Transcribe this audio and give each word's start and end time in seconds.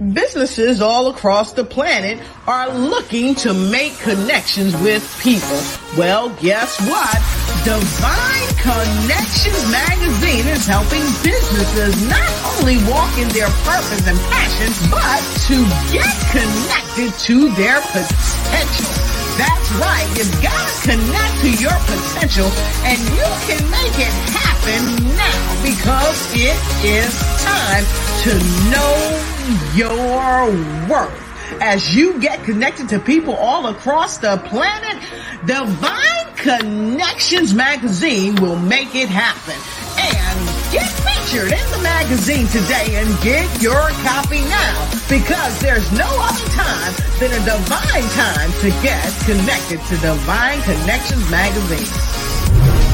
Businesses 0.00 0.80
all 0.80 1.08
across 1.10 1.52
the 1.52 1.62
planet 1.62 2.18
are 2.46 2.72
looking 2.72 3.34
to 3.34 3.52
make 3.52 3.92
connections 3.98 4.72
with 4.80 5.04
people. 5.20 5.60
Well, 5.92 6.30
guess 6.40 6.80
what? 6.88 7.20
Divine 7.68 8.48
Connections 8.64 9.60
Magazine 9.68 10.48
is 10.48 10.64
helping 10.64 11.04
businesses 11.20 11.92
not 12.08 12.32
only 12.56 12.80
walk 12.88 13.12
in 13.20 13.28
their 13.36 13.52
purpose 13.68 14.08
and 14.08 14.16
passion, 14.32 14.72
but 14.88 15.20
to 15.52 15.68
get 15.92 16.08
connected 16.32 17.12
to 17.28 17.52
their 17.60 17.84
potential. 17.92 18.88
That's 19.36 19.68
right. 19.76 20.08
You've 20.16 20.32
got 20.40 20.64
to 20.64 20.96
connect 20.96 21.34
to 21.44 21.50
your 21.60 21.76
potential 21.84 22.48
and 22.88 22.96
you 23.12 23.28
can 23.44 23.60
make 23.68 24.00
it 24.00 24.16
happen 24.32 24.80
now 25.12 25.44
because 25.60 26.16
it 26.32 26.56
is 26.88 27.12
time 27.44 27.84
to 28.24 28.32
know 28.72 29.39
your 29.74 30.46
worth. 30.88 31.30
As 31.60 31.94
you 31.94 32.20
get 32.20 32.44
connected 32.44 32.90
to 32.90 32.98
people 32.98 33.34
all 33.34 33.66
across 33.66 34.18
the 34.18 34.36
planet, 34.36 35.02
Divine 35.44 36.34
Connections 36.36 37.52
Magazine 37.54 38.36
will 38.36 38.58
make 38.58 38.94
it 38.94 39.08
happen. 39.08 39.58
And 39.98 40.72
get 40.72 40.88
featured 40.88 41.52
in 41.52 41.70
the 41.70 41.80
magazine 41.82 42.46
today 42.46 42.96
and 42.96 43.08
get 43.22 43.60
your 43.60 43.90
copy 44.06 44.40
now 44.48 44.90
because 45.08 45.60
there's 45.60 45.90
no 45.92 46.06
other 46.06 46.48
time 46.54 46.94
than 47.18 47.32
a 47.32 47.44
divine 47.44 48.08
time 48.14 48.50
to 48.60 48.70
get 48.82 49.04
connected 49.26 49.80
to 49.88 49.96
Divine 49.98 50.62
Connections 50.62 51.30
Magazine. 51.30 52.89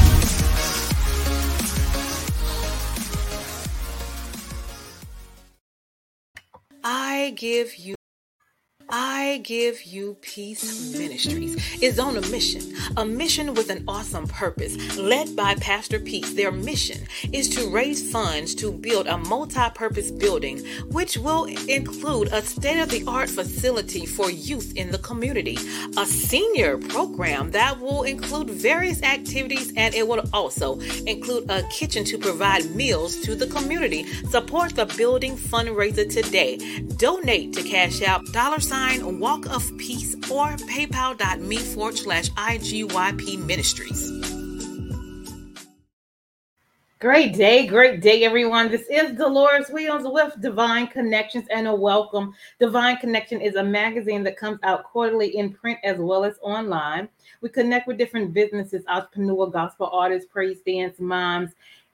I 7.27 7.31
give 7.31 7.75
you 7.75 7.96
I 8.89 9.41
Give 9.43 9.83
You 9.85 10.15
Peace 10.21 10.97
Ministries 10.97 11.81
is 11.81 11.99
on 11.99 12.15
a 12.15 12.21
mission, 12.29 12.73
a 12.95 13.03
mission 13.03 13.53
with 13.53 13.69
an 13.69 13.83
awesome 13.85 14.27
purpose, 14.27 14.97
led 14.97 15.35
by 15.35 15.55
Pastor 15.55 15.99
Peace. 15.99 16.33
Their 16.33 16.53
mission 16.53 17.05
is 17.33 17.49
to 17.49 17.69
raise 17.69 18.09
funds 18.09 18.55
to 18.55 18.71
build 18.71 19.07
a 19.07 19.17
multi 19.17 19.69
purpose 19.75 20.09
building, 20.09 20.65
which 20.89 21.17
will 21.17 21.45
include 21.67 22.29
a 22.31 22.41
state 22.41 22.79
of 22.79 22.87
the 22.87 23.03
art 23.07 23.29
facility 23.29 24.05
for 24.05 24.31
youth 24.31 24.73
in 24.77 24.91
the 24.91 24.99
community, 24.99 25.57
a 25.97 26.05
senior 26.05 26.77
program 26.77 27.51
that 27.51 27.77
will 27.81 28.03
include 28.03 28.49
various 28.49 29.03
activities, 29.03 29.73
and 29.75 29.93
it 29.95 30.07
will 30.07 30.23
also 30.31 30.79
include 31.05 31.51
a 31.51 31.61
kitchen 31.63 32.05
to 32.05 32.17
provide 32.17 32.73
meals 32.73 33.19
to 33.21 33.35
the 33.35 33.47
community. 33.47 34.05
Support 34.29 34.75
the 34.75 34.85
building 34.85 35.35
fundraiser 35.35 36.09
today. 36.09 36.57
Donate 36.95 37.51
to 37.53 37.63
Cash 37.63 38.01
App 38.01 38.23
dollar 38.31 38.61
sign 38.61 38.76
sign 38.77 39.19
Walk 39.19 39.47
of 39.47 39.75
Peace 39.77 40.13
or 40.29 40.49
paypal.me 40.71 41.57
forward 41.57 41.97
slash 41.97 42.29
IGYP 42.29 43.43
Ministries. 43.45 44.11
Great 46.99 47.33
day, 47.33 47.65
great 47.65 48.01
day, 48.01 48.23
everyone. 48.23 48.69
This 48.69 48.85
is 48.89 49.11
Deloris 49.11 49.71
Williams 49.71 50.03
with 50.05 50.39
Divine 50.41 50.87
Connections 50.87 51.45
and 51.51 51.67
a 51.67 51.73
welcome. 51.73 52.33
Divine 52.59 52.97
Connection 52.97 53.41
is 53.41 53.55
a 53.55 53.63
magazine 53.63 54.23
that 54.23 54.37
comes 54.37 54.59
out 54.63 54.83
quarterly 54.83 55.35
in 55.37 55.53
print 55.53 55.79
as 55.83 55.97
well 55.97 56.23
as 56.23 56.37
online. 56.41 57.09
We 57.41 57.49
connect 57.49 57.87
with 57.87 57.97
different 57.97 58.33
businesses, 58.33 58.83
entrepreneur, 58.87 59.47
gospel 59.47 59.89
artists, 59.91 60.29
praise 60.31 60.61
dance 60.61 60.99
moms, 60.99 61.51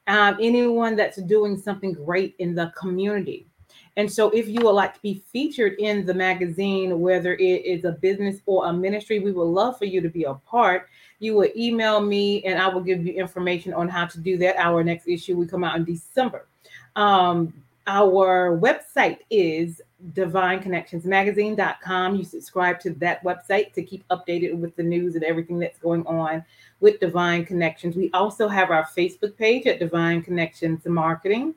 um, 0.07 0.37
anyone 0.41 0.97
that's 0.97 1.21
doing 1.23 1.57
something 1.57 1.93
great 1.93 2.35
in 2.39 2.55
the 2.55 2.73
community. 2.77 3.47
And 3.95 4.11
so, 4.11 4.29
if 4.31 4.47
you 4.47 4.59
would 4.63 4.71
like 4.71 4.95
to 4.95 5.01
be 5.01 5.23
featured 5.31 5.75
in 5.79 6.05
the 6.05 6.13
magazine, 6.13 6.99
whether 6.99 7.33
it 7.33 7.65
is 7.65 7.85
a 7.85 7.91
business 7.91 8.39
or 8.45 8.65
a 8.65 8.73
ministry, 8.73 9.19
we 9.19 9.31
would 9.31 9.43
love 9.43 9.77
for 9.77 9.85
you 9.85 10.01
to 10.01 10.09
be 10.09 10.23
a 10.23 10.33
part. 10.33 10.89
You 11.19 11.35
will 11.35 11.49
email 11.55 12.01
me, 12.01 12.43
and 12.43 12.59
I 12.59 12.67
will 12.67 12.81
give 12.81 13.05
you 13.05 13.13
information 13.13 13.73
on 13.73 13.87
how 13.87 14.07
to 14.07 14.19
do 14.19 14.37
that. 14.37 14.57
Our 14.57 14.83
next 14.83 15.07
issue 15.07 15.37
we 15.37 15.45
come 15.45 15.63
out 15.63 15.75
in 15.75 15.85
December. 15.85 16.47
Um, 16.95 17.53
our 17.85 18.57
website 18.57 19.17
is 19.29 19.81
divineconnectionsmagazine.com. 20.13 22.15
You 22.15 22.23
subscribe 22.23 22.79
to 22.81 22.91
that 22.91 23.23
website 23.23 23.73
to 23.73 23.83
keep 23.83 24.07
updated 24.07 24.55
with 24.55 24.75
the 24.75 24.83
news 24.83 25.15
and 25.15 25.23
everything 25.23 25.59
that's 25.59 25.79
going 25.79 26.05
on 26.07 26.45
with 26.79 26.99
Divine 26.99 27.45
Connections. 27.45 27.95
We 27.95 28.11
also 28.11 28.47
have 28.47 28.71
our 28.71 28.85
Facebook 28.85 29.37
page 29.37 29.67
at 29.67 29.79
Divine 29.79 30.21
Connections 30.21 30.85
Marketing. 30.85 31.55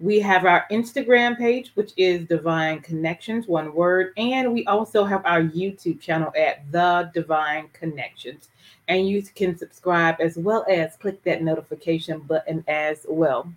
We 0.00 0.18
have 0.20 0.46
our 0.46 0.64
Instagram 0.70 1.36
page, 1.36 1.72
which 1.74 1.92
is 1.98 2.26
Divine 2.26 2.80
Connections, 2.80 3.46
one 3.46 3.74
word. 3.74 4.14
And 4.16 4.50
we 4.50 4.64
also 4.64 5.04
have 5.04 5.20
our 5.26 5.42
YouTube 5.42 6.00
channel 6.00 6.32
at 6.34 6.64
The 6.72 7.10
Divine 7.12 7.68
Connections. 7.74 8.48
And 8.88 9.06
you 9.06 9.22
can 9.22 9.58
subscribe 9.58 10.16
as 10.18 10.38
well 10.38 10.64
as 10.70 10.96
click 10.96 11.22
that 11.24 11.42
notification 11.42 12.20
button 12.20 12.64
as 12.66 13.04
well. 13.10 13.52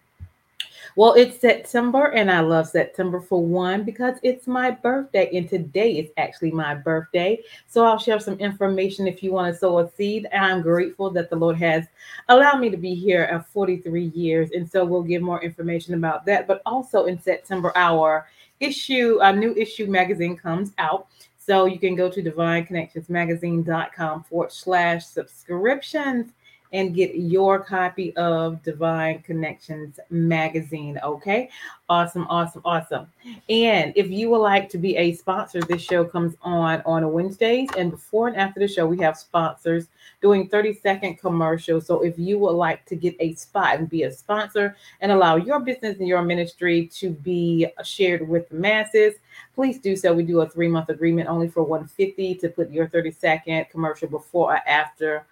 Well, 0.95 1.13
it's 1.13 1.39
September, 1.39 2.11
and 2.11 2.29
I 2.29 2.41
love 2.41 2.67
September 2.67 3.19
for 3.19 3.43
one 3.43 3.83
because 3.83 4.17
it's 4.21 4.47
my 4.47 4.71
birthday, 4.71 5.35
and 5.35 5.49
today 5.49 5.93
is 5.93 6.11
actually 6.17 6.51
my 6.51 6.75
birthday. 6.75 7.39
So 7.67 7.85
I'll 7.85 7.97
share 7.97 8.19
some 8.19 8.37
information 8.39 9.07
if 9.07 9.23
you 9.23 9.31
want 9.31 9.53
to 9.53 9.59
sow 9.59 9.79
a 9.79 9.89
seed. 9.91 10.27
I'm 10.33 10.61
grateful 10.61 11.09
that 11.11 11.29
the 11.29 11.35
Lord 11.35 11.57
has 11.57 11.85
allowed 12.29 12.59
me 12.59 12.69
to 12.69 12.77
be 12.77 12.93
here 12.93 13.23
at 13.23 13.47
43 13.47 14.11
years, 14.15 14.51
and 14.51 14.69
so 14.69 14.85
we'll 14.85 15.03
give 15.03 15.21
more 15.21 15.41
information 15.41 15.95
about 15.95 16.25
that. 16.25 16.47
But 16.47 16.61
also 16.65 17.05
in 17.05 17.21
September, 17.21 17.71
our 17.75 18.27
issue, 18.59 19.19
a 19.21 19.33
new 19.33 19.53
issue 19.55 19.87
magazine 19.87 20.37
comes 20.37 20.73
out. 20.77 21.07
So 21.37 21.65
you 21.65 21.79
can 21.79 21.95
go 21.95 22.09
to 22.09 22.23
divineconnectionsmagazine.com 22.23 24.23
forward 24.23 24.51
slash 24.51 25.05
subscriptions 25.05 26.31
and 26.73 26.95
get 26.95 27.15
your 27.15 27.63
copy 27.63 28.15
of 28.17 28.61
Divine 28.63 29.21
Connections 29.21 29.99
magazine. 30.09 30.99
Okay. 31.03 31.49
Awesome, 31.87 32.25
awesome, 32.27 32.63
awesome. 32.65 33.07
And 33.49 33.93
if 33.95 34.09
you 34.09 34.31
would 34.31 34.39
like 34.39 34.67
to 34.69 34.79
be 34.79 34.97
a 34.97 35.13
sponsor, 35.13 35.61
this 35.61 35.81
show 35.81 36.03
comes 36.03 36.35
on 36.41 36.81
on 36.85 37.11
Wednesdays. 37.13 37.69
And 37.77 37.91
before 37.91 38.27
and 38.27 38.35
after 38.37 38.59
the 38.59 38.67
show, 38.67 38.87
we 38.87 38.97
have 38.99 39.15
sponsors 39.15 39.87
doing 40.19 40.47
30 40.47 40.73
second 40.73 41.19
commercials. 41.19 41.85
So 41.85 42.01
if 42.01 42.17
you 42.17 42.39
would 42.39 42.53
like 42.53 42.85
to 42.87 42.95
get 42.95 43.15
a 43.19 43.35
spot 43.35 43.77
and 43.77 43.87
be 43.87 44.03
a 44.03 44.11
sponsor 44.11 44.75
and 45.01 45.11
allow 45.11 45.35
your 45.35 45.59
business 45.59 45.99
and 45.99 46.07
your 46.07 46.23
ministry 46.23 46.87
to 46.95 47.11
be 47.11 47.67
shared 47.83 48.27
with 48.27 48.49
the 48.49 48.55
masses, 48.55 49.13
please 49.53 49.77
do 49.77 49.95
so. 49.95 50.13
We 50.13 50.23
do 50.23 50.41
a 50.41 50.49
three 50.49 50.69
month 50.69 50.89
agreement 50.89 51.29
only 51.29 51.47
for 51.47 51.61
150 51.61 52.35
to 52.35 52.49
put 52.49 52.71
your 52.71 52.87
30 52.87 53.11
second 53.11 53.65
commercial 53.69 54.07
before 54.07 54.55
or 54.55 54.67
after 54.67 55.25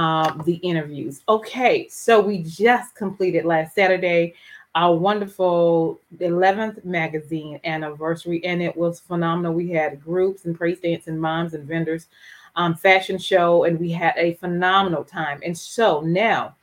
um, 0.00 0.40
the 0.46 0.54
interviews. 0.54 1.20
Okay, 1.28 1.86
so 1.88 2.18
we 2.20 2.42
just 2.42 2.94
completed 2.94 3.44
last 3.44 3.74
Saturday 3.74 4.32
our 4.74 4.96
wonderful 4.96 6.00
11th 6.18 6.82
magazine 6.86 7.60
anniversary, 7.64 8.42
and 8.46 8.62
it 8.62 8.74
was 8.74 9.00
phenomenal. 9.00 9.52
We 9.52 9.68
had 9.68 10.02
groups 10.02 10.46
and 10.46 10.56
praise 10.56 10.80
dance 10.80 11.06
and 11.06 11.20
moms 11.20 11.52
and 11.52 11.68
vendors, 11.68 12.06
um, 12.56 12.76
fashion 12.76 13.18
show, 13.18 13.64
and 13.64 13.78
we 13.78 13.90
had 13.90 14.14
a 14.16 14.34
phenomenal 14.34 15.04
time. 15.04 15.40
And 15.44 15.58
so 15.58 16.00
now, 16.00 16.56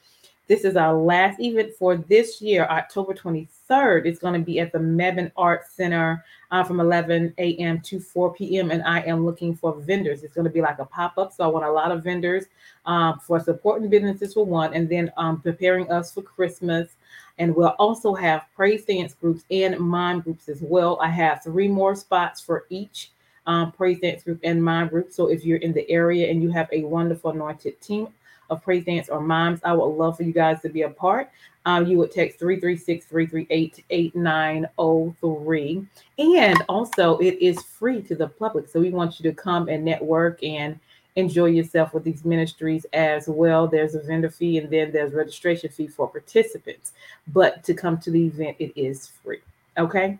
this 0.47 0.63
is 0.63 0.77
our 0.77 0.93
last 0.95 1.41
event 1.41 1.73
for 1.77 1.97
this 1.97 2.41
year, 2.41 2.65
October 2.69 3.13
23rd. 3.13 4.05
It's 4.05 4.19
going 4.19 4.33
to 4.33 4.39
be 4.45 4.59
at 4.59 4.71
the 4.71 4.79
Mebane 4.79 5.31
Arts 5.35 5.73
Center 5.73 6.23
uh, 6.51 6.63
from 6.63 6.79
11 6.79 7.33
a.m. 7.37 7.81
to 7.81 7.99
4 7.99 8.33
p.m. 8.33 8.71
And 8.71 8.81
I 8.83 9.01
am 9.01 9.25
looking 9.25 9.55
for 9.55 9.75
vendors. 9.75 10.23
It's 10.23 10.33
going 10.33 10.45
to 10.45 10.51
be 10.51 10.61
like 10.61 10.79
a 10.79 10.85
pop 10.85 11.17
up. 11.17 11.33
So 11.33 11.43
I 11.43 11.47
want 11.47 11.65
a 11.65 11.71
lot 11.71 11.91
of 11.91 12.01
vendors 12.01 12.45
um, 12.85 13.19
for 13.19 13.41
supporting 13.41 13.89
businesses 13.89 14.33
for 14.33 14.45
one, 14.45 14.73
and 14.73 14.87
then 14.87 15.11
um, 15.17 15.41
preparing 15.41 15.91
us 15.91 16.13
for 16.13 16.21
Christmas. 16.21 16.91
And 17.39 17.53
we'll 17.53 17.75
also 17.77 18.15
have 18.15 18.45
praise 18.55 18.85
dance 18.85 19.13
groups 19.13 19.43
and 19.51 19.77
mime 19.77 20.21
groups 20.21 20.47
as 20.47 20.61
well. 20.61 20.97
I 21.01 21.09
have 21.09 21.43
three 21.43 21.67
more 21.67 21.95
spots 21.95 22.39
for 22.39 22.65
each 22.69 23.11
um, 23.47 23.73
praise 23.73 23.99
dance 23.99 24.23
group 24.23 24.39
and 24.43 24.63
mime 24.63 24.87
group. 24.87 25.11
So 25.11 25.27
if 25.27 25.43
you're 25.43 25.57
in 25.57 25.73
the 25.73 25.89
area 25.89 26.29
and 26.29 26.41
you 26.41 26.51
have 26.51 26.69
a 26.71 26.83
wonderful 26.83 27.31
anointed 27.31 27.79
team 27.81 28.07
of 28.49 28.63
praise 28.63 28.85
dance 28.85 29.09
or 29.09 29.19
Moms. 29.21 29.59
I 29.63 29.73
would 29.73 29.85
love 29.85 30.17
for 30.17 30.23
you 30.23 30.33
guys 30.33 30.61
to 30.61 30.69
be 30.69 30.83
a 30.83 30.89
part. 30.89 31.29
Um, 31.65 31.85
you 31.85 31.97
would 31.97 32.11
text 32.11 32.39
336 32.39 33.05
338 33.05 33.83
8903. 33.89 35.85
And 36.17 36.63
also, 36.69 37.17
it 37.17 37.37
is 37.41 37.61
free 37.61 38.01
to 38.03 38.15
the 38.15 38.27
public. 38.27 38.69
So 38.69 38.79
we 38.79 38.89
want 38.89 39.19
you 39.19 39.29
to 39.29 39.35
come 39.35 39.67
and 39.67 39.83
network 39.83 40.41
and 40.43 40.79
enjoy 41.17 41.47
yourself 41.47 41.93
with 41.93 42.03
these 42.03 42.23
ministries 42.23 42.85
as 42.93 43.27
well. 43.27 43.67
There's 43.67 43.95
a 43.95 44.01
vendor 44.01 44.29
fee 44.29 44.59
and 44.59 44.69
then 44.69 44.91
there's 44.91 45.13
registration 45.13 45.69
fee 45.69 45.87
for 45.87 46.07
participants. 46.07 46.93
But 47.27 47.63
to 47.65 47.73
come 47.73 47.97
to 47.97 48.11
the 48.11 48.27
event, 48.27 48.55
it 48.59 48.71
is 48.79 49.07
free. 49.23 49.41
Okay. 49.77 50.17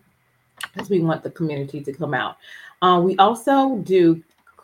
Because 0.74 0.90
we 0.90 1.00
want 1.00 1.22
the 1.22 1.30
community 1.30 1.80
to 1.82 1.92
come 1.92 2.14
out. 2.14 2.36
Uh, 2.82 3.00
we 3.02 3.16
also 3.16 3.76
do 3.78 4.22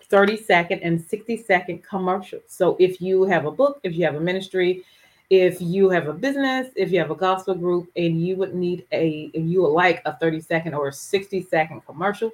30 0.09 0.37
second 0.37 0.81
and 0.81 1.01
60 1.01 1.43
second 1.45 1.83
commercials. 1.83 2.43
So 2.49 2.77
if 2.79 3.01
you 3.01 3.25
have 3.25 3.47
a 3.47 3.51
book, 3.51 3.81
if 3.83 3.95
you 3.95 4.05
have 4.05 4.15
a 4.15 4.21
ministry, 4.21 4.85
if 5.31 5.61
you 5.61 5.89
have 5.91 6.09
a 6.09 6.13
business, 6.13 6.69
if 6.77 6.91
you 6.93 6.99
have 6.99 7.11
a 7.11 7.17
gospel 7.17 7.55
group, 7.55 7.91
and 7.97 8.25
you 8.25 8.37
would 8.37 8.55
need 8.55 8.87
a, 8.93 9.31
you 9.35 9.63
would 9.63 9.69
like 9.69 10.03
a 10.05 10.17
30 10.17 10.41
second 10.41 10.75
or 10.75 10.93
60 10.93 11.43
second 11.43 11.81
commercial, 11.87 12.31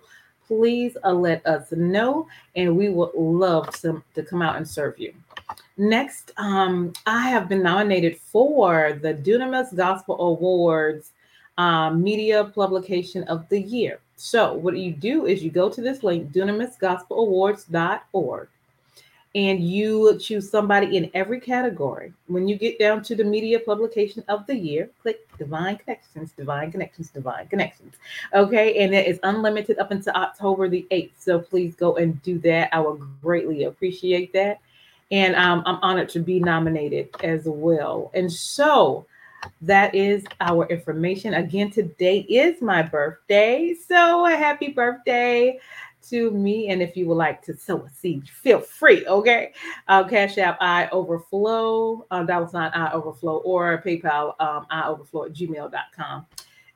please 0.46 0.96
uh, 1.04 1.12
let 1.12 1.46
us 1.46 1.70
know, 1.72 2.26
and 2.56 2.76
we 2.76 2.88
would 2.88 3.14
love 3.14 3.70
to, 3.80 4.02
to 4.14 4.22
come 4.22 4.42
out 4.42 4.56
and 4.56 4.68
serve 4.68 4.98
you. 4.98 5.14
Next, 5.76 6.32
um, 6.36 6.92
I 7.06 7.28
have 7.28 7.48
been 7.48 7.62
nominated 7.62 8.18
for 8.18 8.98
the 9.00 9.14
Dunamis 9.14 9.74
Gospel 9.76 10.20
Awards 10.20 11.12
um, 11.56 12.02
Media 12.02 12.44
Publication 12.44 13.22
of 13.24 13.48
the 13.48 13.60
Year. 13.60 14.00
So, 14.22 14.52
what 14.52 14.76
you 14.76 14.92
do 14.92 15.24
is 15.24 15.42
you 15.42 15.50
go 15.50 15.70
to 15.70 15.80
this 15.80 16.02
link, 16.02 16.30
dunamisgospelawards.org 16.30 18.48
and 19.34 19.64
you 19.64 20.18
choose 20.18 20.50
somebody 20.50 20.98
in 20.98 21.10
every 21.14 21.40
category. 21.40 22.12
When 22.26 22.46
you 22.46 22.56
get 22.56 22.78
down 22.78 23.02
to 23.04 23.16
the 23.16 23.24
media 23.24 23.60
publication 23.60 24.22
of 24.28 24.46
the 24.46 24.54
year, 24.54 24.90
click 25.00 25.26
Divine 25.38 25.78
Connections, 25.78 26.32
Divine 26.32 26.70
Connections, 26.70 27.08
Divine 27.08 27.48
Connections. 27.48 27.94
Okay, 28.34 28.84
and 28.84 28.94
it 28.94 29.06
is 29.06 29.18
unlimited 29.22 29.78
up 29.78 29.90
until 29.90 30.12
October 30.12 30.68
the 30.68 30.86
8th. 30.90 31.12
So 31.18 31.38
please 31.38 31.74
go 31.74 31.96
and 31.96 32.22
do 32.22 32.38
that. 32.40 32.68
I 32.74 32.80
would 32.80 33.00
greatly 33.22 33.64
appreciate 33.64 34.34
that. 34.34 34.60
And 35.10 35.34
um, 35.34 35.62
I'm 35.64 35.78
honored 35.80 36.10
to 36.10 36.20
be 36.20 36.40
nominated 36.40 37.08
as 37.24 37.46
well. 37.46 38.10
And 38.12 38.30
so 38.30 39.06
that 39.62 39.94
is 39.94 40.24
our 40.40 40.66
information. 40.66 41.34
Again, 41.34 41.70
today 41.70 42.20
is 42.20 42.60
my 42.62 42.82
birthday. 42.82 43.74
So 43.74 44.26
a 44.26 44.30
happy 44.30 44.68
birthday 44.68 45.58
to 46.08 46.30
me. 46.30 46.68
And 46.68 46.82
if 46.82 46.96
you 46.96 47.06
would 47.06 47.16
like 47.16 47.42
to 47.42 47.56
sow 47.56 47.82
a 47.82 47.90
seed, 47.90 48.28
feel 48.28 48.60
free. 48.60 49.06
Okay. 49.06 49.52
Uh, 49.88 50.04
Cash 50.04 50.38
App 50.38 50.58
I 50.60 50.88
overflow, 50.90 52.06
uh, 52.10 52.24
dollar 52.24 52.48
sign 52.48 52.70
I 52.74 52.92
overflow, 52.92 53.38
or 53.38 53.82
PayPal 53.84 54.40
um, 54.40 54.66
I 54.70 54.88
overflow 54.88 55.24
at 55.24 55.32
gmail.com. 55.32 56.26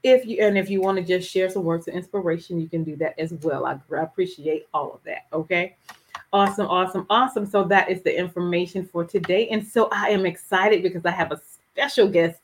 If 0.02 0.26
you 0.26 0.43
and 0.43 0.58
if 0.58 0.69
you 0.69 0.82
want 0.82 0.99
to 0.99 1.05
just 1.05 1.31
share 1.31 1.49
some 1.49 1.64
words 1.64 1.88
of 1.88 1.94
inspiration, 1.94 2.60
you 2.60 2.69
can 2.69 2.84
do 2.84 2.94
that 2.96 3.19
as 3.19 3.32
well. 3.32 3.64
I, 3.64 3.78
I 3.94 4.02
appreciate 4.02 4.67
all 4.75 4.93
of 4.93 5.02
that. 5.05 5.26
Okay. 5.32 5.76
Awesome, 6.32 6.67
awesome, 6.67 7.06
awesome. 7.08 7.46
So 7.46 7.64
that 7.64 7.88
is 7.88 8.02
the 8.02 8.17
information 8.17 8.84
for 8.84 9.05
today. 9.05 9.49
And 9.49 9.64
so 9.64 9.88
I 9.93 10.10
am 10.10 10.26
excited 10.26 10.82
because 10.82 11.06
I 11.06 11.10
have 11.12 11.31
a 11.31 11.40
special 11.75 12.08
guest 12.08 12.40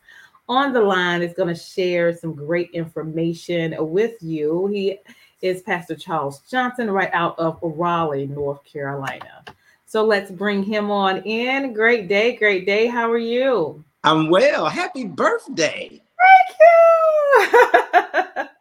on 0.50 0.72
the 0.72 0.80
line 0.80 1.22
is 1.22 1.32
going 1.32 1.48
to 1.48 1.54
share 1.54 2.14
some 2.14 2.34
great 2.34 2.70
information 2.72 3.72
with 3.78 4.20
you. 4.20 4.66
He 4.66 4.98
is 5.42 5.62
Pastor 5.62 5.94
Charles 5.94 6.40
Johnson, 6.50 6.90
right 6.90 7.10
out 7.12 7.38
of 7.38 7.60
Raleigh, 7.62 8.26
North 8.26 8.64
Carolina. 8.64 9.44
So 9.86 10.04
let's 10.04 10.30
bring 10.30 10.64
him 10.64 10.90
on 10.90 11.18
in. 11.18 11.72
Great 11.72 12.08
day, 12.08 12.34
great 12.34 12.66
day. 12.66 12.88
How 12.88 13.08
are 13.10 13.16
you? 13.16 13.84
I'm 14.02 14.28
well. 14.28 14.66
Happy 14.66 15.04
birthday. 15.04 16.02
Thank 16.20 16.58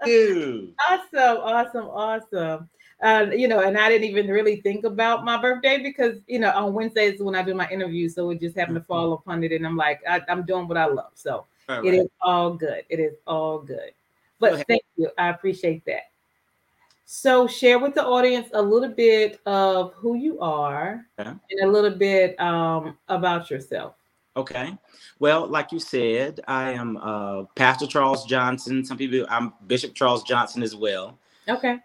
you. 0.06 0.74
awesome, 0.89 1.38
awesome, 1.41 1.86
awesome. 1.86 2.69
Uh, 3.01 3.27
you 3.36 3.47
know, 3.47 3.62
and 3.62 3.77
I 3.77 3.89
didn't 3.89 4.09
even 4.09 4.27
really 4.27 4.57
think 4.57 4.86
about 4.86 5.25
my 5.25 5.41
birthday 5.41 5.81
because, 5.81 6.19
you 6.27 6.38
know, 6.38 6.51
on 6.51 6.74
Wednesdays 6.74 7.19
when 7.19 7.33
I 7.33 7.41
do 7.41 7.56
my 7.56 7.68
interview, 7.69 8.09
so 8.09 8.30
it 8.30 8.39
just 8.39 8.56
happened 8.56 8.75
to 8.75 8.83
fall 8.83 9.13
upon 9.13 9.44
it, 9.44 9.53
and 9.53 9.65
I'm 9.65 9.77
like, 9.77 10.01
I, 10.07 10.21
am 10.27 10.45
doing 10.45 10.68
what 10.68 10.77
I 10.77 10.86
love, 10.86 11.12
so 11.15 11.45
all 11.69 11.86
it 11.86 11.92
right. 11.92 12.00
is 12.00 12.07
all 12.21 12.54
good. 12.54 12.83
It 12.89 13.00
is 13.00 13.16
all 13.27 13.60
good. 13.60 13.92
But 14.39 14.66
thank 14.68 14.83
you, 14.98 15.10
I 15.18 15.30
appreciate 15.30 15.86
that. 15.86 16.12
So, 17.06 17.48
share 17.48 17.80
with 17.80 17.95
the 17.95 18.06
audience 18.06 18.50
a 18.54 18.62
little 18.62 18.89
bit 18.89 19.39
of 19.45 19.94
who 19.94 20.16
you 20.16 20.39
are 20.39 21.06
and 21.18 21.39
a 21.63 21.68
little 21.68 21.98
bit 21.98 22.39
um, 22.39 22.98
about 23.07 23.50
yourself. 23.50 23.95
Okay. 24.38 24.77
Well, 25.18 25.48
like 25.48 25.71
you 25.71 25.80
said, 25.80 26.39
I 26.48 26.71
am 26.71 26.98
uh, 26.98 27.44
Pastor 27.56 27.88
Charles 27.88 28.25
Johnson. 28.25 28.86
Some 28.86 28.98
people, 28.98 29.25
I'm 29.30 29.54
Bishop 29.65 29.95
Charles 29.95 30.24
Johnson 30.24 30.62
as 30.62 30.75
well. 30.75 31.18
Okay. 31.48 31.77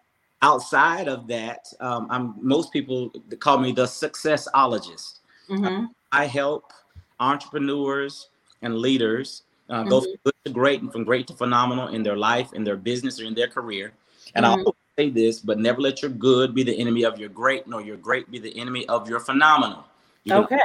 Outside 0.42 1.08
of 1.08 1.26
that, 1.28 1.66
um, 1.80 2.06
I'm 2.10 2.34
most 2.40 2.70
people 2.70 3.10
call 3.40 3.58
me 3.58 3.72
the 3.72 3.86
successologist. 3.86 5.20
Mm-hmm. 5.48 5.86
I 6.12 6.26
help 6.26 6.70
entrepreneurs 7.18 8.28
and 8.60 8.76
leaders 8.76 9.43
uh, 9.68 9.80
mm-hmm. 9.80 9.88
go 9.88 10.00
from 10.00 10.14
good 10.24 10.34
to 10.44 10.52
great 10.52 10.82
and 10.82 10.92
from 10.92 11.04
great 11.04 11.26
to 11.28 11.34
phenomenal 11.34 11.88
in 11.88 12.02
their 12.02 12.16
life, 12.16 12.52
in 12.52 12.64
their 12.64 12.76
business, 12.76 13.20
or 13.20 13.24
in 13.24 13.34
their 13.34 13.48
career. 13.48 13.92
And 14.34 14.44
mm-hmm. 14.44 14.68
I 14.68 15.02
say 15.02 15.10
this, 15.10 15.40
but 15.40 15.58
never 15.58 15.80
let 15.80 16.02
your 16.02 16.10
good 16.10 16.54
be 16.54 16.62
the 16.62 16.78
enemy 16.78 17.04
of 17.04 17.18
your 17.18 17.28
great, 17.28 17.66
nor 17.66 17.80
your 17.80 17.96
great 17.96 18.30
be 18.30 18.38
the 18.38 18.56
enemy 18.58 18.86
of 18.86 19.08
your 19.08 19.20
phenomenal. 19.20 19.84
You 20.24 20.34
okay. 20.36 20.60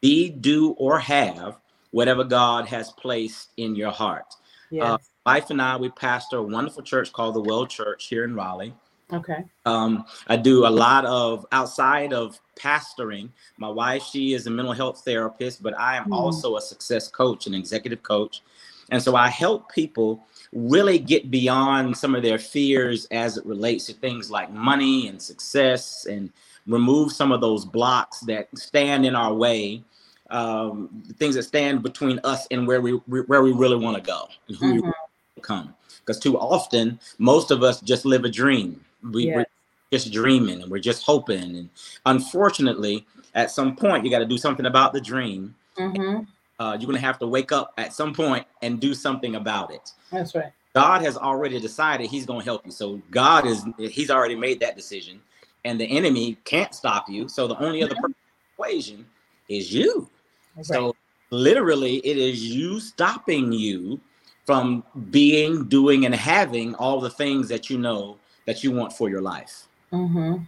Be, 0.00 0.30
do, 0.30 0.70
or 0.72 0.98
have 0.98 1.56
whatever 1.90 2.24
God 2.24 2.66
has 2.66 2.90
placed 2.92 3.50
in 3.56 3.74
your 3.74 3.90
heart. 3.90 4.34
Yes. 4.70 4.84
Uh, 4.84 4.98
wife 5.26 5.50
and 5.50 5.60
I, 5.60 5.76
we 5.76 5.90
pastor 5.90 6.38
a 6.38 6.42
wonderful 6.42 6.82
church 6.82 7.12
called 7.12 7.34
the 7.34 7.40
Well 7.40 7.66
Church 7.66 8.06
here 8.06 8.24
in 8.24 8.34
Raleigh. 8.34 8.74
Okay. 9.12 9.44
Um, 9.66 10.04
I 10.28 10.36
do 10.36 10.66
a 10.66 10.68
lot 10.68 11.04
of 11.04 11.46
outside 11.52 12.12
of 12.12 12.38
pastoring. 12.56 13.30
My 13.58 13.68
wife, 13.68 14.02
she 14.02 14.34
is 14.34 14.46
a 14.46 14.50
mental 14.50 14.72
health 14.72 15.02
therapist, 15.04 15.62
but 15.62 15.78
I 15.78 15.96
am 15.96 16.10
mm. 16.10 16.14
also 16.14 16.56
a 16.56 16.60
success 16.60 17.08
coach 17.08 17.46
and 17.46 17.54
executive 17.54 18.02
coach. 18.02 18.42
And 18.90 19.02
so 19.02 19.16
I 19.16 19.28
help 19.28 19.72
people 19.72 20.24
really 20.52 20.98
get 20.98 21.30
beyond 21.30 21.96
some 21.96 22.14
of 22.14 22.22
their 22.22 22.38
fears 22.38 23.06
as 23.10 23.36
it 23.36 23.46
relates 23.46 23.86
to 23.86 23.92
things 23.94 24.30
like 24.30 24.50
money 24.50 25.08
and 25.08 25.22
success 25.22 26.06
and 26.06 26.30
remove 26.66 27.12
some 27.12 27.32
of 27.32 27.40
those 27.40 27.64
blocks 27.64 28.20
that 28.20 28.48
stand 28.56 29.06
in 29.06 29.14
our 29.14 29.32
way 29.32 29.82
um, 30.30 31.02
things 31.18 31.34
that 31.34 31.42
stand 31.42 31.82
between 31.82 32.20
us 32.24 32.46
and 32.50 32.66
where 32.66 32.80
we 32.80 32.92
where 32.92 33.42
we 33.42 33.52
really 33.52 33.76
want 33.76 33.96
to 33.96 34.02
go 34.02 34.28
and 34.48 34.56
who 34.56 34.74
mm-hmm. 34.74 34.86
we 34.86 34.92
become 35.34 35.74
because 36.10 36.20
too 36.20 36.36
often 36.38 36.98
most 37.18 37.52
of 37.52 37.62
us 37.62 37.80
just 37.80 38.04
live 38.04 38.24
a 38.24 38.28
dream 38.28 38.84
we, 39.12 39.26
yes. 39.26 39.36
we're 39.36 39.46
just 39.92 40.12
dreaming 40.12 40.62
and 40.62 40.70
we're 40.70 40.78
just 40.78 41.04
hoping 41.04 41.56
and 41.56 41.70
unfortunately 42.06 43.06
at 43.34 43.50
some 43.50 43.76
point 43.76 44.04
you 44.04 44.10
got 44.10 44.18
to 44.18 44.26
do 44.26 44.38
something 44.38 44.66
about 44.66 44.92
the 44.92 45.00
dream 45.00 45.54
mm-hmm 45.78 46.24
uh, 46.60 46.76
you're 46.78 46.86
going 46.86 47.00
to 47.00 47.04
have 47.04 47.18
to 47.18 47.26
wake 47.26 47.52
up 47.52 47.72
at 47.78 47.92
some 47.92 48.12
point 48.12 48.46
and 48.60 48.80
do 48.80 48.92
something 48.92 49.34
about 49.36 49.72
it. 49.72 49.92
That's 50.12 50.34
right. 50.34 50.52
God 50.74 51.00
has 51.00 51.16
already 51.16 51.58
decided 51.58 52.08
He's 52.08 52.26
going 52.26 52.40
to 52.40 52.44
help 52.44 52.66
you. 52.66 52.70
So 52.70 53.00
God 53.10 53.46
is 53.46 53.64
He's 53.78 54.10
already 54.10 54.36
made 54.36 54.60
that 54.60 54.76
decision, 54.76 55.20
and 55.64 55.80
the 55.80 55.86
enemy 55.86 56.36
can't 56.44 56.74
stop 56.74 57.08
you. 57.08 57.28
So 57.28 57.48
the 57.48 57.58
only 57.58 57.82
other 57.82 57.94
mm-hmm. 57.94 58.12
equation 58.52 59.06
is 59.48 59.72
you. 59.72 60.08
Right. 60.54 60.66
So 60.66 60.94
literally, 61.30 61.96
it 62.06 62.18
is 62.18 62.44
you 62.44 62.78
stopping 62.78 63.52
you 63.52 63.98
from 64.50 64.82
being, 65.12 65.68
doing, 65.68 66.04
and 66.06 66.12
having 66.12 66.74
all 66.74 66.98
the 66.98 67.08
things 67.08 67.48
that 67.48 67.70
you 67.70 67.78
know 67.78 68.18
that 68.46 68.64
you 68.64 68.72
want 68.72 68.92
for 68.92 69.08
your 69.08 69.20
life. 69.20 69.68
Mm-hmm. 69.92 70.42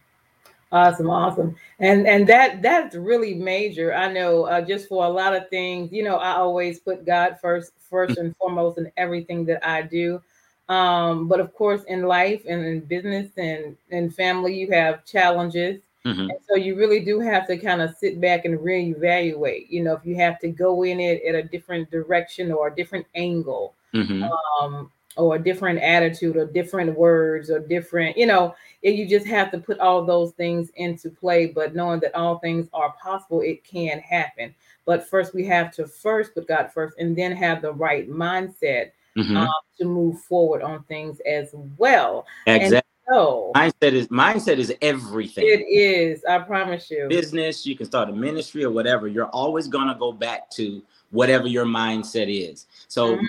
Awesome, 0.73 1.09
awesome, 1.09 1.55
and 1.79 2.09
and 2.09 2.27
that 2.27 2.63
that's 2.63 2.97
really 2.97 3.35
major. 3.35 3.95
I 3.95 4.13
know 4.13 4.47
uh, 4.47 4.61
just 4.61 4.89
for 4.89 5.05
a 5.05 5.09
lot 5.09 5.37
of 5.37 5.49
things, 5.51 5.93
you 5.93 6.03
know, 6.03 6.17
I 6.17 6.33
always 6.33 6.81
put 6.81 7.07
God 7.07 7.39
first, 7.41 7.75
first 7.79 8.19
and 8.19 8.37
foremost 8.39 8.77
in 8.77 8.91
everything 8.97 9.45
that 9.45 9.65
I 9.65 9.83
do. 9.83 10.21
Um, 10.69 11.29
but 11.29 11.39
of 11.39 11.55
course, 11.55 11.85
in 11.85 12.03
life 12.03 12.43
and 12.49 12.67
in 12.67 12.81
business 12.81 13.31
and 13.37 13.77
and 13.93 14.13
family, 14.13 14.59
you 14.59 14.73
have 14.73 15.05
challenges, 15.05 15.81
mm-hmm. 16.05 16.23
and 16.23 16.39
so 16.49 16.57
you 16.57 16.75
really 16.75 17.05
do 17.05 17.21
have 17.21 17.47
to 17.47 17.57
kind 17.57 17.81
of 17.81 17.95
sit 17.99 18.21
back 18.21 18.47
and 18.47 18.59
reevaluate. 18.59 19.71
You 19.71 19.85
know, 19.85 19.95
if 19.95 20.05
you 20.05 20.17
have 20.17 20.41
to 20.41 20.49
go 20.49 20.83
in 20.83 20.99
it 20.99 21.23
at 21.23 21.37
a 21.37 21.45
different 21.45 21.89
direction 21.93 22.51
or 22.51 22.67
a 22.67 22.75
different 22.75 23.07
angle. 23.15 23.75
Mm-hmm. 23.95 24.25
Um, 24.65 24.91
or 25.17 25.37
a 25.37 25.39
different 25.39 25.79
attitude 25.79 26.37
or 26.37 26.47
different 26.47 26.97
words 26.97 27.51
or 27.51 27.59
different, 27.59 28.17
you 28.17 28.27
know, 28.27 28.55
you 28.81 29.07
just 29.07 29.27
have 29.27 29.51
to 29.51 29.59
put 29.59 29.79
all 29.79 30.05
those 30.05 30.33
things 30.33 30.71
into 30.77 31.11
play. 31.11 31.47
But 31.47 31.75
knowing 31.75 32.01
that 32.01 32.15
all 32.15 32.39
things 32.39 32.69
are 32.73 32.95
possible, 33.03 33.43
it 33.43 33.63
can 33.63 33.99
happen. 33.99 34.55
But 34.85 35.07
first, 35.07 35.35
we 35.35 35.45
have 35.47 35.71
to 35.75 35.87
first 35.87 36.35
put 36.35 36.49
God 36.49 36.73
first 36.73 36.99
and 36.99 37.15
then 37.15 37.33
have 37.37 37.63
the 37.63 37.73
right 37.73 38.09
mindset 38.11 38.93
mm-hmm. 39.17 39.37
um, 39.37 39.51
to 39.79 39.85
move 39.85 40.21
forward 40.21 40.63
on 40.63 40.83
things 40.85 41.21
as 41.21 41.51
well. 41.77 42.27
Exactly. 42.47 42.77
And 42.77 42.85
so, 43.09 43.53
mindset 43.55 43.93
is 43.93 44.09
mindset 44.09 44.59
is 44.59 44.73
everything. 44.81 45.45
It 45.47 45.61
is. 45.69 46.25
I 46.25 46.39
promise 46.39 46.91
you. 46.91 47.07
Business, 47.09 47.67
you 47.67 47.77
can 47.77 47.87
start 47.87 48.09
a 48.09 48.13
ministry 48.13 48.65
or 48.65 48.71
whatever. 48.71 49.09
You're 49.09 49.27
always 49.27 49.69
gonna 49.69 49.97
go 49.99 50.13
back 50.13 50.51
to 50.53 50.83
whatever 51.11 51.47
your 51.47 51.67
mindset 51.67 52.29
is. 52.29 52.67
So, 52.89 53.17
mm-hmm. 53.17 53.25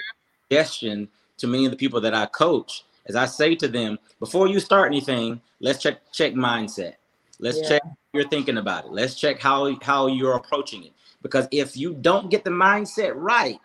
Suggestion 0.49 1.07
to 1.37 1.47
many 1.47 1.65
of 1.65 1.71
the 1.71 1.77
people 1.77 2.01
that 2.01 2.13
I 2.13 2.25
coach 2.27 2.83
as 3.05 3.15
I 3.15 3.25
say 3.25 3.55
to 3.55 3.67
them, 3.67 3.99
before 4.19 4.47
you 4.47 4.59
start 4.59 4.87
anything, 4.87 5.41
let's 5.59 5.81
check 5.81 6.11
check 6.11 6.33
mindset. 6.33 6.95
Let's 7.39 7.59
yeah. 7.61 7.69
check 7.69 7.81
you're 8.13 8.27
thinking 8.29 8.57
about 8.57 8.85
it. 8.85 8.91
Let's 8.91 9.15
check 9.15 9.39
how 9.39 9.77
how 9.81 10.07
you're 10.07 10.35
approaching 10.35 10.85
it. 10.85 10.93
Because 11.21 11.47
if 11.51 11.75
you 11.75 11.93
don't 11.95 12.29
get 12.29 12.43
the 12.43 12.49
mindset 12.49 13.13
right, 13.15 13.59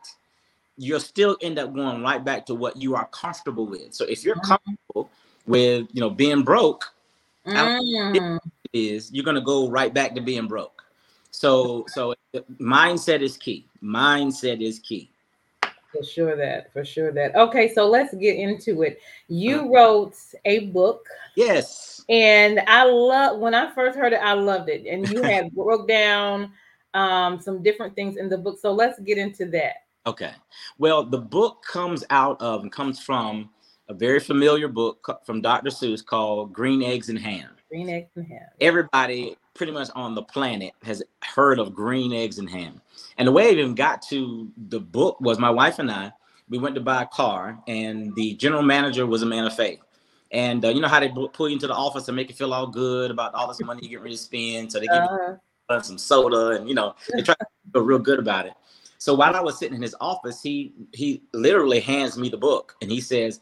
you'll 0.77 1.01
still 1.01 1.37
end 1.41 1.59
up 1.59 1.75
going 1.75 2.03
right 2.03 2.25
back 2.25 2.47
to 2.47 2.55
what 2.55 2.77
you 2.77 2.95
are 2.95 3.07
comfortable 3.07 3.67
with. 3.67 3.95
So 3.95 4.05
if 4.07 4.25
you're 4.25 4.37
mm-hmm. 4.37 4.53
comfortable 4.53 5.11
with 5.47 5.89
you 5.93 6.01
know 6.01 6.11
being 6.11 6.43
broke, 6.43 6.85
mm. 7.47 8.39
is 8.73 9.13
you're 9.13 9.25
gonna 9.25 9.41
go 9.41 9.71
right 9.71 9.93
back 9.95 10.15
to 10.17 10.21
being 10.21 10.49
broke. 10.49 10.83
So 11.31 11.85
so 11.89 12.15
mindset 12.61 13.21
is 13.21 13.37
key. 13.37 13.67
Mindset 13.83 14.61
is 14.61 14.81
key. 14.81 15.11
For 15.93 16.03
sure 16.03 16.37
that, 16.37 16.73
for 16.73 16.85
sure 16.85 17.13
that. 17.13 17.35
Okay, 17.35 17.73
so 17.73 17.89
let's 17.89 18.15
get 18.15 18.37
into 18.37 18.83
it. 18.83 19.01
You 19.29 19.75
wrote 19.75 20.17
a 20.45 20.67
book. 20.67 21.07
Yes. 21.35 22.05
And 22.11 22.61
I 22.67 22.85
love 22.85 23.39
when 23.39 23.55
I 23.55 23.73
first 23.73 23.99
heard 23.99 24.13
it, 24.13 24.21
I 24.23 24.35
loved 24.35 24.69
it. 24.69 24.87
And 24.87 25.09
you 25.09 25.23
had 25.25 25.51
broke 25.53 25.89
down 25.89 26.53
um, 26.95 27.41
some 27.41 27.63
different 27.63 27.95
things 27.95 28.17
in 28.17 28.29
the 28.29 28.37
book. 28.37 28.59
So 28.61 28.73
let's 28.73 28.99
get 29.01 29.19
into 29.19 29.47
that. 29.47 29.85
Okay. 30.07 30.33
Well, 30.79 31.05
the 31.05 31.19
book 31.19 31.63
comes 31.65 32.05
out 32.11 32.41
of 32.41 32.63
and 32.63 32.73
comes 32.73 33.01
from 33.01 33.51
a 33.89 33.95
very 33.95 34.21
familiar 34.21 34.69
book 34.69 35.21
from 35.25 35.41
Dr. 35.41 35.71
Seuss 35.71 36.05
called 36.05 36.53
Green 36.53 36.83
Eggs 36.83 37.09
and 37.09 37.19
Ham. 37.19 37.51
Green 37.69 37.91
eggs 37.91 38.11
and 38.17 38.27
ham. 38.27 38.47
Everybody 38.61 39.37
pretty 39.55 39.73
much 39.73 39.89
on 39.95 40.15
the 40.15 40.23
planet 40.23 40.73
has 40.83 41.03
heard 41.23 41.59
of 41.59 41.75
green 41.75 42.13
eggs 42.13 42.39
and 42.39 42.49
ham. 42.49 42.81
And 43.19 43.29
the 43.29 43.33
way 43.33 43.49
I 43.49 43.51
even 43.51 43.75
got 43.75 44.03
to 44.03 44.51
the 44.69 44.81
book 44.81 45.21
was 45.21 45.39
my 45.39 45.51
wife 45.51 45.79
and 45.79 45.91
I, 45.91 46.13
we 46.49 46.59
went 46.59 46.75
to 46.77 46.81
buy 46.81 47.03
a 47.03 47.07
car, 47.07 47.59
and 47.69 48.15
the 48.15 48.35
general 48.35 48.63
manager 48.63 49.07
was 49.07 49.23
a 49.23 49.27
man 49.27 49.45
of 49.45 49.55
faith. 49.55 49.81
And 50.31 50.65
uh, 50.65 50.69
you 50.69 50.81
know 50.81 50.89
how 50.89 51.01
they 51.01 51.09
pull 51.09 51.49
you 51.49 51.55
into 51.55 51.67
the 51.67 51.75
office 51.75 52.09
and 52.09 52.17
make 52.17 52.29
you 52.29 52.35
feel 52.35 52.55
all 52.55 52.67
good 52.67 53.11
about 53.11 53.35
all 53.35 53.49
this 53.49 53.61
money 53.61 53.81
you 53.83 53.89
get 53.89 54.01
ready 54.01 54.15
to 54.15 54.21
spend. 54.21 54.73
So 54.73 54.79
they 54.79 54.87
give 54.87 54.95
uh-huh. 54.95 55.37
you 55.71 55.83
some 55.83 55.99
soda, 55.99 56.51
and 56.59 56.69
you 56.69 56.75
know 56.75 56.95
they 57.15 57.23
try 57.23 57.35
to 57.35 57.47
feel 57.73 57.83
real 57.83 57.99
good 57.99 58.19
about 58.19 58.47
it. 58.47 58.53
So 58.99 59.15
while 59.15 59.35
I 59.37 59.41
was 59.41 59.59
sitting 59.59 59.77
in 59.77 59.83
his 59.83 59.95
office, 60.01 60.43
he 60.43 60.73
he 60.93 61.23
literally 61.33 61.81
hands 61.81 62.19
me 62.19 62.29
the 62.29 62.37
book, 62.37 62.77
and 62.83 62.91
he 62.91 63.01
says, 63.01 63.41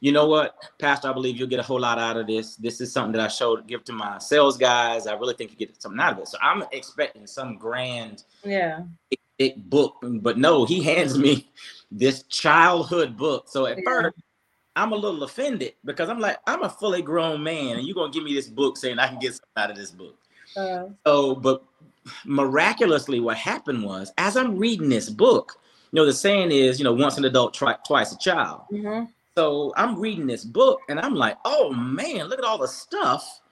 you 0.00 0.12
know 0.12 0.26
what, 0.26 0.56
Pastor, 0.78 1.08
I 1.08 1.12
believe 1.12 1.36
you'll 1.36 1.48
get 1.48 1.60
a 1.60 1.62
whole 1.62 1.80
lot 1.80 1.98
out 1.98 2.16
of 2.16 2.26
this. 2.26 2.56
This 2.56 2.80
is 2.80 2.92
something 2.92 3.12
that 3.12 3.20
I 3.20 3.28
showed, 3.28 3.66
give 3.66 3.84
to 3.84 3.92
my 3.92 4.18
sales 4.18 4.56
guys. 4.56 5.06
I 5.06 5.14
really 5.14 5.34
think 5.34 5.50
you 5.50 5.56
get 5.56 5.80
something 5.80 6.00
out 6.00 6.12
of 6.14 6.18
it. 6.18 6.28
So 6.28 6.38
I'm 6.42 6.64
expecting 6.72 7.26
some 7.26 7.56
grand, 7.56 8.24
yeah, 8.44 8.82
big, 9.10 9.20
big 9.38 9.70
book, 9.70 9.96
but 10.02 10.38
no, 10.38 10.64
he 10.64 10.82
hands 10.82 11.18
me 11.18 11.50
this 11.90 12.24
childhood 12.24 13.16
book. 13.16 13.48
So 13.48 13.66
at 13.66 13.78
yeah. 13.78 13.82
first, 13.86 14.16
I'm 14.76 14.92
a 14.92 14.96
little 14.96 15.22
offended 15.22 15.72
because 15.84 16.10
I'm 16.10 16.20
like, 16.20 16.38
I'm 16.46 16.62
a 16.62 16.68
fully 16.68 17.00
grown 17.00 17.42
man, 17.42 17.78
and 17.78 17.86
you're 17.86 17.94
gonna 17.94 18.12
give 18.12 18.24
me 18.24 18.34
this 18.34 18.48
book 18.48 18.76
saying 18.76 18.98
I 18.98 19.08
can 19.08 19.18
get 19.18 19.32
something 19.32 19.46
out 19.56 19.70
of 19.70 19.76
this 19.76 19.90
book. 19.90 20.16
Uh, 20.54 20.84
so, 21.06 21.34
but 21.34 21.64
miraculously, 22.26 23.20
what 23.20 23.38
happened 23.38 23.82
was, 23.82 24.12
as 24.18 24.36
I'm 24.36 24.58
reading 24.58 24.90
this 24.90 25.08
book, 25.08 25.58
you 25.92 25.96
know, 25.96 26.06
the 26.06 26.12
saying 26.12 26.50
is, 26.50 26.78
you 26.78 26.84
know, 26.84 26.92
once 26.92 27.16
an 27.16 27.24
adult, 27.24 27.54
try, 27.54 27.74
twice 27.86 28.12
a 28.12 28.18
child. 28.18 28.62
Mm-hmm. 28.70 29.04
So 29.36 29.74
I'm 29.76 29.98
reading 29.98 30.26
this 30.26 30.44
book 30.44 30.80
and 30.88 30.98
I'm 30.98 31.14
like, 31.14 31.36
oh 31.44 31.70
man, 31.72 32.28
look 32.28 32.38
at 32.38 32.44
all 32.44 32.56
the 32.56 32.68
stuff 32.68 33.42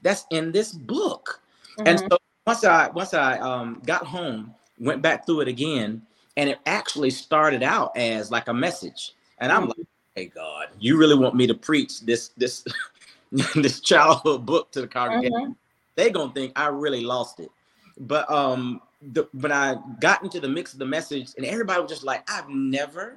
that's 0.00 0.24
in 0.30 0.52
this 0.52 0.72
book. 0.72 1.40
Mm-hmm. 1.78 1.88
And 1.88 1.98
so 1.98 2.18
once 2.46 2.64
I 2.64 2.88
once 2.90 3.12
I 3.12 3.38
um, 3.38 3.82
got 3.84 4.06
home, 4.06 4.54
went 4.78 5.02
back 5.02 5.26
through 5.26 5.40
it 5.40 5.48
again, 5.48 6.02
and 6.36 6.48
it 6.48 6.60
actually 6.66 7.10
started 7.10 7.64
out 7.64 7.96
as 7.96 8.30
like 8.30 8.46
a 8.46 8.54
message. 8.54 9.14
And 9.38 9.50
I'm 9.50 9.62
mm-hmm. 9.62 9.80
like, 9.80 9.88
hey 10.14 10.26
God, 10.26 10.68
you 10.78 10.96
really 10.96 11.16
want 11.16 11.34
me 11.34 11.48
to 11.48 11.54
preach 11.54 12.02
this 12.02 12.28
this 12.36 12.64
this 13.56 13.80
childhood 13.80 14.46
book 14.46 14.70
to 14.72 14.82
the 14.82 14.88
congregation? 14.88 15.32
Mm-hmm. 15.32 15.52
They're 15.96 16.10
gonna 16.10 16.32
think 16.32 16.52
I 16.54 16.68
really 16.68 17.00
lost 17.00 17.40
it. 17.40 17.50
But 17.98 18.30
um 18.30 18.80
the, 19.12 19.28
when 19.32 19.50
I 19.50 19.76
got 20.00 20.22
into 20.22 20.38
the 20.38 20.48
mix 20.48 20.72
of 20.72 20.78
the 20.78 20.86
message, 20.86 21.30
and 21.36 21.44
everybody 21.44 21.80
was 21.80 21.90
just 21.90 22.04
like, 22.04 22.22
I've 22.30 22.48
never 22.48 23.16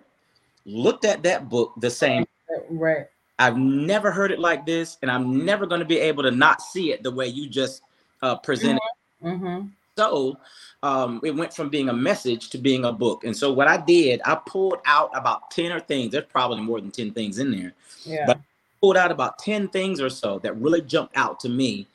looked 0.66 1.06
at 1.06 1.24
that 1.24 1.50
book 1.50 1.74
the 1.78 1.90
same. 1.90 2.26
Right. 2.70 3.08
I've 3.38 3.58
never 3.58 4.12
heard 4.12 4.32
it 4.32 4.40
like 4.40 4.66
this, 4.66 4.98
and 5.02 5.12
I'm 5.12 5.46
never 5.46 5.66
going 5.66 5.80
to 5.80 5.86
be 5.86 6.00
able 6.00 6.24
to 6.24 6.32
not 6.32 6.62
see 6.62 6.92
it 6.92 7.04
the 7.04 7.12
way 7.12 7.28
you 7.28 7.50
just 7.50 7.82
uh, 8.22 8.36
presented. 8.38 8.82
Mm-hmm. 9.24 9.46
Mm-hmm. 9.46 9.68
So 9.98 10.38
um, 10.84 11.22
it 11.24 11.32
went 11.32 11.54
from 11.54 11.70
being 11.70 11.90
a 11.90 11.94
message 11.94 12.50
to 12.50 12.58
being 12.58 12.86
a 12.86 12.92
book. 12.92 13.24
And 13.24 13.36
so 13.36 13.52
what 13.52 13.68
I 13.68 13.78
did, 13.78 14.22
I 14.26 14.36
pulled 14.36 14.80
out 14.86 15.10
about 15.14 15.52
10 15.52 15.72
or 15.72 15.80
things. 15.80 16.12
There's 16.12 16.26
probably 16.26 16.62
more 16.62 16.82
than 16.82 16.92
10 16.92 17.12
things 17.12 17.40
in 17.40 17.52
there. 17.52 17.74
Yeah. 18.04 18.26
But 18.26 18.38
I 18.38 18.42
pulled 18.82 18.98
out 18.98 19.12
about 19.12 19.40
10 19.40 19.70
things 19.70 20.02
or 20.02 20.10
so 20.10 20.40
that 20.40 20.56
really 20.58 20.82
jumped 20.82 21.16
out 21.16 21.40
to 21.42 21.50
me, 21.50 21.88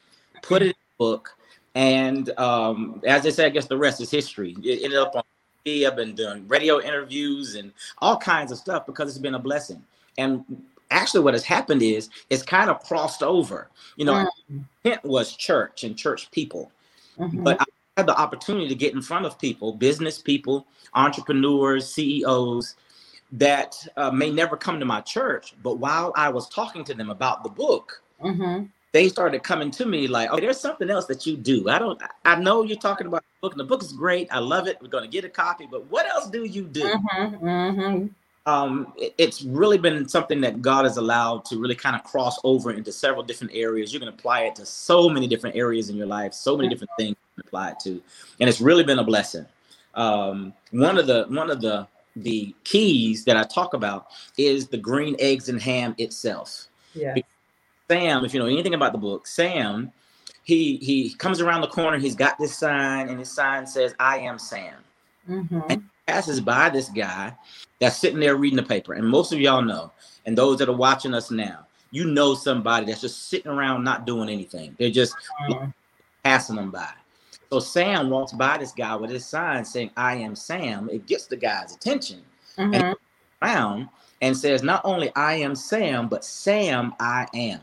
put 0.42 0.62
it 0.62 0.66
in 0.66 0.70
a 0.70 0.98
book. 0.98 1.36
And 1.74 2.30
um, 2.38 3.02
as 3.06 3.24
I 3.26 3.30
said, 3.30 3.46
I 3.46 3.50
guess 3.50 3.66
the 3.66 3.76
rest 3.76 4.00
is 4.00 4.10
history. 4.10 4.56
It 4.62 4.82
ended 4.82 4.98
up 4.98 5.14
on 5.14 5.22
I've 5.66 5.96
been 5.96 6.14
doing 6.14 6.48
radio 6.48 6.80
interviews 6.80 7.54
and 7.54 7.72
all 7.98 8.16
kinds 8.16 8.50
of 8.50 8.58
stuff 8.58 8.86
because 8.86 9.08
it's 9.08 9.18
been 9.18 9.34
a 9.34 9.38
blessing. 9.38 9.82
And 10.18 10.44
actually, 10.90 11.22
what 11.22 11.34
has 11.34 11.44
happened 11.44 11.82
is 11.82 12.08
it's 12.30 12.42
kind 12.42 12.70
of 12.70 12.82
crossed 12.82 13.22
over. 13.22 13.68
You 13.96 14.06
know, 14.06 14.30
mm. 14.50 14.64
intent 14.84 15.04
was 15.04 15.36
church 15.36 15.84
and 15.84 15.96
church 15.96 16.30
people, 16.30 16.72
mm-hmm. 17.18 17.42
but 17.42 17.60
I 17.60 17.64
had 17.96 18.06
the 18.06 18.18
opportunity 18.18 18.68
to 18.68 18.74
get 18.74 18.94
in 18.94 19.02
front 19.02 19.26
of 19.26 19.38
people, 19.38 19.72
business 19.72 20.18
people, 20.18 20.66
entrepreneurs, 20.94 21.92
CEOs 21.92 22.76
that 23.32 23.76
uh, 23.96 24.10
may 24.10 24.30
never 24.30 24.56
come 24.56 24.80
to 24.80 24.86
my 24.86 25.00
church. 25.02 25.54
But 25.62 25.78
while 25.78 26.12
I 26.16 26.30
was 26.30 26.48
talking 26.48 26.84
to 26.84 26.94
them 26.94 27.10
about 27.10 27.44
the 27.44 27.50
book, 27.50 28.02
mm-hmm 28.20 28.64
they 28.92 29.08
started 29.08 29.42
coming 29.42 29.70
to 29.72 29.86
me 29.86 30.08
like, 30.08 30.30
"Oh, 30.32 30.40
there's 30.40 30.58
something 30.58 30.90
else 30.90 31.06
that 31.06 31.26
you 31.26 31.36
do. 31.36 31.68
I 31.68 31.78
don't. 31.78 32.00
I 32.24 32.36
know 32.36 32.62
you're 32.62 32.76
talking 32.76 33.06
about 33.06 33.22
the 33.22 33.40
book, 33.40 33.52
and 33.52 33.60
the 33.60 33.64
book 33.64 33.82
is 33.82 33.92
great. 33.92 34.28
I 34.32 34.38
love 34.38 34.66
it. 34.66 34.78
We're 34.80 34.88
going 34.88 35.04
to 35.04 35.10
get 35.10 35.24
a 35.24 35.28
copy, 35.28 35.68
but 35.70 35.90
what 35.90 36.06
else 36.06 36.28
do 36.28 36.44
you 36.44 36.64
do?" 36.64 36.82
Mm-hmm, 36.82 37.46
mm-hmm. 37.46 38.06
Um, 38.46 38.94
it, 38.96 39.14
it's 39.18 39.42
really 39.42 39.78
been 39.78 40.08
something 40.08 40.40
that 40.40 40.62
God 40.62 40.84
has 40.84 40.96
allowed 40.96 41.44
to 41.46 41.58
really 41.58 41.74
kind 41.74 41.94
of 41.94 42.02
cross 42.04 42.38
over 42.42 42.72
into 42.72 42.90
several 42.90 43.22
different 43.22 43.52
areas. 43.54 43.92
You 43.92 44.00
can 44.00 44.08
apply 44.08 44.42
it 44.42 44.56
to 44.56 44.66
so 44.66 45.08
many 45.08 45.28
different 45.28 45.56
areas 45.56 45.88
in 45.90 45.96
your 45.96 46.06
life, 46.06 46.32
so 46.32 46.56
many 46.56 46.68
different 46.68 46.90
things 46.98 47.10
you 47.10 47.42
can 47.42 47.48
apply 47.48 47.70
it 47.70 47.80
to, 47.80 48.02
and 48.40 48.48
it's 48.48 48.60
really 48.60 48.82
been 48.82 48.98
a 48.98 49.04
blessing. 49.04 49.46
Um, 49.94 50.52
one 50.70 50.98
of 50.98 51.06
the 51.06 51.26
one 51.28 51.50
of 51.50 51.60
the 51.60 51.86
the 52.16 52.54
keys 52.64 53.24
that 53.24 53.36
I 53.36 53.44
talk 53.44 53.74
about 53.74 54.08
is 54.36 54.66
the 54.66 54.78
green 54.78 55.16
eggs 55.18 55.48
and 55.48 55.60
ham 55.60 55.94
itself. 55.98 56.66
Yeah. 56.94 57.14
Sam, 57.90 58.24
if 58.24 58.32
you 58.32 58.38
know 58.38 58.46
anything 58.46 58.74
about 58.74 58.92
the 58.92 58.98
book, 58.98 59.26
Sam, 59.26 59.90
he 60.44 60.76
he 60.76 61.12
comes 61.14 61.40
around 61.40 61.62
the 61.62 61.66
corner. 61.66 61.98
He's 61.98 62.14
got 62.14 62.38
this 62.38 62.56
sign, 62.56 63.08
and 63.08 63.18
his 63.18 63.32
sign 63.32 63.66
says, 63.66 63.94
"I 63.98 64.18
am 64.18 64.38
Sam." 64.38 64.74
Mm-hmm. 65.28 65.60
And 65.68 65.82
passes 66.06 66.40
by 66.40 66.70
this 66.70 66.88
guy 66.88 67.32
that's 67.80 67.96
sitting 67.96 68.20
there 68.20 68.36
reading 68.36 68.56
the 68.56 68.62
paper. 68.62 68.94
And 68.94 69.08
most 69.08 69.32
of 69.32 69.40
y'all 69.40 69.62
know, 69.62 69.90
and 70.24 70.38
those 70.38 70.58
that 70.58 70.68
are 70.68 70.76
watching 70.76 71.14
us 71.14 71.32
now, 71.32 71.66
you 71.90 72.04
know 72.04 72.34
somebody 72.34 72.86
that's 72.86 73.00
just 73.00 73.28
sitting 73.28 73.50
around 73.50 73.82
not 73.82 74.06
doing 74.06 74.28
anything. 74.28 74.76
They're 74.78 74.90
just 74.90 75.16
mm-hmm. 75.48 75.70
passing 76.22 76.56
them 76.56 76.70
by. 76.70 76.90
So 77.50 77.58
Sam 77.58 78.08
walks 78.08 78.32
by 78.32 78.58
this 78.58 78.72
guy 78.72 78.94
with 78.94 79.10
his 79.10 79.26
sign 79.26 79.64
saying, 79.64 79.90
I 79.96 80.16
am 80.16 80.36
Sam. 80.36 80.88
It 80.90 81.06
gets 81.06 81.26
the 81.26 81.36
guy's 81.36 81.74
attention. 81.74 82.22
Mm-hmm. 82.56 82.74
And 82.74 82.96
around 83.42 83.88
and 84.20 84.36
says, 84.36 84.62
Not 84.62 84.82
only 84.84 85.12
I 85.16 85.34
am 85.34 85.56
Sam, 85.56 86.08
but 86.08 86.24
Sam 86.24 86.94
I 87.00 87.26
am. 87.34 87.60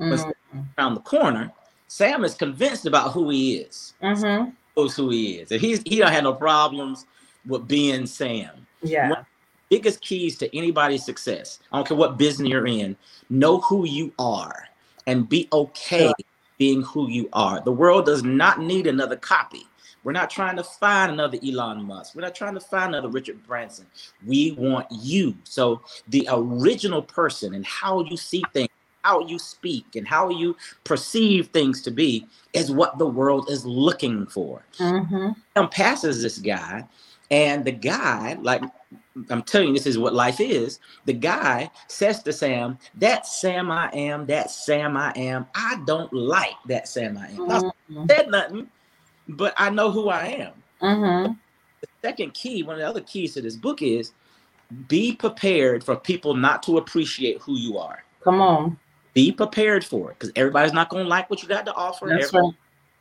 Mm-hmm. 0.00 0.60
around 0.76 0.94
the 0.94 1.00
corner, 1.00 1.52
Sam 1.86 2.24
is 2.24 2.34
convinced 2.34 2.86
about 2.86 3.12
who 3.12 3.30
he 3.30 3.56
is. 3.58 3.94
Mm-hmm. 4.02 4.50
Knows 4.76 4.96
who 4.96 5.10
he 5.10 5.34
is, 5.36 5.52
and 5.52 5.60
he's 5.60 5.82
he 5.86 5.98
don't 5.98 6.10
have 6.10 6.24
no 6.24 6.34
problems 6.34 7.06
with 7.46 7.68
being 7.68 8.06
Sam. 8.06 8.66
Yeah. 8.82 9.22
biggest 9.70 10.00
keys 10.00 10.36
to 10.38 10.56
anybody's 10.56 11.04
success. 11.04 11.60
I 11.72 11.78
don't 11.78 11.86
care 11.86 11.96
what 11.96 12.18
business 12.18 12.48
you're 12.48 12.66
in. 12.66 12.96
Know 13.30 13.60
who 13.60 13.86
you 13.86 14.12
are, 14.18 14.68
and 15.06 15.28
be 15.28 15.48
okay 15.52 16.06
sure. 16.06 16.14
being 16.58 16.82
who 16.82 17.08
you 17.08 17.28
are. 17.32 17.60
The 17.60 17.72
world 17.72 18.06
does 18.06 18.24
not 18.24 18.60
need 18.60 18.88
another 18.88 19.16
copy. 19.16 19.64
We're 20.04 20.12
not 20.12 20.28
trying 20.28 20.56
to 20.56 20.64
find 20.64 21.12
another 21.12 21.38
Elon 21.42 21.82
Musk. 21.84 22.14
We're 22.14 22.22
not 22.22 22.34
trying 22.34 22.54
to 22.54 22.60
find 22.60 22.94
another 22.94 23.08
Richard 23.08 23.42
Branson. 23.46 23.86
We 24.26 24.52
want 24.52 24.86
you. 24.90 25.34
So 25.44 25.80
the 26.08 26.28
original 26.30 27.00
person 27.00 27.54
and 27.54 27.64
how 27.64 28.04
you 28.04 28.18
see 28.18 28.42
things 28.52 28.68
how 29.04 29.20
you 29.20 29.38
speak 29.38 29.96
and 29.96 30.08
how 30.08 30.30
you 30.30 30.56
perceive 30.82 31.48
things 31.48 31.82
to 31.82 31.90
be 31.90 32.26
is 32.54 32.72
what 32.72 32.98
the 32.98 33.06
world 33.06 33.50
is 33.50 33.64
looking 33.66 34.26
for. 34.26 34.64
Mm-hmm. 34.78 35.30
And 35.54 35.70
passes 35.70 36.22
this 36.22 36.38
guy, 36.38 36.84
and 37.30 37.64
the 37.64 37.72
guy, 37.72 38.38
like 38.40 38.62
I'm 39.30 39.42
telling 39.42 39.68
you, 39.68 39.74
this 39.74 39.86
is 39.86 39.98
what 39.98 40.14
life 40.14 40.40
is. 40.40 40.80
The 41.04 41.12
guy 41.12 41.70
says 41.86 42.22
to 42.22 42.32
Sam, 42.32 42.78
"That 42.96 43.26
Sam 43.26 43.70
I 43.70 43.90
am. 43.92 44.26
That 44.26 44.50
Sam 44.50 44.96
I 44.96 45.12
am. 45.16 45.46
I 45.54 45.80
don't 45.86 46.12
like 46.12 46.56
that 46.66 46.88
Sam 46.88 47.18
I 47.18 47.28
am. 47.28 47.38
Mm-hmm. 47.38 47.98
I 47.98 48.06
said 48.06 48.30
nothing, 48.30 48.68
but 49.28 49.54
I 49.58 49.70
know 49.70 49.90
who 49.90 50.08
I 50.08 50.26
am." 50.26 50.52
Mm-hmm. 50.80 51.32
The 51.82 51.88
second 52.00 52.32
key, 52.32 52.62
one 52.62 52.76
of 52.76 52.80
the 52.80 52.88
other 52.88 53.02
keys 53.02 53.34
to 53.34 53.42
this 53.42 53.56
book 53.56 53.82
is 53.82 54.12
be 54.88 55.14
prepared 55.14 55.84
for 55.84 55.94
people 55.94 56.34
not 56.34 56.62
to 56.62 56.78
appreciate 56.78 57.40
who 57.42 57.56
you 57.56 57.76
are. 57.76 58.02
Come 58.22 58.40
on 58.40 58.78
be 59.14 59.32
prepared 59.32 59.84
for 59.84 60.10
it 60.10 60.18
because 60.18 60.32
everybody's 60.36 60.72
not 60.72 60.88
going 60.88 61.04
to 61.04 61.08
like 61.08 61.30
what 61.30 61.42
you 61.42 61.48
got 61.48 61.64
to 61.66 61.74
offer. 61.74 62.06
That's 62.06 62.26
Everybody 62.26 62.46
right. 62.48 62.56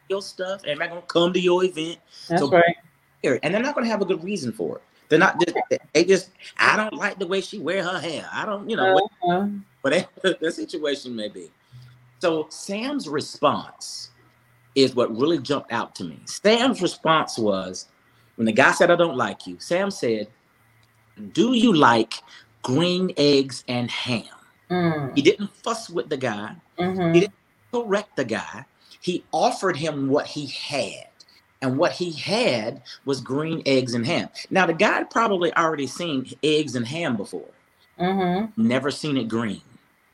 Your 0.10 0.22
stuff. 0.22 0.62
Everybody 0.63 0.89
going 0.89 1.01
to 1.01 1.08
come 1.08 1.34
to 1.34 1.39
your 1.39 1.63
event. 1.63 1.98
That's 2.29 2.41
so 2.41 2.50
right. 2.50 2.75
And 3.24 3.53
they're 3.53 3.62
not 3.62 3.74
going 3.74 3.86
to 3.86 3.91
have 3.91 4.01
a 4.01 4.05
good 4.05 4.24
reason 4.24 4.51
for 4.51 4.77
it. 4.77 4.84
They're 5.10 5.20
not 5.20 5.39
just. 5.39 5.58
They 5.93 6.03
just. 6.05 6.32
I 6.58 6.75
don't 6.75 6.93
like 6.93 7.20
the 7.20 7.27
way 7.27 7.41
she 7.41 7.60
wear 7.60 7.84
her 7.84 8.00
hair. 8.00 8.27
I 8.32 8.46
don't. 8.46 8.70
You 8.70 8.77
know. 8.77 9.10
Uh-huh. 9.24 9.48
Whatever 9.82 10.08
the 10.41 10.51
situation 10.51 11.15
may 11.15 11.29
be. 11.29 11.51
So 12.20 12.48
Sam's 12.50 13.10
response 13.10 14.12
is 14.75 14.96
what 14.96 15.15
really 15.15 15.39
jumped 15.39 15.72
out 15.72 15.93
to 15.96 16.03
me. 16.03 16.20
Sam's 16.25 16.82
response 16.82 17.38
was 17.38 17.88
when 18.36 18.46
the 18.46 18.51
guy 18.51 18.72
said, 18.72 18.89
I 18.89 18.96
don't 18.96 19.17
like 19.17 19.46
you, 19.46 19.58
Sam 19.60 19.91
said, 19.91 20.27
Do 21.34 21.53
you 21.53 21.74
like 21.74 22.15
green 22.62 23.12
eggs 23.17 23.63
and 23.67 23.91
ham? 23.91 24.24
Mm. 24.70 25.15
He 25.15 25.22
didn't 25.22 25.53
fuss 25.63 25.89
with 25.89 26.10
the 26.10 26.17
guy, 26.17 26.55
Mhm. 26.79 27.13
he 27.13 27.22
didn't 27.22 27.36
correct 27.72 28.15
the 28.15 28.25
guy. 28.25 28.65
He 29.01 29.24
offered 29.32 29.75
him 29.77 30.08
what 30.08 30.27
he 30.27 30.48
had. 30.48 31.08
And 31.62 31.77
what 31.77 31.93
he 31.93 32.12
had 32.12 32.82
was 33.05 33.22
green 33.22 33.62
eggs 33.65 33.93
and 33.93 34.05
ham. 34.05 34.29
Now, 34.50 34.65
the 34.65 34.74
guy 34.74 34.96
had 34.96 35.10
probably 35.10 35.53
already 35.55 35.88
seen 35.88 36.29
eggs 36.43 36.75
and 36.75 36.86
ham 36.86 37.15
before, 37.15 37.50
Mhm. 37.98 38.51
never 38.58 38.91
seen 38.91 39.15
it 39.15 39.29
green. 39.29 39.62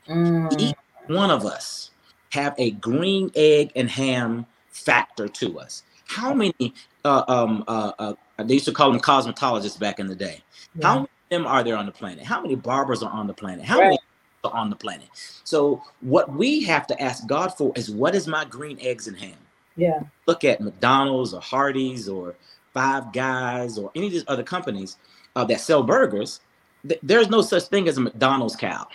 Mm. 0.08 0.60
Each 0.60 0.76
one 1.08 1.30
of 1.30 1.44
us 1.44 1.90
have 2.30 2.54
a 2.56 2.70
green 2.72 3.32
egg 3.34 3.72
and 3.74 3.90
ham 3.90 4.46
factor 4.68 5.26
to 5.26 5.58
us. 5.58 5.82
How 6.06 6.32
many? 6.34 6.74
Uh, 7.04 7.24
um, 7.26 7.64
uh, 7.66 7.92
uh, 7.98 8.14
they 8.38 8.54
used 8.54 8.66
to 8.66 8.72
call 8.72 8.92
them 8.92 9.00
cosmetologists 9.00 9.78
back 9.78 9.98
in 9.98 10.06
the 10.06 10.14
day. 10.14 10.42
How 10.82 10.94
many 10.94 11.04
of 11.04 11.30
them 11.30 11.46
are 11.46 11.64
there 11.64 11.76
on 11.76 11.86
the 11.86 11.92
planet? 11.92 12.24
How 12.24 12.40
many 12.40 12.54
barbers 12.54 13.02
are 13.02 13.10
on 13.10 13.26
the 13.26 13.34
planet? 13.34 13.64
How 13.64 13.78
many 13.78 13.96
are 13.96 14.09
on 14.44 14.70
the 14.70 14.76
planet? 14.76 15.08
So, 15.44 15.82
what 16.00 16.32
we 16.32 16.62
have 16.64 16.86
to 16.88 17.02
ask 17.02 17.26
God 17.26 17.48
for 17.56 17.72
is, 17.76 17.90
what 17.90 18.14
is 18.14 18.26
my 18.26 18.44
green 18.44 18.78
eggs 18.80 19.06
and 19.06 19.16
ham? 19.16 19.36
Yeah. 19.76 20.00
Look 20.26 20.44
at 20.44 20.60
McDonald's 20.60 21.34
or 21.34 21.40
Hardee's 21.40 22.08
or 22.08 22.34
Five 22.74 23.12
Guys 23.12 23.78
or 23.78 23.90
any 23.94 24.06
of 24.06 24.12
these 24.12 24.24
other 24.28 24.42
companies 24.42 24.96
uh, 25.36 25.44
that 25.44 25.60
sell 25.60 25.82
burgers. 25.82 26.40
Th- 26.86 27.00
there's 27.02 27.28
no 27.28 27.42
such 27.42 27.64
thing 27.64 27.88
as 27.88 27.98
a 27.98 28.00
McDonald's 28.00 28.56
cow. 28.56 28.86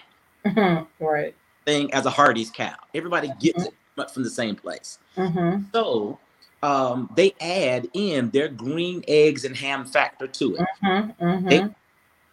Right. 1.00 1.34
thing 1.66 1.92
as 1.92 2.06
a 2.06 2.12
Hardee's 2.12 2.52
cow. 2.52 2.76
Everybody 2.94 3.32
gets 3.40 3.66
it 3.66 3.74
but 3.96 4.12
from 4.12 4.24
the 4.24 4.30
same 4.30 4.56
place. 4.56 5.00
Mm-hmm. 5.18 5.64
So 5.74 6.20
um, 6.64 7.10
they 7.16 7.34
add 7.42 7.88
in 7.94 8.30
their 8.32 8.48
green 8.48 9.04
eggs 9.08 9.46
and 9.46 9.56
ham 9.56 9.86
factor 9.86 10.28
to 10.28 10.56
it. 10.56 10.66
Mm-hmm. 10.84 11.48
They 11.48 11.70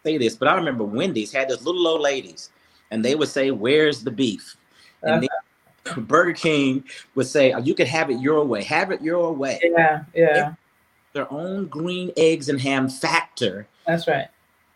say 0.04 0.18
this, 0.18 0.36
but 0.36 0.48
I 0.48 0.54
remember 0.54 0.84
Wendy's 0.84 1.32
had 1.32 1.48
those 1.48 1.64
little 1.64 1.86
old 1.86 2.00
ladies, 2.00 2.50
and 2.92 3.04
they 3.04 3.16
would 3.16 3.28
say, 3.28 3.50
"Where's 3.50 4.04
the 4.04 4.12
beef?" 4.12 4.56
And 5.02 5.22
then 5.22 6.04
Burger 6.06 6.34
King 6.34 6.84
would 7.16 7.26
say, 7.26 7.52
oh, 7.52 7.58
"You 7.58 7.74
can 7.74 7.88
have 7.88 8.10
it 8.10 8.20
your 8.20 8.44
way. 8.44 8.62
Have 8.62 8.92
it 8.92 9.02
your 9.02 9.32
way." 9.32 9.58
Yeah. 9.64 10.04
Yeah. 10.14 10.54
Their 11.12 11.30
own 11.32 11.66
green 11.66 12.12
eggs 12.16 12.48
and 12.48 12.60
ham 12.60 12.88
factor 12.88 13.66
That's 13.86 14.06
right. 14.06 14.28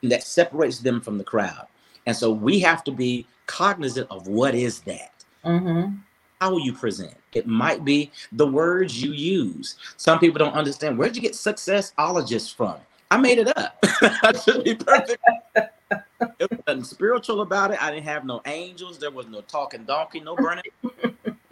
that 0.03 0.25
separates 0.25 0.81
them 0.81 1.01
from 1.01 1.19
the 1.19 1.25
crowd, 1.25 1.67
and 2.07 2.17
so 2.17 2.33
we 2.33 2.59
have 2.61 2.83
to 2.85 2.91
be 2.91 3.27
cognizant 3.47 4.11
of 4.11 4.27
what 4.27 4.55
is 4.55 4.81
that. 4.81 5.13
Mm-hmm. 5.45 5.99
how 6.41 6.57
you 6.57 6.73
present. 6.73 7.15
It 7.35 7.47
might 7.47 7.85
be 7.85 8.11
the 8.33 8.47
words 8.47 9.01
you 9.01 9.13
use. 9.13 9.77
Some 9.97 10.19
people 10.19 10.41
don't 10.41 10.55
understand 10.55 10.99
where'd 10.99 11.15
you 11.15 11.23
get 11.23 11.35
successologist 11.35 12.57
from? 12.57 12.77
I 13.13 13.17
made 13.17 13.39
it 13.39 13.57
up. 13.57 13.81
to 14.45 14.61
be 14.65 14.75
perfect. 14.75 15.23
There 15.91 16.49
was 16.51 16.61
nothing 16.67 16.85
spiritual 16.85 17.43
about 17.43 17.71
it. 17.71 17.83
I 17.83 17.91
didn't 17.91 18.05
have 18.05 18.25
no 18.25 18.43
angels. 18.47 18.99
There 18.99 19.11
was 19.11 19.27
no 19.27 19.41
talking 19.43 19.85
donkey, 19.85 20.21
no 20.21 20.35
burning. 20.35 20.65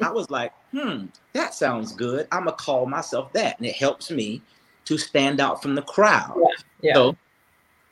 I 0.01 0.11
was 0.11 0.31
like, 0.31 0.53
hmm, 0.73 1.07
that 1.33 1.55
sounds 1.55 1.93
good. 1.93 2.27
I'm 2.33 2.45
gonna 2.45 2.57
call 2.57 2.87
myself 2.87 3.33
that. 3.35 3.59
And 3.59 3.67
it 3.67 3.77
helps 3.77 4.11
me 4.11 4.43
to 4.87 4.99
stand 4.99 5.41
out 5.41 5.63
from 5.63 5.75
the 5.75 5.83
crowd. 5.83 6.37
Yeah. 6.83 6.95
So 6.95 7.17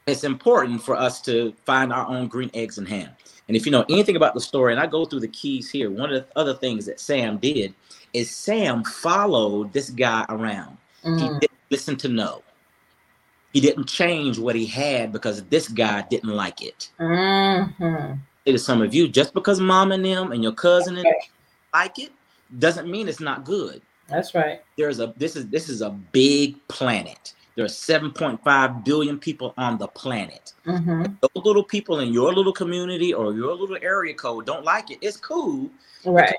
it's 0.06 0.25
important 0.25 0.82
for 0.82 0.96
us 0.96 1.20
to 1.22 1.54
find 1.64 1.92
our 1.92 2.06
own 2.08 2.26
green 2.26 2.50
eggs 2.54 2.78
and 2.78 2.88
ham. 2.88 3.11
And 3.49 3.56
if 3.56 3.66
you 3.66 3.72
know 3.72 3.84
anything 3.88 4.16
about 4.16 4.34
the 4.34 4.40
story, 4.40 4.72
and 4.72 4.80
I 4.80 4.87
go 4.87 5.04
through 5.04 5.20
the 5.20 5.28
keys 5.28 5.70
here, 5.70 5.90
one 5.90 6.12
of 6.12 6.25
the 6.25 6.38
other 6.38 6.54
things 6.54 6.87
that 6.87 7.00
Sam 7.00 7.38
did 7.38 7.75
is 8.12 8.30
Sam 8.30 8.84
followed 8.84 9.72
this 9.72 9.90
guy 9.90 10.25
around. 10.28 10.76
He 11.02 11.11
Mhm. 11.11 11.40
didn't 11.40 11.58
listen 11.70 11.96
to 11.96 12.08
no. 12.08 12.42
He 13.52 13.61
didn't 13.61 13.87
change 13.87 14.38
what 14.38 14.54
he 14.56 14.66
had 14.66 15.12
because 15.12 15.44
this 15.44 15.68
guy 15.68 16.02
didn't 16.11 16.30
like 16.30 16.62
it. 16.62 16.90
Mhm. 16.99 18.18
Say 18.47 18.52
to 18.52 18.59
some 18.59 18.82
of 18.82 18.94
you, 18.94 19.09
just 19.09 19.35
because 19.35 19.61
mom 19.61 19.92
and 19.92 20.04
them 20.04 20.32
and 20.32 20.42
your 20.42 20.52
cousin 20.52 20.97
and 20.97 21.06
Okay. 21.06 21.28
like 21.75 21.99
it, 21.99 22.12
doesn't 22.58 22.88
mean 22.91 23.08
it's 23.08 23.21
not 23.21 23.45
good. 23.45 23.82
That's 24.08 24.34
right. 24.34 24.60
There's 24.76 25.00
a 25.00 25.15
this 25.17 25.36
is 25.36 25.49
this 25.49 25.69
is 25.69 25.80
a 25.80 25.91
big 25.91 26.56
planet. 26.69 27.34
There 27.54 27.65
are 27.65 27.69
7.5 27.69 28.84
billion 28.84 29.19
people 29.19 29.52
on 29.58 29.76
the 29.78 29.88
planet. 29.88 30.52
Mm-hmm. 30.67 31.04
those 31.21 31.45
little 31.45 31.65
people 31.65 32.00
in 32.00 32.12
your 32.12 32.32
little 32.32 32.52
community 32.52 33.12
or 33.12 33.32
your 33.34 33.54
little 33.54 33.76
area 33.82 34.15
code 34.15 34.47
don't 34.47 34.65
like 34.65 34.91
it, 34.91 34.99
it's 35.02 35.17
cool. 35.17 35.69
Right. 36.04 36.36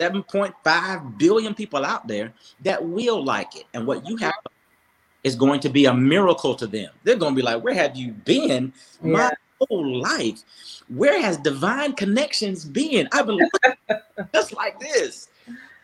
7.5 0.00 1.18
billion 1.18 1.54
people 1.54 1.84
out 1.84 2.06
there 2.06 2.32
that 2.62 2.82
will 2.84 3.24
like 3.24 3.56
it. 3.56 3.64
And 3.74 3.86
what 3.86 4.06
you 4.08 4.16
have 4.16 4.34
is 5.28 5.36
going 5.36 5.60
to 5.60 5.68
be 5.68 5.84
a 5.84 5.94
miracle 5.94 6.54
to 6.56 6.66
them. 6.66 6.90
They're 7.04 7.16
going 7.16 7.34
to 7.34 7.36
be 7.36 7.42
like, 7.42 7.62
Where 7.62 7.74
have 7.74 7.96
you 7.96 8.12
been 8.12 8.72
my 9.00 9.24
Yeah. 9.24 9.30
whole 9.68 10.00
life? 10.00 10.42
Where 10.88 11.20
has 11.20 11.36
divine 11.36 11.92
connections 11.92 12.64
been? 12.64 13.08
I've 13.12 13.26
been 13.26 13.48
just 14.34 14.52
like 14.54 14.80
this. 14.80 15.28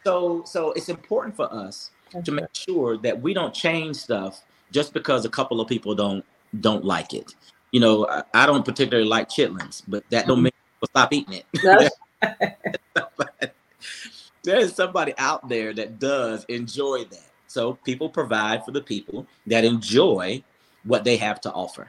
So, 0.05 0.43
so 0.45 0.73
it's 0.73 0.89
important 0.89 1.37
for 1.37 1.53
us 1.53 1.91
to 2.25 2.33
make 2.33 2.53
sure 2.53 2.97
that 2.99 3.21
we 3.21 3.35
don't 3.35 3.55
change 3.55 3.97
stuff 3.97 4.43
just 4.71 4.93
because 4.93 5.25
a 5.25 5.31
couple 5.31 5.61
of 5.61 5.69
people 5.69 5.95
don't 5.95 6.25
don't 6.61 6.85
like 6.85 7.15
it. 7.15 7.35
You 7.73 7.81
know, 7.81 8.07
I, 8.09 8.23
I 8.33 8.47
don't 8.47 8.65
particularly 8.65 9.09
like 9.09 9.29
chitlins, 9.29 9.83
but 9.87 10.05
that 10.11 10.27
don't 10.27 10.37
mm-hmm. 10.37 10.45
make 10.45 10.55
people 10.75 10.89
stop 10.89 11.13
eating 11.13 11.43
it. 11.43 11.93
There 14.45 14.59
is 14.59 14.75
somebody 14.75 15.15
out 15.17 15.49
there 15.49 15.73
that 15.73 15.99
does 15.99 16.45
enjoy 16.51 17.05
that. 17.05 17.31
So 17.55 17.75
people 17.85 18.09
provide 18.09 18.65
for 18.65 18.73
the 18.73 18.81
people 18.81 19.29
that 19.47 19.65
enjoy 19.65 20.43
what 20.83 21.05
they 21.05 21.17
have 21.19 21.41
to 21.43 21.53
offer. 21.53 21.89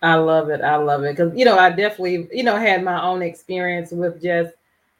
I 0.00 0.14
love 0.14 0.48
it. 0.48 0.62
I 0.62 0.76
love 0.76 1.04
it 1.04 1.14
because 1.14 1.36
you 1.36 1.44
know 1.44 1.58
I 1.58 1.68
definitely 1.68 2.26
you 2.32 2.42
know 2.42 2.56
had 2.56 2.82
my 2.82 3.02
own 3.02 3.20
experience 3.20 3.90
with 3.92 4.22
just 4.22 4.54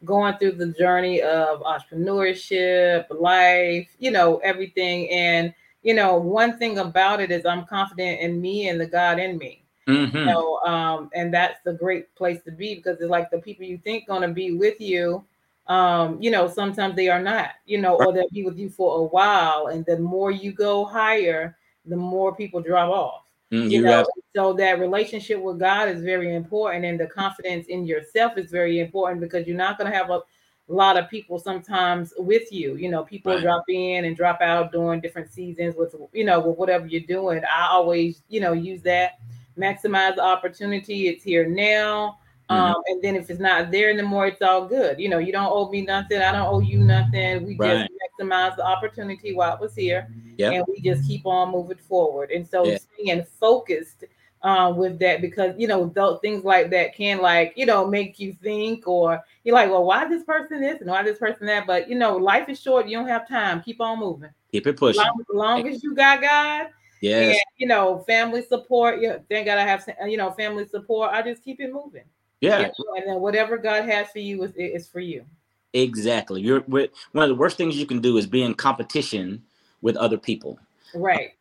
going 0.05 0.37
through 0.37 0.51
the 0.51 0.67
journey 0.67 1.23
of 1.23 1.61
entrepreneurship, 1.61 3.05
life, 3.09 3.89
you 3.97 4.11
know 4.11 4.37
everything. 4.43 5.09
And 5.09 5.51
you 5.81 5.95
know 5.95 6.15
one 6.15 6.59
thing 6.59 6.77
about 6.77 7.19
it 7.19 7.31
is 7.31 7.43
I'm 7.47 7.65
confident 7.65 8.21
in 8.21 8.39
me 8.39 8.69
and 8.69 8.79
the 8.79 8.85
God 8.85 9.17
in 9.17 9.39
me. 9.39 9.63
Mhm. 9.87 10.13
You 10.13 10.25
know, 10.27 10.57
um, 10.59 11.09
and 11.15 11.33
that's 11.33 11.59
the 11.63 11.73
great 11.73 12.13
place 12.13 12.39
to 12.43 12.51
be 12.51 12.75
because 12.75 13.01
it's 13.01 13.09
like 13.09 13.31
the 13.31 13.39
people 13.39 13.65
you 13.65 13.79
think 13.79 14.05
gonna 14.07 14.29
be 14.29 14.51
with 14.51 14.79
you. 14.79 15.25
Um, 15.67 16.21
you 16.21 16.31
know, 16.31 16.47
sometimes 16.47 16.95
they 16.95 17.07
are 17.09 17.21
not. 17.21 17.51
You 17.65 17.79
know, 17.79 17.95
or 17.95 18.13
they'll 18.13 18.29
be 18.29 18.43
with 18.43 18.57
you 18.57 18.69
for 18.69 18.99
a 18.99 19.03
while, 19.03 19.67
and 19.67 19.85
the 19.85 19.97
more 19.99 20.31
you 20.31 20.51
go 20.51 20.85
higher, 20.85 21.57
the 21.85 21.95
more 21.95 22.35
people 22.35 22.61
drop 22.61 22.89
off. 22.89 23.23
Mm, 23.51 23.69
you 23.69 23.79
you 23.79 23.81
know 23.81 23.97
have- 23.97 24.07
so 24.35 24.53
that 24.53 24.79
relationship 24.79 25.39
with 25.41 25.59
god 25.59 25.89
is 25.89 26.01
very 26.01 26.33
important 26.35 26.85
and 26.85 26.97
the 26.99 27.07
confidence 27.07 27.67
in 27.67 27.85
yourself 27.85 28.37
is 28.37 28.49
very 28.49 28.79
important 28.79 29.19
because 29.19 29.45
you're 29.45 29.57
not 29.57 29.77
going 29.77 29.91
to 29.91 29.97
have 29.97 30.09
a 30.09 30.21
lot 30.69 30.95
of 30.97 31.09
people 31.09 31.37
sometimes 31.37 32.13
with 32.17 32.51
you. 32.51 32.75
You 32.75 32.89
know 32.89 33.03
people 33.03 33.33
Right. 33.33 33.41
drop 33.41 33.63
in 33.67 34.05
and 34.05 34.15
drop 34.15 34.39
out 34.41 34.71
during 34.71 35.01
different 35.01 35.31
seasons 35.31 35.75
with 35.75 35.93
you 36.13 36.23
know 36.23 36.39
with 36.39 36.57
whatever 36.57 36.85
you're 36.87 37.01
doing. 37.01 37.41
I 37.43 37.67
always 37.69 38.23
you 38.29 38.39
know 38.39 38.53
use 38.53 38.81
that 38.83 39.19
maximize 39.57 40.15
the 40.15 40.23
opportunity. 40.23 41.07
It's 41.09 41.23
here 41.23 41.45
now 41.47 42.19
Mhm. 42.51 42.69
um 42.71 42.81
and 42.87 43.01
then 43.01 43.15
if 43.15 43.29
it's 43.29 43.39
not 43.39 43.71
there 43.71 43.89
anymore 43.89 44.27
it's 44.27 44.41
all 44.41 44.65
good 44.67 44.99
you 44.99 45.07
know 45.09 45.17
you 45.19 45.31
don't 45.31 45.51
owe 45.51 45.69
me 45.69 45.81
nothing 45.81 46.21
i 46.21 46.31
don't 46.31 46.47
owe 46.53 46.59
you 46.59 46.77
nothing 46.79 47.45
we 47.45 47.55
Right. 47.55 47.87
just 47.87 47.91
maximize 48.19 48.55
the 48.55 48.65
opportunity 48.65 49.33
while 49.33 49.53
it 49.55 49.59
was 49.61 49.75
here 49.75 50.07
Yep. 50.37 50.53
and 50.53 50.65
we 50.67 50.81
just 50.81 51.07
keep 51.07 51.25
on 51.25 51.51
moving 51.51 51.77
forward. 51.77 52.31
And 52.31 52.47
so 52.47 52.65
Yeah. 52.65 52.77
staying 52.77 53.23
focused 53.39 54.05
uh, 54.41 54.73
with 54.75 54.97
that 54.99 55.21
because 55.21 55.53
you 55.57 55.67
know 55.67 55.85
those 55.85 56.19
things 56.21 56.43
like 56.43 56.71
that 56.71 56.95
can 56.95 57.19
like 57.21 57.53
you 57.55 57.65
know 57.67 57.85
make 57.85 58.19
you 58.19 58.33
think 58.41 58.87
or 58.87 59.23
you're 59.43 59.53
like, 59.53 59.69
well, 59.69 59.85
why 59.85 60.07
this 60.07 60.23
person 60.23 60.61
this 60.61 60.81
and 60.81 60.89
why 60.89 61.03
this 61.03 61.19
person 61.19 61.45
that? 61.45 61.67
But 61.67 61.87
you 61.89 61.95
know, 61.95 62.17
life 62.17 62.49
is 62.49 62.59
short. 62.59 62.87
You 62.87 62.97
don't 62.97 63.07
have 63.07 63.27
time. 63.27 63.61
Keep 63.61 63.81
on 63.81 63.99
moving. 63.99 64.31
Keep 64.51 64.65
it 64.67 64.77
pushing. 64.77 65.03
Long, 65.03 65.23
long 65.31 65.67
as 65.67 65.83
you 65.83 65.93
got 65.93 66.21
God 66.21 66.69
Yes. 67.01 67.35
and 67.35 67.43
you 67.57 67.67
know 67.67 67.99
family 68.07 68.41
support. 68.41 68.99
You 68.99 69.09
know, 69.09 69.23
thank 69.29 69.45
God 69.45 69.59
I 69.59 69.65
have 69.67 69.87
you 70.07 70.17
know 70.17 70.31
family 70.31 70.65
support. 70.65 71.11
I 71.13 71.21
just 71.21 71.43
keep 71.43 71.59
it 71.59 71.71
moving. 71.71 72.05
Yeah. 72.41 72.59
You 72.59 72.65
know, 72.65 72.95
and 72.95 73.07
then 73.07 73.21
whatever 73.21 73.57
God 73.57 73.85
has 73.85 74.09
for 74.09 74.19
you 74.19 74.43
is 74.43 74.51
is 74.55 74.89
for 74.89 74.99
you. 74.99 75.25
Exactly. 75.73 76.41
You're 76.41 76.61
with 76.67 76.91
one 77.13 77.23
of 77.23 77.29
the 77.29 77.35
worst 77.35 77.55
things 77.57 77.77
you 77.77 77.85
can 77.85 78.01
do 78.01 78.17
is 78.17 78.27
be 78.27 78.43
in 78.43 78.53
competition 78.55 79.41
with 79.81 79.95
other 79.95 80.17
people. 80.17 80.59
Right. 80.93 81.31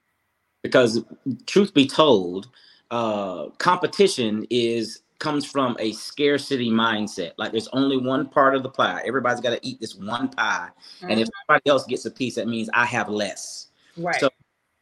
Because 0.62 1.02
truth 1.46 1.74
be 1.74 1.86
told, 1.86 2.48
uh 2.90 3.46
competition 3.58 4.46
is 4.50 5.02
comes 5.18 5.44
from 5.44 5.76
a 5.80 5.92
scarcity 5.92 6.70
mindset. 6.70 7.32
Like 7.38 7.52
there's 7.52 7.68
only 7.68 7.96
one 7.96 8.28
part 8.28 8.54
of 8.54 8.62
the 8.62 8.70
pie. 8.70 9.02
Everybody's 9.04 9.40
got 9.40 9.50
to 9.50 9.66
eat 9.66 9.80
this 9.80 9.94
one 9.94 10.28
pie. 10.28 10.68
And 11.02 11.20
if 11.20 11.28
somebody 11.46 11.68
else 11.68 11.86
gets 11.86 12.06
a 12.06 12.10
piece, 12.10 12.36
that 12.36 12.48
means 12.48 12.70
I 12.72 12.84
have 12.86 13.08
less. 13.08 13.68
Right. 13.96 14.18
so- 14.20 14.30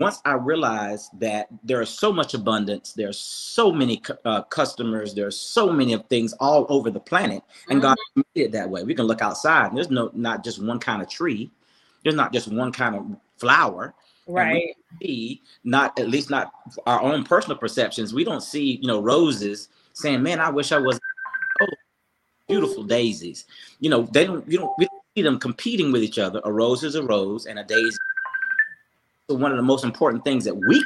Once 0.01 0.21
I 0.25 0.35
realized 0.35 1.11
that 1.19 1.49
there 1.65 1.81
is 1.83 1.89
so 1.89 2.13
much 2.13 2.33
abundance, 2.35 2.93
there 2.93 3.09
are 3.09 3.13
so 3.13 3.73
many 3.73 4.01
uh, 4.25 4.43
customers, 4.43 5.13
there's 5.13 5.37
so 5.37 5.73
many 5.73 5.93
of 5.93 6.07
things 6.07 6.33
all 6.35 6.67
over 6.69 6.89
the 6.91 7.01
planet, 7.01 7.43
and 7.69 7.83
God 7.83 7.97
Mm-hmm. 8.17 8.21
made 8.35 8.45
it 8.47 8.53
that 8.53 8.71
way. 8.71 8.85
We 8.85 8.95
can 8.95 9.07
look 9.07 9.23
outside. 9.23 9.69
And 9.69 9.77
there's 9.77 9.91
no 9.91 10.11
not 10.15 10.45
just 10.45 10.63
one 10.63 10.79
kind 10.79 11.03
of 11.03 11.09
tree. 11.09 11.51
there's 12.05 12.15
not 12.15 12.33
just 12.33 12.47
one 12.49 12.71
kind 12.73 12.95
of 12.95 13.07
flower. 13.39 13.93
Right. 14.29 14.77
See, 15.03 15.43
not 15.65 15.99
at 15.99 16.09
least 16.09 16.31
not 16.31 16.53
our 16.87 17.01
own 17.03 17.25
personal 17.25 17.59
perceptions. 17.59 18.15
We 18.15 18.25
don't 18.25 18.43
see, 18.43 18.79
you 18.81 18.87
know, 18.87 19.01
roses 19.01 19.69
saying, 19.95 20.23
"Man, 20.23 20.39
I 20.41 20.49
wish 20.51 20.71
I 20.73 20.79
was." 20.79 20.99
Oh, 21.61 21.67
beautiful 22.49 22.85
daisies. 22.85 23.47
You 23.81 23.91
know, 23.91 24.03
they 24.03 24.27
don't. 24.27 24.47
You 24.49 24.59
don't. 24.59 24.79
We 24.79 24.87
don't 24.87 25.03
see 25.17 25.23
them 25.23 25.39
competing 25.39 25.93
with 25.93 26.03
each 26.03 26.19
other. 26.19 26.41
A 26.45 26.53
rose 26.53 26.85
is 26.85 26.95
a 26.95 27.03
rose, 27.03 27.47
and 27.47 27.59
a 27.59 27.65
daisy. 27.65 27.99
So 29.29 29.37
one 29.37 29.51
of 29.51 29.59
the 29.59 29.62
most 29.62 29.85
important 29.85 30.25
things 30.25 30.45
that 30.45 30.55
we 30.55 30.85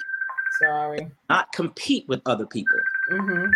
sorry 0.61 1.11
not 1.31 1.51
compete 1.53 2.07
with 2.09 2.21
other 2.27 2.47
people 2.47 2.77
mm-hmm. 3.13 3.51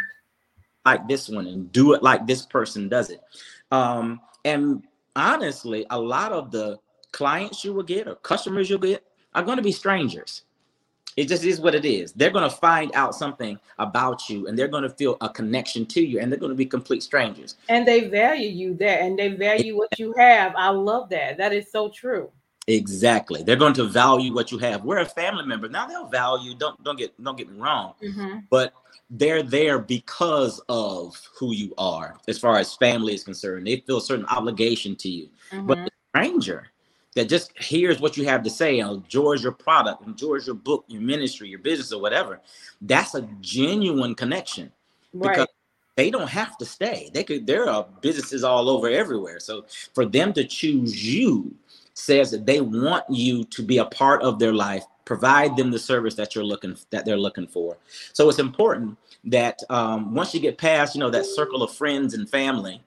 like 0.84 1.06
this 1.08 1.28
one 1.28 1.46
and 1.46 1.70
do 1.72 1.92
it 1.92 2.02
like 2.02 2.26
this 2.26 2.46
person 2.46 2.88
does 2.88 3.10
it. 3.10 3.20
Um, 3.70 4.20
and 4.44 4.84
honestly, 5.16 5.86
a 5.90 5.98
lot 5.98 6.32
of 6.32 6.50
the 6.50 6.78
clients 7.12 7.64
you 7.64 7.72
will 7.72 7.82
get 7.82 8.06
or 8.06 8.14
customers 8.16 8.70
you'll 8.70 8.78
get 8.78 9.04
are 9.34 9.42
going 9.42 9.56
to 9.56 9.62
be 9.62 9.72
strangers. 9.72 10.42
It 11.16 11.28
just 11.28 11.44
is 11.44 11.60
what 11.60 11.74
it 11.74 11.86
is. 11.86 12.12
They're 12.12 12.30
going 12.30 12.48
to 12.48 12.54
find 12.54 12.90
out 12.94 13.14
something 13.14 13.58
about 13.78 14.28
you 14.28 14.46
and 14.46 14.58
they're 14.58 14.68
going 14.68 14.82
to 14.82 14.90
feel 14.90 15.16
a 15.22 15.30
connection 15.30 15.86
to 15.86 16.02
you 16.02 16.20
and 16.20 16.30
they're 16.30 16.38
going 16.38 16.50
to 16.50 16.56
be 16.56 16.66
complete 16.66 17.02
strangers. 17.02 17.56
And 17.70 17.88
they 17.88 18.08
value 18.08 18.50
you 18.50 18.74
there 18.74 19.00
and 19.00 19.18
they 19.18 19.28
value 19.28 19.76
what 19.76 19.98
you 19.98 20.14
have. 20.18 20.54
I 20.56 20.68
love 20.68 21.08
that. 21.08 21.38
That 21.38 21.54
is 21.54 21.72
so 21.72 21.88
true. 21.88 22.30
Exactly. 22.68 23.42
They're 23.42 23.56
going 23.56 23.74
to 23.74 23.84
value 23.84 24.34
what 24.34 24.50
you 24.50 24.58
have. 24.58 24.84
We're 24.84 24.98
a 24.98 25.06
family 25.06 25.46
member. 25.46 25.68
Now 25.68 25.86
they'll 25.86 26.08
value, 26.08 26.54
don't 26.54 26.82
don't 26.82 26.98
get 26.98 27.22
don't 27.22 27.38
get 27.38 27.50
me 27.50 27.60
wrong. 27.60 27.94
Mm-hmm. 28.02 28.38
But 28.50 28.74
they're 29.08 29.44
there 29.44 29.78
because 29.78 30.60
of 30.68 31.16
who 31.38 31.52
you 31.52 31.72
are 31.78 32.16
as 32.26 32.38
far 32.38 32.56
as 32.58 32.74
family 32.74 33.14
is 33.14 33.22
concerned. 33.22 33.66
They 33.66 33.76
feel 33.76 33.98
a 33.98 34.02
certain 34.02 34.26
obligation 34.26 34.96
to 34.96 35.08
you. 35.08 35.28
Mm-hmm. 35.52 35.66
But 35.66 35.78
the 35.84 35.90
stranger, 36.10 36.66
that 37.14 37.28
just 37.28 37.56
hears 37.56 38.00
what 38.00 38.16
you 38.16 38.24
have 38.24 38.42
to 38.42 38.50
say 38.50 38.80
and 38.80 39.04
enjoys 39.04 39.44
your 39.44 39.52
product, 39.52 40.04
enjoys 40.06 40.46
your 40.46 40.56
book, 40.56 40.84
your 40.88 41.02
ministry, 41.02 41.48
your 41.48 41.60
business, 41.60 41.92
or 41.92 42.00
whatever, 42.00 42.40
that's 42.80 43.14
a 43.14 43.22
genuine 43.40 44.14
connection. 44.14 44.72
Right. 45.14 45.30
Because 45.30 45.48
they 45.96 46.10
don't 46.10 46.28
have 46.28 46.58
to 46.58 46.66
stay. 46.66 47.10
They 47.14 47.24
could 47.24 47.46
there 47.46 47.68
are 47.68 47.86
businesses 48.02 48.44
all 48.44 48.68
over 48.68 48.88
everywhere. 48.88 49.40
So 49.40 49.64
for 49.94 50.04
them 50.04 50.32
to 50.34 50.44
choose 50.44 51.06
you 51.06 51.54
says 51.96 52.30
that 52.30 52.44
they 52.44 52.60
want 52.60 53.04
you 53.08 53.42
to 53.44 53.62
be 53.62 53.78
a 53.78 53.84
part 53.86 54.22
of 54.22 54.38
their 54.38 54.52
life, 54.52 54.84
provide 55.06 55.56
them 55.56 55.70
the 55.70 55.78
service 55.78 56.14
that 56.14 56.34
you're 56.34 56.44
looking 56.44 56.76
that 56.90 57.04
they're 57.06 57.16
looking 57.16 57.46
for. 57.46 57.76
So 58.12 58.28
it's 58.28 58.38
important 58.38 58.98
that 59.24 59.62
um, 59.70 60.14
once 60.14 60.34
you 60.34 60.40
get 60.40 60.58
past, 60.58 60.94
you 60.94 61.00
know, 61.00 61.10
that 61.10 61.24
circle 61.24 61.62
of 61.62 61.72
friends 61.72 62.12
and 62.12 62.28
family, 62.28 62.82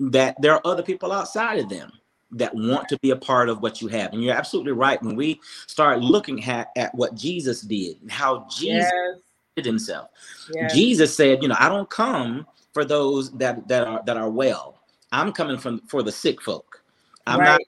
that 0.00 0.40
there 0.42 0.52
are 0.52 0.60
other 0.64 0.82
people 0.82 1.12
outside 1.12 1.60
of 1.60 1.68
them 1.68 1.92
that 2.32 2.52
want 2.54 2.88
to 2.88 2.98
be 2.98 3.10
a 3.10 3.16
part 3.16 3.48
of 3.48 3.62
what 3.62 3.80
you 3.80 3.88
have. 3.88 4.12
And 4.12 4.22
you're 4.22 4.34
absolutely 4.34 4.72
right. 4.72 5.00
When 5.00 5.14
we 5.14 5.40
start 5.66 6.00
looking 6.00 6.44
at, 6.44 6.70
at 6.76 6.94
what 6.94 7.14
Jesus 7.14 7.60
did, 7.60 8.00
and 8.02 8.10
how 8.10 8.46
Jesus 8.50 8.90
yes. 8.92 9.18
did 9.56 9.64
himself. 9.64 10.10
Yes. 10.52 10.74
Jesus 10.74 11.16
said, 11.16 11.40
you 11.40 11.48
know, 11.48 11.56
I 11.58 11.68
don't 11.68 11.88
come 11.88 12.46
for 12.72 12.84
those 12.84 13.30
that 13.32 13.68
that 13.68 13.86
are 13.86 14.02
that 14.06 14.16
are 14.16 14.30
well. 14.30 14.80
I'm 15.12 15.32
coming 15.32 15.58
from 15.58 15.80
for 15.86 16.02
the 16.02 16.12
sick 16.12 16.42
folk. 16.42 16.82
I'm 17.26 17.40
right. 17.40 17.46
not 17.46 17.60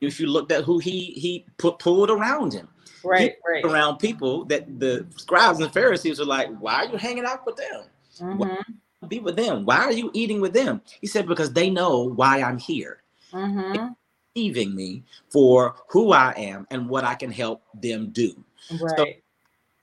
if 0.00 0.20
you 0.20 0.26
looked 0.26 0.52
at 0.52 0.64
who 0.64 0.78
he 0.78 1.12
he 1.12 1.46
put 1.58 1.78
pulled 1.78 2.10
around 2.10 2.52
him. 2.52 2.68
Right, 3.04 3.36
right. 3.48 3.64
Around 3.64 3.98
people 3.98 4.44
that 4.46 4.80
the 4.80 5.06
scribes 5.16 5.60
and 5.60 5.72
Pharisees 5.72 6.18
are 6.18 6.24
like, 6.24 6.48
why 6.58 6.84
are 6.84 6.86
you 6.86 6.96
hanging 6.96 7.24
out 7.24 7.46
with 7.46 7.56
them? 7.56 7.84
Mm-hmm. 8.18 9.06
Be 9.06 9.20
with 9.20 9.36
them. 9.36 9.64
Why 9.64 9.76
are 9.76 9.92
you 9.92 10.10
eating 10.12 10.40
with 10.40 10.52
them? 10.52 10.80
He 11.00 11.06
said, 11.06 11.28
because 11.28 11.52
they 11.52 11.70
know 11.70 12.02
why 12.02 12.42
I'm 12.42 12.58
here. 12.58 13.02
Mm-hmm 13.32 13.92
receiving 14.36 14.74
me 14.74 15.02
for 15.30 15.74
who 15.88 16.12
I 16.12 16.32
am 16.36 16.66
and 16.70 16.88
what 16.88 17.04
I 17.04 17.14
can 17.14 17.30
help 17.30 17.62
them 17.82 18.10
do. 18.10 18.44
Right. 18.80 18.96
So 18.96 19.06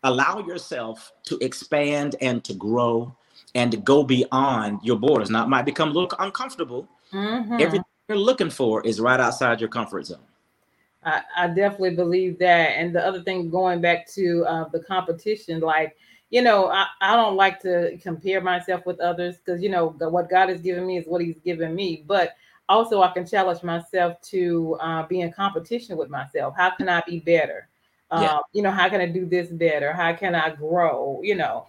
allow 0.04 0.39
yourself 0.45 1.12
to 1.26 1.38
expand 1.39 2.15
and 2.21 2.43
to 2.43 2.54
grow 2.54 3.15
and 3.56 3.71
to 3.71 3.78
go 3.78 4.04
beyond 4.04 4.80
your 4.84 4.97
borders. 4.97 5.30
Now, 5.30 5.43
it 5.43 5.49
might 5.49 5.65
become 5.65 5.89
a 5.89 5.93
little 5.93 6.10
uncomfortable. 6.19 6.88
Mm-hmm. 7.12 7.54
Everything 7.54 7.84
you're 8.07 8.17
looking 8.17 8.49
for 8.49 8.85
is 8.85 8.99
right 8.99 9.19
outside 9.19 9.59
your 9.59 9.69
comfort 9.69 10.05
zone. 10.05 10.19
I, 11.05 11.21
I 11.35 11.47
definitely 11.47 11.95
believe 11.95 12.39
that. 12.39 12.69
And 12.77 12.95
the 12.95 13.05
other 13.05 13.23
thing, 13.23 13.49
going 13.49 13.81
back 13.81 14.07
to 14.13 14.45
uh, 14.47 14.69
the 14.69 14.79
competition, 14.79 15.59
like, 15.59 15.97
you 16.29 16.41
know, 16.41 16.67
I, 16.67 16.87
I 17.01 17.15
don't 17.15 17.35
like 17.35 17.59
to 17.61 17.97
compare 18.01 18.41
myself 18.41 18.85
with 18.85 18.99
others 18.99 19.37
because, 19.37 19.61
you 19.61 19.69
know, 19.69 19.89
what 19.99 20.29
God 20.29 20.49
has 20.49 20.61
given 20.61 20.85
me 20.87 20.97
is 20.97 21.05
what 21.05 21.21
He's 21.21 21.39
given 21.43 21.75
me. 21.75 22.03
But 22.07 22.35
also 22.69 23.01
I 23.01 23.11
can 23.11 23.25
challenge 23.27 23.63
myself 23.63 24.19
to 24.21 24.77
uh, 24.79 25.03
be 25.07 25.21
in 25.21 25.31
competition 25.31 25.97
with 25.97 26.09
myself. 26.09 26.55
How 26.57 26.71
can 26.75 26.89
I 26.89 27.03
be 27.05 27.19
better? 27.19 27.67
Yeah. 28.11 28.35
Uh, 28.35 28.39
you 28.53 28.61
know, 28.61 28.71
how 28.71 28.89
can 28.89 29.01
I 29.01 29.07
do 29.07 29.25
this 29.25 29.49
better? 29.49 29.91
How 29.91 30.13
can 30.13 30.35
I 30.35 30.51
grow? 30.51 31.19
You 31.23 31.35
know, 31.35 31.67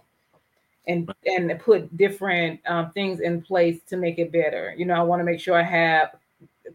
and 0.87 1.11
and 1.25 1.59
put 1.59 1.95
different 1.97 2.59
um, 2.67 2.91
things 2.91 3.19
in 3.19 3.41
place 3.41 3.79
to 3.87 3.97
make 3.97 4.19
it 4.19 4.31
better. 4.31 4.73
You 4.77 4.85
know, 4.85 4.93
I 4.93 5.01
want 5.01 5.19
to 5.19 5.23
make 5.23 5.39
sure 5.39 5.55
I 5.55 5.63
have 5.63 6.15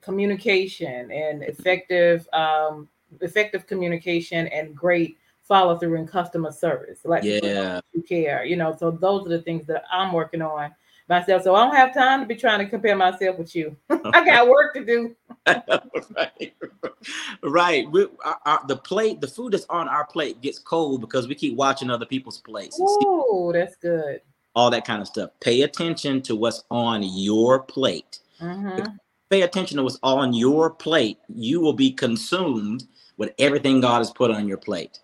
communication 0.00 1.10
and 1.10 1.42
effective 1.42 2.28
um, 2.32 2.88
effective 3.20 3.66
communication 3.66 4.46
and 4.48 4.74
great 4.74 5.18
follow 5.42 5.76
through 5.78 5.96
in 5.96 6.06
customer 6.06 6.52
service. 6.52 7.00
Like 7.04 7.24
yeah, 7.24 7.80
you 7.92 8.02
care. 8.02 8.44
You 8.44 8.56
know, 8.56 8.76
so 8.78 8.90
those 8.90 9.26
are 9.26 9.30
the 9.30 9.42
things 9.42 9.66
that 9.66 9.84
I'm 9.92 10.12
working 10.12 10.42
on 10.42 10.72
myself. 11.10 11.42
So 11.42 11.54
I 11.54 11.64
don't 11.66 11.74
have 11.74 11.92
time 11.92 12.20
to 12.20 12.26
be 12.26 12.36
trying 12.36 12.60
to 12.60 12.66
compare 12.66 12.96
myself 12.96 13.36
with 13.36 13.54
you. 13.54 13.76
I 13.90 14.24
got 14.24 14.48
work 14.48 14.72
to 14.74 14.84
do. 14.84 15.14
right, 15.46 16.54
right. 17.42 17.90
We, 17.90 18.06
our, 18.24 18.38
our, 18.46 18.66
the 18.66 18.76
plate, 18.76 19.20
the 19.20 19.28
food 19.28 19.52
that's 19.52 19.66
on 19.68 19.88
our 19.88 20.06
plate 20.06 20.40
gets 20.40 20.58
cold 20.58 21.02
because 21.02 21.28
we 21.28 21.34
keep 21.34 21.56
watching 21.56 21.90
other 21.90 22.06
people's 22.06 22.38
plates. 22.38 22.78
Oh, 22.80 23.50
that's 23.52 23.76
good. 23.76 24.22
All 24.54 24.70
that 24.70 24.86
kind 24.86 25.02
of 25.02 25.08
stuff. 25.08 25.30
Pay 25.40 25.62
attention 25.62 26.22
to 26.22 26.36
what's 26.36 26.64
on 26.70 27.02
your 27.02 27.60
plate. 27.60 28.20
Mm-hmm. 28.40 28.96
Pay 29.30 29.42
attention 29.42 29.76
to 29.76 29.84
what's 29.84 29.98
on 30.02 30.32
your 30.32 30.70
plate. 30.70 31.18
You 31.28 31.60
will 31.60 31.72
be 31.72 31.92
consumed 31.92 32.84
with 33.16 33.32
everything 33.38 33.80
God 33.80 33.98
has 33.98 34.10
put 34.10 34.30
on 34.30 34.48
your 34.48 34.58
plate. 34.58 34.98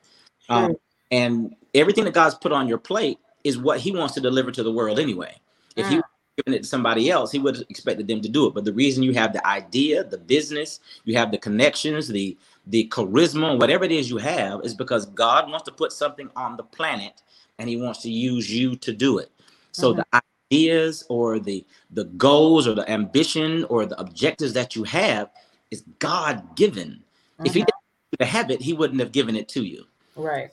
Um, 0.49 0.77
and 1.11 1.55
everything 1.75 2.05
that 2.05 2.15
God's 2.15 2.35
put 2.35 2.53
on 2.53 2.69
your 2.69 2.79
plate 2.79 3.19
is 3.45 3.57
what 3.57 3.79
He 3.79 3.93
wants 3.93 4.15
to 4.15 4.21
deliver 4.21 4.51
to 4.51 4.63
the 4.63 4.73
world 4.73 4.99
anyway. 4.99 5.37
If 5.77 5.89
he 5.89 6.01
given 6.37 6.55
it 6.55 6.63
to 6.63 6.69
somebody 6.69 7.11
else, 7.11 7.33
he 7.33 7.39
would 7.39 7.57
have 7.57 7.65
expected 7.69 8.07
them 8.09 8.21
to 8.21 8.29
do 8.29 8.47
it. 8.47 8.55
But 8.55 8.65
the 8.65 8.73
reason 8.73 9.03
you 9.03 9.13
have 9.15 9.33
the 9.33 9.47
idea, 9.47 10.05
the 10.05 10.19
business, 10.19 10.81
you 11.05 11.17
have 11.17 11.31
the 11.31 11.39
connections, 11.39 12.09
the 12.09 12.37
the 12.67 12.89
charisma, 12.89 13.59
whatever 13.59 13.85
it 13.85 13.93
is 13.93 14.11
you 14.11 14.19
have, 14.19 14.65
is 14.65 14.75
because 14.75 15.07
God 15.07 15.49
wants 15.49 15.65
to 15.67 15.73
put 15.73 15.93
something 15.93 16.29
on 16.35 16.57
the 16.57 16.65
planet 16.65 17.23
and 17.59 17.69
he 17.69 17.77
wants 17.77 18.03
to 18.03 18.11
use 18.11 18.53
you 18.53 18.77
to 18.77 18.93
do 18.93 19.19
it. 19.19 19.31
So 19.73 19.93
mm-hmm. 19.93 20.01
the 20.13 20.23
ideas 20.53 21.05
or 21.09 21.39
the 21.39 21.65
the 21.91 22.05
goals 22.05 22.67
or 22.67 22.75
the 22.75 22.89
ambition 22.91 23.65
or 23.65 23.87
the 23.87 23.99
objectives 24.01 24.53
that 24.53 24.77
you 24.77 24.85
have 24.85 25.31
is 25.71 25.83
God 25.99 26.57
given. 26.57 27.03
Mm-hmm. 27.39 27.47
If 27.47 27.55
he 27.55 27.65
didn't 27.65 28.29
have 28.29 28.51
it, 28.51 28.61
he 28.61 28.73
wouldn't 28.73 29.01
have 29.01 29.13
given 29.13 29.37
it 29.37 29.49
to 29.51 29.65
you. 29.65 29.85
Right. 30.15 30.51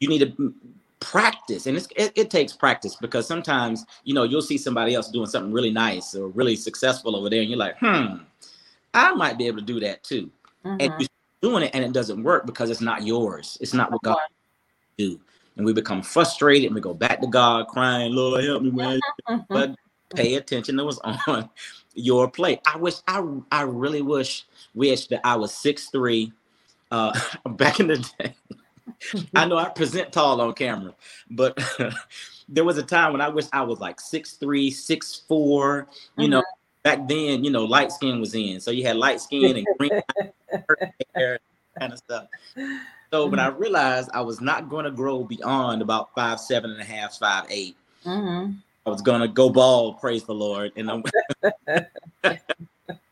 You 0.00 0.08
need 0.08 0.20
to 0.20 0.54
practice 1.00 1.66
and 1.66 1.76
it, 1.76 2.12
it, 2.14 2.30
takes 2.30 2.52
practice 2.52 2.94
because 3.00 3.26
sometimes 3.26 3.84
you 4.04 4.14
know 4.14 4.22
you'll 4.22 4.40
see 4.40 4.56
somebody 4.56 4.94
else 4.94 5.10
doing 5.10 5.26
something 5.26 5.52
really 5.52 5.72
nice 5.72 6.14
or 6.14 6.28
really 6.28 6.54
successful 6.54 7.16
over 7.16 7.28
there 7.28 7.40
and 7.40 7.50
you're 7.50 7.58
like 7.58 7.76
hmm 7.80 8.18
i 8.94 9.12
might 9.12 9.36
be 9.36 9.48
able 9.48 9.58
to 9.58 9.64
do 9.64 9.80
that 9.80 10.04
too 10.04 10.30
mm-hmm. 10.64 10.76
and 10.78 10.92
you're 11.00 11.08
doing 11.40 11.64
it 11.64 11.72
and 11.74 11.84
it 11.84 11.92
doesn't 11.92 12.22
work 12.22 12.46
because 12.46 12.70
it's 12.70 12.80
not 12.80 13.04
yours 13.04 13.58
it's 13.60 13.74
not 13.74 13.90
what 13.90 14.00
god 14.02 14.16
do 14.96 15.18
and 15.56 15.66
we 15.66 15.72
become 15.72 16.02
frustrated 16.02 16.66
and 16.66 16.74
we 16.74 16.80
go 16.80 16.94
back 16.94 17.20
to 17.20 17.26
god 17.26 17.66
crying 17.68 18.12
lord 18.12 18.44
help 18.44 18.62
me 18.62 18.70
man 18.70 19.00
but 19.48 19.74
pay 20.14 20.34
attention 20.34 20.76
to 20.76 20.84
what's 20.84 20.98
on 21.26 21.48
your 21.94 22.30
plate 22.30 22.60
i 22.66 22.76
wish 22.76 22.96
i 23.08 23.24
i 23.50 23.62
really 23.62 24.02
wish 24.02 24.44
wish 24.74 25.06
that 25.06 25.20
i 25.24 25.36
was 25.36 25.52
six 25.52 25.88
three 25.90 26.32
uh 26.90 27.18
back 27.50 27.80
in 27.80 27.88
the 27.88 28.12
day 28.18 28.34
I 29.34 29.46
know 29.46 29.56
I 29.56 29.68
present 29.68 30.12
tall 30.12 30.40
on 30.40 30.52
camera, 30.54 30.94
but 31.30 31.58
there 32.48 32.64
was 32.64 32.78
a 32.78 32.82
time 32.82 33.12
when 33.12 33.20
I 33.20 33.28
wish 33.28 33.46
I 33.52 33.62
was 33.62 33.80
like 33.80 34.00
six 34.00 34.34
three, 34.34 34.70
six 34.70 35.22
four. 35.28 35.88
You 36.16 36.24
mm-hmm. 36.24 36.32
know, 36.32 36.42
back 36.82 37.08
then, 37.08 37.44
you 37.44 37.50
know, 37.50 37.64
light 37.64 37.92
skin 37.92 38.20
was 38.20 38.34
in, 38.34 38.60
so 38.60 38.70
you 38.70 38.84
had 38.84 38.96
light 38.96 39.20
skin 39.20 39.56
and 39.56 39.66
green 39.78 40.02
hair, 41.14 41.40
kind 41.78 41.92
of 41.92 41.98
stuff. 41.98 42.26
So 43.12 43.26
when 43.26 43.38
I 43.38 43.50
mm-hmm. 43.50 43.60
realized 43.60 44.08
I 44.14 44.22
was 44.22 44.40
not 44.40 44.70
going 44.70 44.86
to 44.86 44.90
grow 44.90 45.22
beyond 45.22 45.82
about 45.82 46.14
five 46.14 46.40
seven 46.40 46.70
and 46.70 46.80
a 46.80 46.84
half, 46.84 47.18
five 47.18 47.44
eight, 47.50 47.76
mm-hmm. 48.06 48.52
I 48.86 48.90
was 48.90 49.02
going 49.02 49.20
to 49.20 49.28
go 49.28 49.50
bald. 49.50 50.00
Praise 50.00 50.24
the 50.24 50.32
Lord! 50.32 50.72
And 50.76 50.88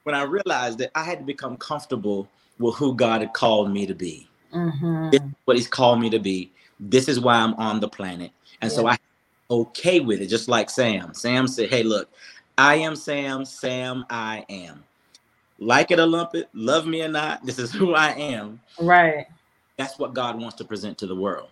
when 0.05 0.15
I 0.15 0.23
realized 0.23 0.79
that 0.79 0.91
I 0.95 1.05
had 1.05 1.19
to 1.19 1.25
become 1.25 1.59
comfortable 1.59 2.27
with 2.59 2.77
who 2.77 2.95
God 2.95 3.21
had 3.21 3.35
called 3.35 3.71
me 3.71 3.85
to 3.85 3.95
be. 3.95 4.27
Mm-hmm. 4.55 5.11
This 5.11 5.21
is 5.21 5.29
what 5.45 5.57
he's 5.59 5.69
called 5.69 6.01
me 6.01 6.09
to 6.11 6.19
be. 6.19 6.51
This 6.79 7.07
is 7.07 7.21
why 7.21 7.35
I'm 7.35 7.53
on 7.55 7.81
the 7.81 7.89
planet. 7.89 8.33
And 8.63 8.71
yeah. 8.71 8.77
so 8.77 8.87
I 8.87 8.97
okay 9.51 10.01
with 10.01 10.23
it, 10.23 10.29
just 10.29 10.49
like 10.49 10.71
Sam. 10.71 11.13
Sam 11.13 11.47
said, 11.47 11.69
Hey, 11.69 11.83
look, 11.83 12.09
I 12.57 12.77
am 12.77 12.97
Sam, 12.97 13.45
Sam, 13.45 14.07
I 14.09 14.47
am. 14.49 14.83
like 15.59 15.91
it 15.91 15.99
or 15.99 16.07
lump 16.07 16.35
it, 16.35 16.49
love 16.55 16.87
me 16.87 17.03
or 17.03 17.09
not, 17.09 17.45
this 17.45 17.59
is 17.59 17.71
who 17.71 17.95
I 17.95 18.13
am. 18.13 18.61
Right. 18.81 19.27
That's 19.81 19.99
what 19.99 20.13
God 20.13 20.39
wants 20.39 20.57
to 20.57 20.65
present 20.67 20.99
to 20.99 21.07
the 21.07 21.17
world. 21.17 21.49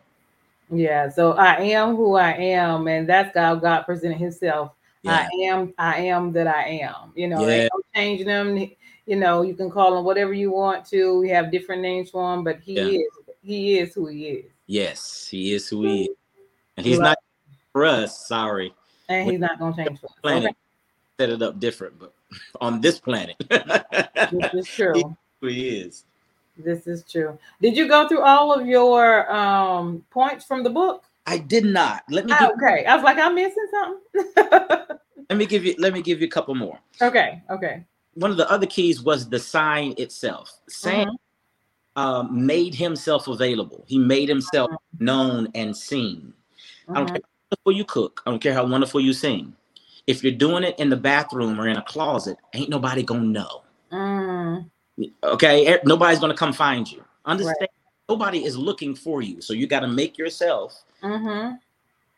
Yeah. 0.71 1.09
So 1.09 1.33
I 1.33 1.55
am 1.63 1.97
who 1.97 2.17
I 2.17 2.33
am, 2.33 2.87
and 2.87 3.09
that's 3.09 3.35
how 3.35 3.55
God 3.55 3.85
presented 3.85 4.19
Himself. 4.19 4.73
Yeah. 5.03 5.27
I 5.33 5.45
am. 5.45 5.73
I 5.79 5.97
am 6.01 6.31
that 6.33 6.47
I 6.47 6.65
am. 6.85 7.11
You 7.17 7.29
know, 7.29 7.41
Yeah. 7.41 7.47
they 7.47 7.69
don't 7.95 8.27
them. 8.27 8.71
You 9.07 9.17
know, 9.17 9.41
you 9.41 9.55
can 9.55 9.71
call 9.71 9.97
him 9.99 10.05
whatever 10.05 10.35
you 10.35 10.51
want 10.51 10.85
to. 10.89 11.19
We 11.19 11.31
have 11.31 11.51
different 11.51 11.81
names 11.81 12.11
for 12.11 12.35
him, 12.35 12.45
but 12.45 12.61
he 12.61 12.75
Yeah. 12.75 12.99
is. 12.99 13.13
He 13.41 13.79
is 13.79 13.95
who 13.95 14.09
he 14.09 14.27
is, 14.27 14.51
Yes, 14.67 15.27
he 15.27 15.55
is 15.55 15.67
who 15.71 15.85
he 15.85 16.03
is. 16.03 16.17
And 16.77 16.85
he's 16.85 16.99
Right. 16.99 17.05
not 17.07 17.19
for 17.73 17.87
us, 17.87 18.27
sorry. 18.29 18.75
and 19.09 19.31
he's 19.31 19.41
not 19.41 19.59
going 19.59 19.73
to 19.73 19.85
change 19.87 20.01
for 20.01 20.09
us. 20.09 20.13
Planet 20.23 20.45
Okay. 20.51 20.55
set 21.19 21.31
it 21.31 21.41
up 21.41 21.59
different, 21.59 21.99
but 21.99 22.13
on 22.61 22.83
this 22.83 23.01
planet. 23.01 23.37
This 23.49 24.53
is 24.53 24.69
true. 24.77 25.17
who 25.41 25.47
he 25.47 25.71
is. 25.79 26.05
This 26.59 26.87
is 26.87 27.05
true. 27.05 27.39
Did 27.63 27.77
you 27.77 27.89
go 27.89 28.09
through 28.09 28.23
all 28.23 28.53
of 28.53 28.67
your 28.67 29.31
um 29.33 30.05
points 30.11 30.45
from 30.45 30.63
the 30.65 30.71
book? 30.71 31.05
I 31.27 31.39
did 31.39 31.65
not. 31.65 32.03
Let 32.11 32.27
me 32.27 32.33
give, 32.33 32.51
Okay. 32.51 32.85
I 32.87 32.95
was 32.97 33.05
like, 33.05 33.19
I'm 33.19 33.35
missing 33.35 33.67
something. 33.71 34.99
let 35.31 35.39
me 35.39 35.47
give 35.47 35.65
you 35.65 35.75
let 35.79 35.93
me 35.93 36.03
give 36.03 36.21
you 36.21 36.27
a 36.27 36.31
couple 36.31 36.55
more. 36.55 36.79
okay. 37.03 37.43
Okay. 37.51 37.85
One 38.15 38.31
of 38.31 38.37
the 38.37 38.51
other 38.51 38.67
keys 38.67 39.03
was 39.03 39.29
the 39.29 39.39
sign 39.39 39.95
itself. 39.99 40.51
Sam 40.69 41.07
Mhm. 41.07 41.17
um, 41.97 42.47
made 42.47 42.75
himself 42.75 43.29
available. 43.29 43.85
He 43.89 43.99
made 43.99 44.29
himself 44.29 44.71
known 44.99 45.49
and 45.55 45.77
seen. 45.77 46.33
I 46.95 47.01
don't 47.01 47.07
care 47.09 47.23
how 47.23 47.47
wonderful 47.51 47.73
you 47.79 47.85
cook. 47.85 48.23
I 48.27 48.31
don't 48.31 48.41
care 48.43 48.55
how 48.55 48.67
wonderful 48.67 49.01
you 49.01 49.13
sing. 49.13 49.55
If 50.07 50.23
you're 50.23 50.33
doing 50.33 50.65
it 50.65 50.79
in 50.79 50.91
the 50.91 50.97
bathroom 50.97 51.61
or 51.61 51.69
in 51.69 51.77
a 51.77 51.83
closet, 51.83 52.39
ain't 52.55 52.71
nobody 52.71 53.03
gonna 53.03 53.23
know. 53.27 53.63
Okay, 55.23 55.79
nobody's 55.85 56.19
gonna 56.19 56.35
come 56.35 56.53
find 56.53 56.91
you. 56.91 57.05
Understand? 57.25 57.69
Nobody 58.09 58.45
is 58.45 58.57
looking 58.57 58.95
for 58.95 59.21
you, 59.23 59.41
so 59.41 59.53
you 59.53 59.67
got 59.67 59.81
to 59.81 59.89
make 59.89 60.17
yourself. 60.17 60.83
mhm. 61.03 61.59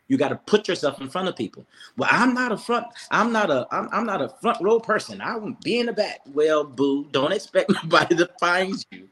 You 0.07 0.17
got 0.17 0.29
to 0.29 0.35
put 0.35 0.67
yourself 0.67 0.99
in 0.99 1.09
front 1.09 1.29
of 1.29 1.37
people. 1.37 1.65
Well, 1.97 2.09
I'm 2.11 2.33
not 2.33 2.51
a 2.51 2.57
front. 2.57 2.85
I'm 3.11 3.31
not 3.31 3.49
a. 3.49 3.65
I'm, 3.71 3.87
I'm 3.93 4.05
not 4.05 4.21
a 4.21 4.27
front 4.27 4.57
row 4.61 4.77
person. 4.79 5.21
I 5.21 5.37
won't 5.37 5.61
be 5.61 5.79
in 5.79 5.85
the 5.85 5.93
back. 5.93 6.19
Well, 6.33 6.65
boo. 6.65 7.07
Don't 7.11 7.31
expect 7.31 7.69
nobody 7.83 8.15
to 8.17 8.29
find 8.39 8.83
you 8.91 9.07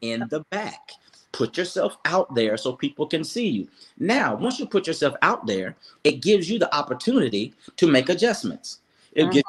in 0.00 0.26
the 0.30 0.40
back. 0.50 0.92
Put 1.32 1.58
yourself 1.58 1.98
out 2.06 2.34
there 2.34 2.56
so 2.56 2.72
people 2.72 3.06
can 3.06 3.24
see 3.24 3.46
you. 3.48 3.68
Now, 3.98 4.34
once 4.36 4.58
you 4.58 4.66
put 4.66 4.86
yourself 4.86 5.14
out 5.20 5.46
there, 5.46 5.76
it 6.04 6.22
gives 6.22 6.48
you 6.50 6.58
the 6.58 6.74
opportunity 6.74 7.52
to 7.76 7.86
make 7.86 8.08
adjustments. 8.08 8.80
It 9.12 9.30
gives 9.30 9.44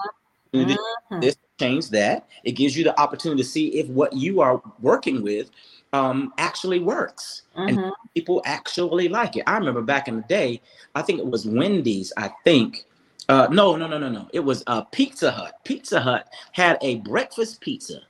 you 0.51 0.65
the 0.65 0.77
Mhm. 1.11 1.21
this 1.21 1.35
change 1.59 1.89
that. 1.89 2.27
It 2.43 2.53
gives 2.53 2.75
you 2.77 2.83
the 2.83 2.99
opportunity 2.99 3.43
to 3.43 3.47
see 3.47 3.67
if 3.79 3.87
what 3.87 4.13
you 4.13 4.41
are 4.41 4.61
working 4.81 5.21
with 5.21 5.51
um, 5.93 6.33
actually 6.37 6.79
works 6.79 7.43
and 7.55 7.77
Mhm. 7.79 7.91
people 8.15 8.41
actually 8.45 9.07
like 9.09 9.35
it. 9.35 9.43
I 9.47 9.57
remember 9.57 9.81
back 9.81 10.07
in 10.07 10.17
the 10.17 10.21
day 10.23 10.61
i 10.95 11.01
think 11.01 11.19
it 11.19 11.25
was 11.25 11.45
wendy's 11.45 12.13
i 12.17 12.29
think. 12.43 12.85
Uh, 13.27 13.47
no 13.51 13.75
no 13.75 13.85
no 13.85 13.97
no 13.99 14.09
no. 14.09 14.27
It 14.33 14.39
was 14.39 14.63
uh, 14.65 14.81
pizza 14.81 15.29
hut. 15.29 15.53
Pizza 15.63 15.99
hut 16.01 16.27
had 16.51 16.77
a 16.81 16.95
breakfast 16.97 17.61
pizza. 17.61 18.01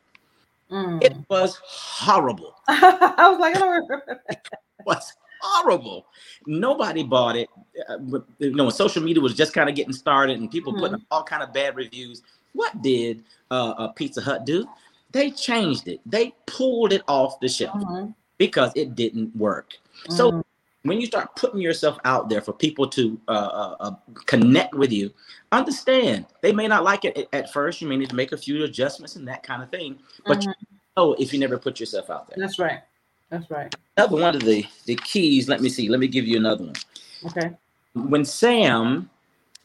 Mm. 0.71 1.03
it 1.03 1.13
was 1.29 1.59
horrible. 1.63 2.53
I 2.67 3.27
was 3.29 3.39
like, 3.39 3.55
I 3.55 3.59
don't 3.59 3.69
remember. 3.71 4.21
it 4.29 4.39
was 4.85 5.13
horrible. 5.41 6.05
Nobody 6.45 7.03
bought 7.03 7.35
it 7.35 7.49
uh, 7.87 7.97
but, 7.97 8.25
you 8.39 8.51
know 8.53 8.65
when 8.65 8.73
social 8.73 9.01
media 9.01 9.21
was 9.21 9.33
just 9.35 9.53
kind 9.53 9.69
of 9.69 9.75
getting 9.75 9.93
started 9.93 10.39
and 10.39 10.51
people 10.51 10.73
putting 10.73 11.01
all 11.11 11.23
kind 11.23 11.43
of 11.43 11.53
bad 11.53 11.75
reviews 11.75 12.21
what 12.53 12.81
did 12.81 13.23
uh, 13.51 13.71
uh, 13.77 13.87
pizza 13.89 14.21
hut 14.21 14.45
do 14.45 14.67
they 15.11 15.31
changed 15.31 15.87
it 15.87 15.99
they 16.05 16.33
pulled 16.45 16.93
it 16.93 17.01
off 17.07 17.39
the 17.39 17.49
shelf 17.49 17.81
Mhm. 17.81 18.13
because 18.37 18.71
it 18.75 18.95
didn't 18.95 19.35
work 19.35 19.73
so 20.07 20.31
Mhm. 20.31 20.43
when 20.83 20.99
you 20.99 21.05
start 21.07 21.35
putting 21.35 21.59
yourself 21.59 21.99
out 22.05 22.29
there 22.29 22.41
for 22.41 22.53
people 22.53 22.87
to 22.87 23.19
uh, 23.27 23.31
uh, 23.31 23.75
uh, 23.81 23.91
connect 24.25 24.73
with 24.73 24.93
you, 24.93 25.11
understand 25.51 26.25
they 26.41 26.53
may 26.53 26.67
not 26.67 26.83
like 26.85 27.03
it 27.03 27.27
at, 27.33 27.51
first. 27.51 27.81
You 27.81 27.87
may 27.87 27.97
need 27.97 28.09
to 28.09 28.15
make 28.15 28.31
a 28.31 28.37
few 28.37 28.63
adjustments 28.63 29.17
and 29.17 29.27
that 29.27 29.43
kind 29.43 29.61
of 29.61 29.69
thing. 29.69 29.99
But 30.25 30.43
you 30.43 30.49
Mhm. 30.49 30.55
know 30.95 31.13
if 31.15 31.33
you 31.33 31.39
never 31.39 31.57
put 31.57 31.79
yourself 31.79 32.09
out 32.09 32.27
there. 32.27 32.37
that's 32.39 32.59
right. 32.59 32.79
That's 33.29 33.51
right. 33.51 33.75
Another 33.97 34.15
one 34.15 34.35
of 34.35 34.43
the 34.43 34.65
the 34.85 34.95
keys. 34.95 35.49
Let 35.49 35.61
me 35.61 35.69
see. 35.69 35.89
Let 35.89 35.99
me 35.99 36.07
give 36.07 36.25
you 36.25 36.37
another 36.37 36.63
one. 36.63 36.75
Okay. 37.25 37.51
When 37.93 38.23
Sam 38.23 39.09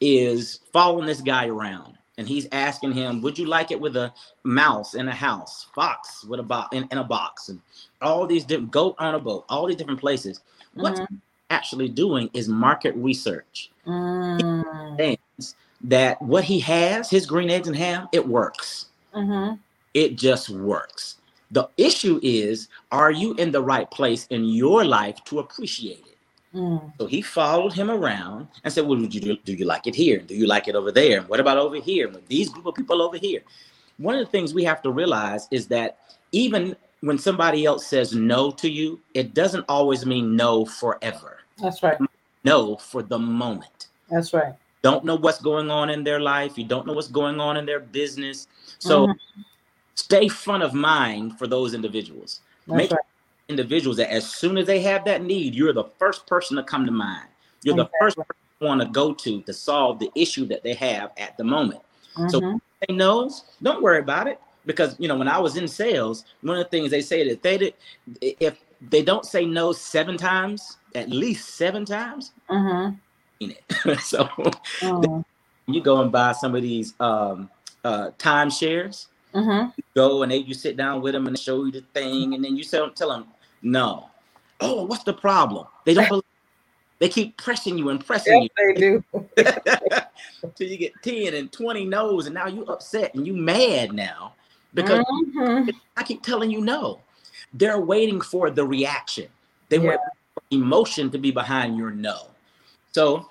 is 0.00 0.60
following 0.72 1.06
this 1.06 1.20
guy 1.20 1.46
around 1.46 1.96
and 2.18 2.28
he's 2.28 2.46
asking 2.52 2.92
him, 2.92 3.22
"Would 3.22 3.38
you 3.38 3.46
like 3.46 3.70
it 3.70 3.80
with 3.80 3.96
a 3.96 4.12
mouse 4.44 4.94
in 4.94 5.08
a 5.08 5.14
house, 5.14 5.66
fox 5.74 6.24
with 6.24 6.40
a 6.40 6.44
box 6.44 6.76
in, 6.76 6.88
in 6.90 6.98
a 6.98 7.04
box, 7.04 7.48
and 7.48 7.60
all 8.02 8.26
these 8.26 8.44
different 8.44 8.70
goat 8.70 8.94
on 8.98 9.14
a 9.14 9.18
boat, 9.18 9.44
all 9.48 9.66
these 9.66 9.76
different 9.76 10.00
places?" 10.00 10.40
What's 10.74 11.00
Mhm. 11.00 11.20
actually 11.50 11.88
doing 11.88 12.30
is 12.32 12.48
market 12.48 12.94
research. 12.96 13.70
Mm. 13.86 15.18
that 15.82 16.20
what 16.22 16.44
he 16.44 16.60
has, 16.60 17.10
his 17.10 17.26
green 17.26 17.50
eggs 17.50 17.68
and 17.68 17.76
ham, 17.76 18.08
it 18.12 18.26
works. 18.26 18.86
Mhm. 19.14 19.58
It 19.92 20.16
just 20.16 20.48
works. 20.48 21.16
The 21.50 21.68
issue 21.76 22.18
is, 22.22 22.68
are 22.90 23.10
you 23.10 23.34
in 23.34 23.52
the 23.52 23.62
right 23.62 23.90
place 23.90 24.26
in 24.30 24.44
your 24.46 24.84
life 24.84 25.22
to 25.24 25.40
appreciate 25.40 26.04
it? 26.06 26.13
Mm. 26.54 26.92
So 27.00 27.06
he 27.06 27.22
followed 27.22 27.74
him 27.74 27.90
around 27.90 28.48
and 28.64 28.72
said, 28.72 28.86
Well, 28.86 29.00
do 29.00 29.18
you, 29.18 29.38
do 29.44 29.54
you 29.54 29.66
like 29.66 29.86
it 29.86 29.94
here? 29.96 30.18
Do 30.20 30.34
you 30.34 30.46
like 30.46 30.68
it 30.68 30.76
over 30.76 30.92
there? 30.92 31.22
What 31.22 31.40
about 31.40 31.58
over 31.58 31.76
here? 31.76 32.08
With 32.08 32.28
these 32.28 32.50
group 32.50 32.66
of 32.66 32.74
people 32.74 33.02
over 33.02 33.18
here? 33.18 33.42
One 33.98 34.16
of 34.16 34.24
the 34.24 34.30
things 34.32 34.54
we 34.54 34.64
have 34.64 34.82
to 34.82 34.90
realize 34.90 35.48
is 35.50 35.68
that 35.68 35.98
even 36.32 36.76
when 37.02 37.18
somebody 37.18 37.66
else 37.66 37.86
says 37.86 38.14
no 38.14 38.50
to 38.52 38.70
you, 38.70 39.00
it 39.14 39.34
doesn't 39.34 39.64
always 39.68 40.06
mean 40.06 40.36
no 40.36 40.64
forever. 40.66 41.40
That's 41.58 41.82
right. 41.82 41.98
No 42.44 42.76
for 42.76 43.02
the 43.02 43.18
moment. 43.18 43.88
That's 44.10 44.34
right. 44.34 44.54
don't 44.82 45.04
know 45.04 45.16
what's 45.16 45.40
going 45.42 45.70
on 45.70 45.90
in 45.90 46.04
their 46.04 46.20
life. 46.20 46.58
You 46.58 46.64
don't 46.64 46.86
know 46.86 46.94
what's 46.94 47.08
going 47.08 47.40
on 47.40 47.58
in 47.58 47.66
their 47.66 47.80
business. 47.80 48.48
So 48.78 49.08
Mhm. 49.08 49.16
stay 49.96 50.28
front 50.28 50.62
of 50.62 50.74
mind 50.74 51.38
for 51.38 51.46
those 51.46 51.74
individuals. 51.74 52.42
That's 52.68 52.76
Make 52.76 52.90
right. 52.92 53.13
Individuals 53.48 53.96
that 53.98 54.10
as 54.12 54.30
soon 54.32 54.56
as 54.58 54.66
they 54.66 54.80
have 54.80 55.04
that 55.04 55.22
need, 55.22 55.54
you're 55.54 55.72
the 55.72 55.84
first 55.98 56.26
person 56.26 56.56
to 56.56 56.62
come 56.62 56.86
to 56.86 56.92
mind. 56.92 57.28
You're 57.62 57.76
the 57.76 57.90
first 58.00 58.16
person 58.16 58.34
you 58.60 58.66
want 58.66 58.80
to 58.80 58.88
go 58.88 59.12
to 59.14 59.42
to 59.42 59.52
solve 59.52 59.98
the 59.98 60.10
issue 60.14 60.46
that 60.46 60.62
they 60.62 60.74
have 60.74 61.10
at 61.16 61.36
the 61.36 61.44
moment. 61.44 61.80
So- 62.28 62.40
Mhm. 62.40 62.60
Say 62.88 62.94
no's, 62.94 63.44
don't 63.62 63.82
worry 63.82 64.00
about 64.00 64.26
it. 64.26 64.38
Because 64.66 64.96
you 64.98 65.08
know, 65.08 65.16
when 65.16 65.28
I 65.28 65.38
was 65.38 65.56
in 65.56 65.68
sales, 65.68 66.24
one 66.42 66.56
of 66.58 66.64
the 66.64 66.70
things 66.70 66.90
they 66.90 67.00
say 67.02 67.26
that 67.28 67.42
they 67.42 67.58
did 67.58 67.74
if 68.20 68.58
they 68.90 69.02
don't 69.02 69.24
say 69.24 69.44
no 69.46 69.72
seven 69.72 70.16
times, 70.16 70.76
at 70.94 71.08
least 71.10 71.54
seven 71.56 71.84
times, 71.84 72.32
Mhm. 72.50 72.98
in 73.40 73.50
it. 73.52 73.64
so 74.02 74.24
Mm. 74.80 75.24
you 75.66 75.80
go 75.82 76.00
and 76.02 76.10
buy 76.12 76.32
some 76.32 76.54
of 76.54 76.62
these 76.62 76.94
um 77.00 77.48
uh 77.84 78.10
timeshares 78.18 79.06
Mhm. 79.34 79.72
go 79.94 80.22
and 80.22 80.32
they 80.32 80.38
you 80.38 80.54
sit 80.54 80.76
down 80.76 81.00
with 81.02 81.12
them 81.14 81.26
and 81.26 81.36
they 81.36 81.40
show 81.40 81.64
you 81.64 81.72
the 81.72 81.80
thing 81.94 82.34
and 82.34 82.44
then 82.44 82.56
you 82.56 82.64
tell, 82.64 82.90
tell 82.90 83.10
them 83.10 83.26
no. 83.64 84.08
Oh 84.60 84.84
what's 84.84 85.02
the 85.04 85.12
problem? 85.12 85.66
They 85.84 85.94
don't 85.94 86.08
believe 86.08 86.22
they 87.00 87.08
keep 87.08 87.36
pressing 87.36 87.76
you 87.76 87.88
and 87.88 88.04
pressing 88.04 88.42
Yes, 88.42 88.50
they 88.56 88.80
do. 88.80 89.04
you 89.12 89.28
till 90.54 90.68
you 90.68 90.76
get 90.76 90.92
10 91.02 91.34
and 91.34 91.50
20 91.50 91.84
no's 91.84 92.26
and 92.26 92.34
now 92.34 92.46
you 92.46 92.64
upset 92.66 93.14
and 93.14 93.26
you 93.26 93.34
mad 93.34 93.92
now 93.92 94.34
because 94.74 95.04
Mhm. 95.36 95.68
i 95.96 96.02
keep 96.02 96.22
telling 96.22 96.50
you 96.50 96.60
no. 96.60 97.00
They're 97.52 97.80
waiting 97.80 98.20
for 98.20 98.50
the 98.50 98.64
reaction. 98.64 99.28
They 99.68 99.78
Yeah. 99.78 99.90
want 99.90 100.00
emotion 100.50 101.10
to 101.10 101.18
be 101.18 101.30
behind 101.30 101.76
your 101.76 101.90
no. 101.90 102.30
So 102.92 103.30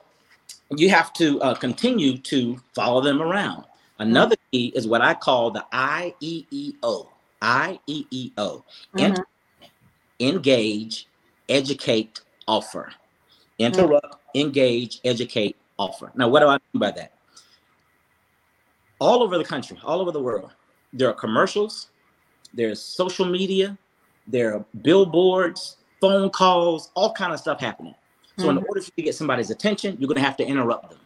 you 0.75 0.89
have 0.89 1.13
to 1.13 1.41
uh, 1.41 1.55
continue 1.55 2.17
to 2.17 2.57
follow 2.73 3.01
them 3.01 3.21
around. 3.21 3.65
Another 3.99 4.35
key 4.51 4.71
is 4.75 4.87
what 4.87 5.01
i 5.01 5.13
call 5.13 5.51
the 5.51 5.63
E 5.73 6.13
i-e-e-o 6.21 7.09
i-e-e-o 7.41 8.65
Mhm. 8.95 9.23
Engage, 10.23 11.07
educate, 11.49 12.21
offer. 12.47 12.91
Interrupt, 13.59 14.15
engage, 14.35 14.99
educate, 15.03 15.55
offer. 15.77 16.11
Now, 16.15 16.27
what 16.27 16.39
do 16.39 16.47
I 16.47 16.53
mean 16.53 16.79
by 16.79 16.91
that? 16.91 17.13
All 18.99 19.21
over 19.21 19.37
the 19.37 19.43
country, 19.43 19.77
all 19.83 19.99
over 19.99 20.11
the 20.11 20.21
world, 20.21 20.51
there 20.91 21.09
are 21.09 21.13
commercials, 21.13 21.89
there's 22.53 22.81
social 22.81 23.25
media, 23.25 23.77
there 24.27 24.55
are 24.55 24.65
billboards, 24.81 25.77
phone 25.99 26.29
calls, 26.29 26.91
all 26.95 27.13
kind 27.13 27.33
of 27.33 27.39
stuff 27.39 27.59
happening. 27.59 27.95
So, 28.37 28.49
in 28.49 28.57
Mhm. 28.57 28.67
order 28.67 28.81
for 28.81 28.91
you 28.95 29.03
to 29.03 29.03
get 29.03 29.15
somebody's 29.15 29.51
attention, 29.51 29.97
you're 29.99 30.07
going 30.07 30.15
to 30.15 30.23
have 30.23 30.37
to 30.37 30.45
interrupt 30.45 30.89
them, 30.89 30.99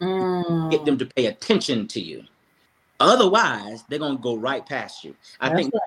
Mm. 0.00 0.70
get 0.70 0.84
them 0.84 0.96
to 0.96 1.06
pay 1.06 1.26
attention 1.26 1.86
to 1.88 2.00
you. 2.00 2.24
Otherwise, 3.00 3.84
they're 3.88 3.98
going 3.98 4.16
to 4.16 4.22
go 4.22 4.36
right 4.36 4.64
past 4.64 5.04
you. 5.04 5.14
I 5.40 5.48
That's 5.48 5.60
think 5.60 5.74
now 5.74 5.80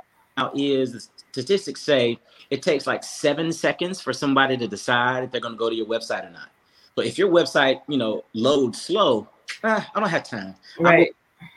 is 0.55 0.93
the 0.93 0.99
statistics 1.31 1.81
say 1.81 2.17
it 2.49 2.61
takes 2.61 2.85
like 2.85 3.03
seven 3.03 3.51
seconds 3.51 4.01
for 4.01 4.13
somebody 4.13 4.57
to 4.57 4.67
decide 4.67 5.23
if 5.23 5.31
they're 5.31 5.41
going 5.41 5.53
to 5.55 5.57
go 5.57 5.69
to 5.69 5.75
your 5.75 5.87
website 5.87 6.27
or 6.27 6.31
not. 6.31 6.49
So 6.95 7.01
if 7.01 7.17
your 7.17 7.29
website, 7.29 7.81
you 7.87 7.97
know, 7.97 8.23
loads 8.33 8.81
slow, 8.81 9.27
ah, 9.63 9.89
I 9.93 9.99
don't 9.99 10.09
have 10.09 10.23
time. 10.23 10.55
Right. 10.79 11.09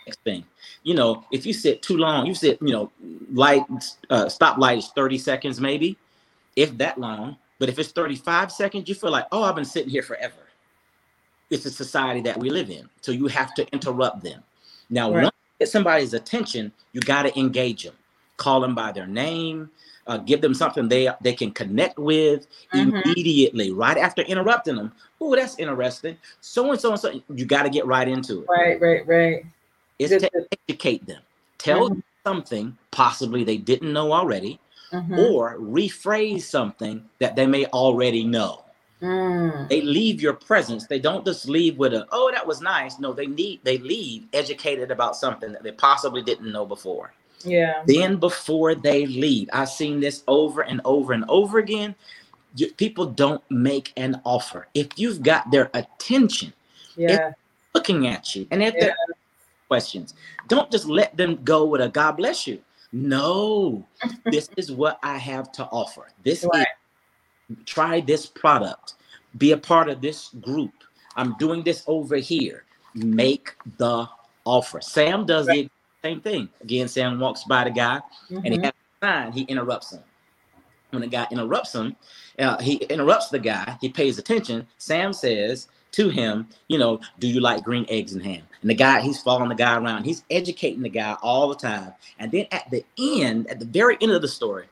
next 0.07 0.21
thing. 0.25 0.45
you 0.83 0.95
know, 0.95 1.25
if 1.31 1.45
you 1.45 1.53
sit 1.53 1.83
too 1.83 1.97
long, 1.97 2.27
you 2.27 2.35
sit, 2.35 2.59
you 2.63 2.73
know, 2.73 2.91
light 3.33 3.63
uh, 4.11 4.29
stop 4.29 4.59
light 4.59 4.79
is 4.79 4.89
30 4.89 5.19
seconds 5.19 5.61
maybe, 5.61 5.97
if 6.55 6.77
that 6.79 6.99
long. 6.99 7.37
But 7.59 7.69
if 7.69 7.79
it's 7.79 7.93
35 7.93 8.53
seconds, 8.53 8.89
you 8.89 8.95
feel 8.95 9.11
like, 9.11 9.27
oh, 9.33 9.43
I've 9.43 9.55
been 9.55 9.65
sitting 9.65 9.89
here 9.89 10.03
forever. 10.03 10.35
It's 11.49 11.65
a 11.65 11.71
society 11.71 12.21
that 12.23 12.37
we 12.39 12.51
live 12.51 12.71
in. 12.71 12.89
So 13.01 13.13
you 13.13 13.29
have 13.29 13.55
to 13.55 13.67
interrupt 13.73 14.23
them. 14.23 14.43
Now, 14.91 15.13
right. 15.13 15.25
once 15.25 15.35
you 15.37 15.65
get 15.65 15.69
somebody's 15.71 16.13
attention, 16.13 16.73
you 16.93 17.01
got 17.01 17.23
to 17.23 17.39
engage 17.39 17.85
them, 17.85 17.95
call 18.37 18.61
them 18.61 18.75
by 18.75 18.93
their 18.93 19.07
name, 19.07 19.71
uh, 20.07 20.19
give 20.19 20.41
them 20.41 20.55
something 20.55 20.89
they 20.89 21.09
they 21.21 21.33
can 21.33 21.51
connect 21.51 21.99
with 21.99 22.47
mm-hmm. 22.73 22.97
immediately, 22.97 23.73
right 23.73 23.99
after 23.99 24.23
interrupting 24.23 24.77
them. 24.77 24.93
Oh, 25.21 25.35
that's 25.35 25.59
interesting. 25.59 26.17
So 26.41 26.71
and 26.71 26.81
so 26.81 26.93
and 26.93 27.01
so. 27.01 27.21
You 27.35 27.47
got 27.47 27.63
to 27.65 27.71
get 27.71 27.87
right 27.87 28.09
into 28.09 28.43
it. 28.43 28.47
Right, 28.49 28.81
right, 28.81 29.07
right. 29.07 29.47
It's 29.99 30.11
to 30.11 30.31
educate 30.69 31.07
them. 31.07 31.23
Tell 31.59 31.87
mm-hmm. 31.87 31.95
them 31.95 32.05
something 32.25 32.79
possibly 32.91 33.45
they 33.45 33.57
didn't 33.57 33.93
know 33.93 34.13
already, 34.13 34.61
mm-hmm. 34.93 35.19
or 35.19 35.59
rephrase 35.59 36.43
something 36.43 37.05
that 37.19 37.35
they 37.35 37.47
may 37.47 37.67
already 37.67 38.25
know. 38.25 38.63
Mm. 39.03 39.69
They 39.69 39.83
leave 39.83 40.23
your 40.23 40.33
presence. 40.33 40.87
They 40.87 40.99
don't 40.99 41.25
just 41.25 41.49
leave 41.49 41.77
with 41.77 41.93
a, 41.93 42.07
oh, 42.13 42.31
that 42.33 42.47
was 42.47 42.63
nice. 42.63 42.99
No, 42.99 43.13
they 43.13 43.27
need 43.27 43.61
they 43.63 43.79
leave 43.79 44.25
educated 44.33 44.91
about 44.91 45.17
something 45.17 45.53
that 45.53 45.63
they 45.63 45.73
possibly 45.73 46.23
didn't 46.23 46.51
know 46.51 46.65
before. 46.65 47.13
Yeah. 47.45 47.83
Then 47.87 48.17
before 48.17 48.75
they 48.75 49.07
leave, 49.07 49.49
I've 49.53 49.69
seen 49.69 50.01
this 50.01 50.23
over 50.27 50.63
and 50.63 50.81
over 50.85 51.13
and 51.13 51.25
over 51.29 51.59
again. 51.59 51.95
People 52.77 53.07
don't 53.07 53.43
make 53.51 53.93
an 53.97 54.21
offer. 54.25 54.67
If 54.75 54.89
you've 54.97 55.23
got 55.23 55.51
their 55.51 55.71
attention, 55.75 56.53
yeah, 56.97 57.33
looking 57.75 58.07
at 58.07 58.35
you, 58.35 58.47
and 58.51 58.63
if 58.63 58.75
yeah. 58.75 58.81
they're 58.81 58.97
questions, 59.69 60.15
don't 60.49 60.71
just 60.71 60.87
let 60.87 61.17
them 61.17 61.39
go 61.45 61.67
with 61.67 61.83
a 61.83 61.89
God 61.89 62.13
bless 62.13 62.47
you. 62.47 62.61
No, 62.93 63.87
this 64.25 64.49
is 64.57 64.73
what 64.73 64.99
I 65.03 65.19
have 65.19 65.53
to 65.53 65.65
offer. 65.65 66.09
This 66.25 66.47
right. 66.55 66.67
is 67.51 67.57
try 67.65 68.01
this 68.01 68.27
product, 68.27 68.95
be 69.39 69.53
a 69.53 69.57
part 69.57 69.89
of 69.89 70.01
this 70.01 70.31
group. 70.41 70.73
I'm 71.17 71.37
doing 71.39 71.63
this 71.63 71.85
over 71.87 72.17
here. 72.17 72.65
Make 72.95 73.55
the 73.77 74.09
offer. 74.45 74.81
Sam 74.81 75.27
does 75.27 75.47
right. 75.49 75.71
Same 76.07 76.21
thing. 76.21 76.49
Again, 76.63 76.87
Sam 76.87 77.19
walks 77.19 77.43
by 77.43 77.65
the 77.65 77.71
guy 77.71 78.01
mm-hmm. 78.31 78.37
and 78.37 78.47
he 78.47 78.53
mm-hmm. 78.53 78.65
has 78.67 78.73
a 79.03 79.07
sign, 79.07 79.33
he 79.33 79.43
interrupts 79.43 79.93
him. 79.93 80.05
When 80.91 81.01
the 81.01 81.09
guy 81.09 81.27
interrupts 81.33 81.75
him, 81.75 81.97
uh, 82.39 82.63
he 82.63 82.77
interrupts 82.77 83.29
the 83.29 83.41
guy, 83.41 83.77
he 83.81 83.89
pays 83.89 84.17
attention. 84.17 84.69
Sam 84.79 85.13
says 85.13 85.67
to 85.91 86.09
him, 86.09 86.47
you 86.69 86.79
know, 86.79 87.01
do 87.19 87.27
you 87.27 87.41
like 87.41 87.65
green 87.65 87.87
eggs 87.89 88.13
and 88.13 88.23
ham? 88.23 88.43
And 88.61 88.71
the 88.71 88.75
guy, 88.75 89.01
he's 89.01 89.21
following 89.21 89.49
the 89.49 89.57
guy 89.57 89.77
around. 89.77 90.05
He's 90.05 90.23
educating 90.31 90.83
the 90.83 90.89
guy 90.89 91.17
all 91.23 91.49
the 91.49 91.57
time. 91.57 91.93
And 92.21 92.31
then 92.31 92.47
at 92.53 92.71
the 92.71 92.85
end, 92.97 93.49
at 93.49 93.59
the 93.59 93.67
very 93.67 93.99
end 94.01 94.13
of 94.13 94.23
the 94.23 94.29
story, 94.29 94.67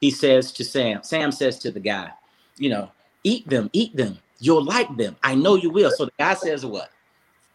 he 0.00 0.10
says 0.10 0.50
to 0.50 0.64
Sam, 0.64 1.04
Sam 1.04 1.30
says 1.30 1.60
to 1.60 1.70
the 1.70 1.78
guy, 1.78 2.10
you 2.56 2.70
know, 2.70 2.90
eat 3.22 3.48
them, 3.48 3.70
eat 3.72 3.94
them. 3.94 4.18
You'll 4.40 4.64
like 4.64 4.96
them. 4.96 5.14
I 5.22 5.36
know 5.36 5.54
you 5.54 5.70
will. 5.70 5.92
So 5.92 6.06
the 6.06 6.12
guy 6.18 6.34
says 6.34 6.66
what? 6.66 6.90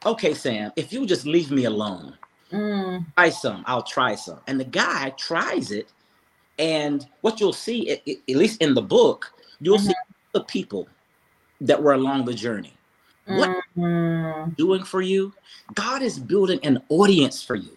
Okay, 0.06 0.34
Sam, 0.34 0.72
if 0.78 0.94
you 0.94 1.06
just 1.06 1.26
leave 1.26 1.52
me 1.52 1.66
alone, 1.66 2.16
Mm. 2.98 3.06
Try 3.16 3.30
some. 3.30 3.64
I'll 3.68 3.84
try 3.84 4.16
some. 4.16 4.40
And 4.48 4.60
the 4.60 4.66
guy 4.66 5.12
tries 5.12 5.72
it. 5.72 5.92
And 6.60 7.08
what 7.22 7.40
you'll 7.40 7.54
see, 7.54 7.92
at, 7.92 8.08
at 8.08 8.36
least 8.36 8.62
in 8.62 8.74
the 8.74 8.82
book, 8.82 9.32
you'll 9.62 9.78
mm-hmm. 9.78 9.88
see 9.88 9.94
the 10.34 10.44
people 10.44 10.88
that 11.62 11.82
were 11.82 11.94
along 11.94 12.26
the 12.26 12.34
journey. 12.34 12.74
What 13.26 13.50
mm-hmm. 13.78 14.52
doing 14.52 14.84
for 14.84 15.02
you? 15.02 15.34
God 15.74 16.02
is 16.02 16.18
building 16.18 16.60
an 16.64 16.82
audience 16.90 17.44
for 17.44 17.56
you. 17.56 17.76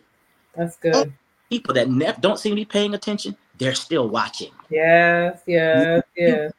That's 0.56 0.76
good. 0.76 1.12
people 1.50 1.74
that 1.74 1.90
ne- 1.90 2.14
don't 2.20 2.38
seem 2.38 2.52
to 2.52 2.56
be 2.56 2.64
paying 2.64 2.94
attention, 2.94 3.36
they're 3.58 3.74
still 3.74 4.08
watching. 4.08 4.52
Yes, 4.70 5.42
yes, 5.46 6.02
yes. 6.16 6.52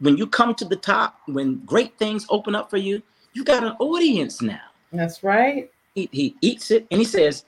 When 0.00 0.16
you 0.16 0.26
come 0.26 0.54
to 0.54 0.64
the 0.64 0.76
top, 0.76 1.20
when 1.26 1.56
great 1.66 1.98
things 1.98 2.26
open 2.30 2.54
up 2.54 2.70
for 2.70 2.78
you, 2.78 3.02
you 3.32 3.44
got 3.44 3.64
an 3.64 3.74
audience 3.78 4.40
now. 4.40 4.60
That's 4.92 5.22
right. 5.22 5.70
He, 5.94 6.08
he 6.12 6.36
eats 6.40 6.70
it 6.70 6.86
and 6.90 6.98
he 6.98 7.04
says, 7.04 7.44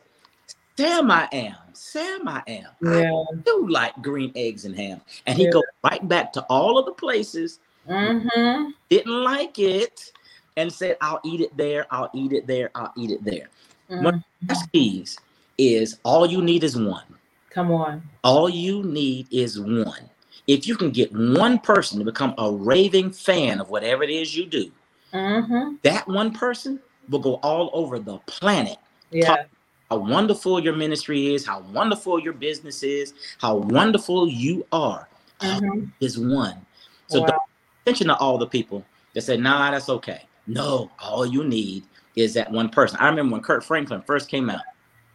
Sam 0.76 1.10
I 1.10 1.28
am. 1.32 1.56
Sam 1.72 2.28
I 2.28 2.42
am. 2.46 2.66
Yeah. 2.82 3.12
I 3.12 3.34
do 3.44 3.68
like 3.68 3.94
green 4.02 4.32
eggs 4.34 4.64
and 4.64 4.74
ham. 4.74 5.00
And 5.26 5.36
he 5.36 5.44
yeah. 5.44 5.50
goes 5.50 5.62
right 5.84 6.06
back 6.08 6.32
to 6.34 6.42
all 6.42 6.78
of 6.78 6.86
the 6.86 6.92
places. 6.92 7.60
Mm-hmm. 7.88 8.70
Didn't 8.88 9.24
like 9.24 9.58
it 9.58 10.12
and 10.56 10.72
said, 10.72 10.96
I'll 11.00 11.20
eat 11.24 11.40
it 11.40 11.56
there. 11.56 11.86
I'll 11.90 12.10
eat 12.14 12.32
it 12.32 12.46
there. 12.46 12.70
I'll 12.74 12.92
eat 12.96 13.10
it 13.10 13.24
there. 13.24 13.48
Mm-hmm. 13.90 14.04
One 14.04 14.24
of 14.48 14.56
keys 14.72 15.18
is 15.58 15.98
all 16.04 16.26
you 16.26 16.42
need 16.42 16.64
is 16.64 16.76
one. 16.76 17.04
Come 17.50 17.72
on. 17.72 18.02
All 18.22 18.48
you 18.48 18.82
need 18.84 19.26
is 19.30 19.58
one. 19.60 20.08
If 20.46 20.66
you 20.66 20.76
can 20.76 20.90
get 20.90 21.12
one 21.12 21.58
person 21.58 21.98
to 21.98 22.04
become 22.04 22.34
a 22.38 22.50
raving 22.50 23.12
fan 23.12 23.60
of 23.60 23.70
whatever 23.70 24.02
it 24.02 24.10
is 24.10 24.36
you 24.36 24.46
do, 24.46 24.70
mm-hmm. 25.12 25.74
that 25.82 26.06
one 26.08 26.32
person 26.32 26.80
will 27.08 27.18
go 27.18 27.34
all 27.36 27.70
over 27.72 27.98
the 27.98 28.18
planet. 28.26 28.78
Yeah. 29.10 29.44
How 29.90 29.96
wonderful 29.96 30.60
your 30.60 30.76
ministry 30.76 31.34
is, 31.34 31.44
how 31.44 31.60
wonderful 31.72 32.20
your 32.20 32.32
business 32.32 32.82
is, 32.84 33.12
how 33.38 33.56
wonderful 33.56 34.28
you 34.28 34.64
are. 34.72 35.08
Mm-hmm. 35.40 35.86
Is 36.00 36.18
one. 36.18 36.64
So 37.06 37.22
wow. 37.22 37.40
attention 37.82 38.08
to 38.08 38.16
all 38.16 38.36
the 38.36 38.46
people 38.46 38.84
that 39.14 39.22
said, 39.22 39.40
nah, 39.40 39.70
that's 39.70 39.88
okay. 39.88 40.22
No, 40.46 40.90
all 41.00 41.24
you 41.24 41.44
need 41.44 41.84
is 42.14 42.34
that 42.34 42.50
one 42.50 42.68
person. 42.68 42.98
I 43.00 43.08
remember 43.08 43.32
when 43.32 43.42
Kirk 43.42 43.64
Franklin 43.64 44.02
first 44.02 44.28
came 44.28 44.50
out, 44.50 44.60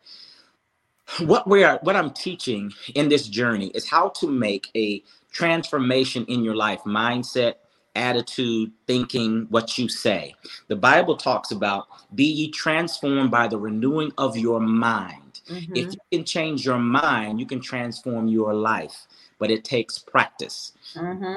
What 1.19 1.47
we 1.47 1.63
are, 1.63 1.80
what 1.84 1.95
I'm 1.95 2.11
teaching 2.11 2.71
in 2.95 3.09
this 3.09 3.28
journey 3.28 3.67
is 3.67 3.88
how 3.88 4.09
to 4.09 4.28
make 4.28 4.69
a 4.76 5.03
transformation 5.32 6.26
in 6.26 6.43
your 6.43 6.55
life 6.55 6.82
mindset, 6.86 7.55
attitude, 7.95 8.71
thinking, 8.88 9.47
what 9.49 9.78
you 9.78 9.89
say. 9.89 10.34
The 10.67 10.76
Bible 10.76 11.17
talks 11.17 11.51
about 11.51 11.88
be 12.15 12.26
ye 12.26 12.51
transformed 12.51 13.32
by 13.32 13.47
the 13.47 13.57
renewing 13.57 14.11
of 14.17 14.38
your 14.38 14.59
mind. 14.59 15.41
Mm-hmm. 15.49 15.76
If 15.76 15.93
you 15.93 15.99
can 16.11 16.26
change 16.26 16.65
your 16.65 16.80
mind, 16.80 17.39
you 17.39 17.45
can 17.45 17.59
transform 17.59 18.28
your 18.28 18.53
life, 18.53 19.07
but 19.39 19.51
it 19.51 19.63
takes 19.63 19.99
practice. 19.99 20.74
Mm-hmm. 20.95 21.34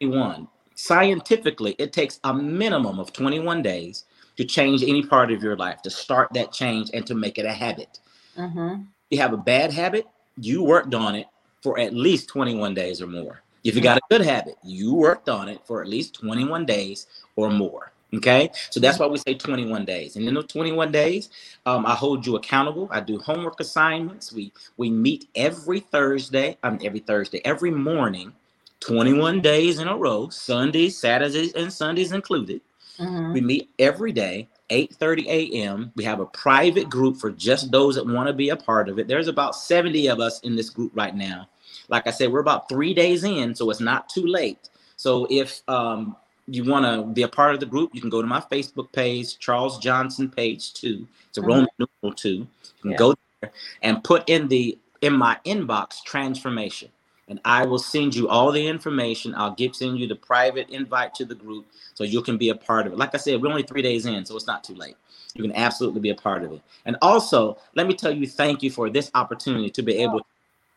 One, 0.00 0.48
scientifically, 0.74 1.76
it 1.78 1.92
takes 1.92 2.20
a 2.24 2.32
minimum 2.32 2.98
of 2.98 3.12
21 3.12 3.62
days 3.62 4.04
to 4.36 4.44
change 4.44 4.82
any 4.82 5.02
part 5.02 5.30
of 5.30 5.42
your 5.42 5.56
life, 5.56 5.82
to 5.82 5.90
start 5.90 6.30
that 6.34 6.52
change 6.52 6.90
and 6.94 7.06
to 7.06 7.14
make 7.14 7.38
it 7.38 7.44
a 7.44 7.52
habit. 7.52 8.00
Mm-hmm. 8.36 8.82
You 9.10 9.18
have 9.18 9.32
a 9.32 9.36
bad 9.36 9.72
habit, 9.72 10.06
you 10.38 10.62
worked 10.62 10.94
on 10.94 11.14
it 11.14 11.26
for 11.62 11.78
at 11.78 11.92
least 11.92 12.28
21 12.28 12.74
days 12.74 13.02
or 13.02 13.06
more. 13.06 13.42
If 13.62 13.74
you 13.74 13.82
got 13.82 13.98
a 13.98 14.00
good 14.10 14.22
habit, 14.22 14.56
you 14.64 14.94
worked 14.94 15.28
on 15.28 15.48
it 15.48 15.60
for 15.66 15.82
at 15.82 15.88
least 15.88 16.14
21 16.14 16.64
days 16.64 17.06
or 17.36 17.50
more. 17.50 17.92
Okay, 18.12 18.50
so 18.70 18.80
that's 18.80 18.98
why 18.98 19.06
we 19.06 19.18
say 19.18 19.34
21 19.34 19.84
days. 19.84 20.16
And 20.16 20.26
in 20.26 20.34
those 20.34 20.46
21 20.46 20.90
days, 20.90 21.30
um, 21.64 21.86
I 21.86 21.94
hold 21.94 22.26
you 22.26 22.34
accountable. 22.34 22.88
I 22.90 22.98
do 23.00 23.18
homework 23.18 23.60
assignments. 23.60 24.32
We 24.32 24.52
we 24.76 24.90
meet 24.90 25.28
every 25.36 25.78
Thursday. 25.78 26.56
Um, 26.64 26.80
every 26.82 26.98
Thursday, 26.98 27.40
every 27.44 27.70
morning, 27.70 28.32
21 28.80 29.40
days 29.40 29.78
in 29.78 29.88
a 29.88 29.96
row, 29.96 30.28
Sundays, 30.28 30.98
Saturdays, 30.98 31.52
and 31.52 31.72
Sundays 31.72 32.12
included. 32.12 32.60
Mm-hmm. 32.98 33.32
We 33.32 33.40
meet 33.40 33.70
every 33.78 34.12
day, 34.12 34.48
8:30 34.70 35.26
a.m. 35.26 35.92
We 35.96 36.04
have 36.04 36.20
a 36.20 36.26
private 36.26 36.88
group 36.90 37.16
for 37.16 37.30
just 37.30 37.70
those 37.70 37.94
that 37.94 38.06
want 38.06 38.26
to 38.28 38.32
be 38.32 38.50
a 38.50 38.56
part 38.56 38.88
of 38.88 38.98
it. 38.98 39.08
There's 39.08 39.28
about 39.28 39.56
70 39.56 40.08
of 40.08 40.20
us 40.20 40.40
in 40.40 40.56
this 40.56 40.70
group 40.70 40.92
right 40.94 41.14
now. 41.14 41.48
Like 41.88 42.06
I 42.06 42.10
said, 42.10 42.30
we're 42.30 42.40
about 42.40 42.68
three 42.68 42.94
days 42.94 43.24
in, 43.24 43.54
so 43.54 43.70
it's 43.70 43.80
not 43.80 44.08
too 44.08 44.26
late. 44.26 44.68
So 44.96 45.26
if 45.30 45.62
um, 45.66 46.16
you 46.46 46.64
want 46.64 46.84
to 46.84 47.06
be 47.12 47.22
a 47.22 47.28
part 47.28 47.54
of 47.54 47.60
the 47.60 47.66
group, 47.66 47.90
you 47.94 48.00
can 48.00 48.10
go 48.10 48.20
to 48.20 48.28
my 48.28 48.40
Facebook 48.40 48.92
page, 48.92 49.38
Charles 49.38 49.78
Johnson 49.78 50.28
page 50.28 50.74
two. 50.74 51.06
It's 51.28 51.38
a 51.38 51.40
mm-hmm. 51.40 51.48
Roman 51.50 51.68
numeral 51.78 52.14
two. 52.14 52.28
You 52.28 52.48
can 52.82 52.90
yeah. 52.92 52.96
go 52.96 53.14
there 53.40 53.52
and 53.82 54.04
put 54.04 54.28
in 54.28 54.48
the 54.48 54.78
in 55.00 55.14
my 55.14 55.38
inbox 55.46 56.02
transformation, 56.04 56.90
and 57.30 57.40
I 57.44 57.64
will 57.64 57.78
send 57.78 58.14
you 58.14 58.28
all 58.28 58.50
the 58.52 58.66
information. 58.66 59.34
I'll 59.36 59.54
give 59.54 59.74
send 59.74 59.98
you 59.98 60.08
the 60.08 60.16
private 60.16 60.68
invite 60.68 61.14
to 61.14 61.24
the 61.24 61.34
group 61.34 61.66
so 61.94 62.04
you 62.04 62.20
can 62.22 62.36
be 62.36 62.50
a 62.50 62.54
part 62.54 62.86
of 62.86 62.92
it. 62.92 62.98
Like 62.98 63.14
I 63.14 63.18
said, 63.18 63.40
we're 63.40 63.48
only 63.48 63.62
three 63.62 63.82
days 63.82 64.04
in, 64.04 64.26
so 64.26 64.36
it's 64.36 64.48
not 64.48 64.64
too 64.64 64.74
late. 64.74 64.96
You 65.34 65.42
can 65.44 65.54
absolutely 65.54 66.00
be 66.00 66.10
a 66.10 66.14
part 66.14 66.42
of 66.42 66.52
it. 66.52 66.60
And 66.84 66.96
also, 67.00 67.56
let 67.76 67.86
me 67.86 67.94
tell 67.94 68.10
you, 68.10 68.26
thank 68.26 68.64
you 68.64 68.70
for 68.70 68.90
this 68.90 69.12
opportunity 69.14 69.70
to 69.70 69.82
be 69.82 69.94
able 69.98 70.18
to 70.18 70.24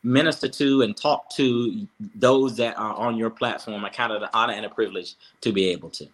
minister 0.04 0.48
to 0.48 0.84
and 0.84 0.96
talk 0.96 1.30
to 1.32 1.88
those 2.16 2.56
that 2.58 2.78
are 2.78 2.94
on 2.94 3.18
your 3.18 3.32
platform. 3.32 3.84
I 3.84 3.90
count 3.90 4.14
it 4.14 4.22
an 4.22 4.30
honor 4.34 4.54
and 4.54 4.66
a 4.66 4.70
privilege 4.70 5.16
to 5.42 5.52
be 5.52 5.70
able 5.70 5.90
to. 5.92 6.08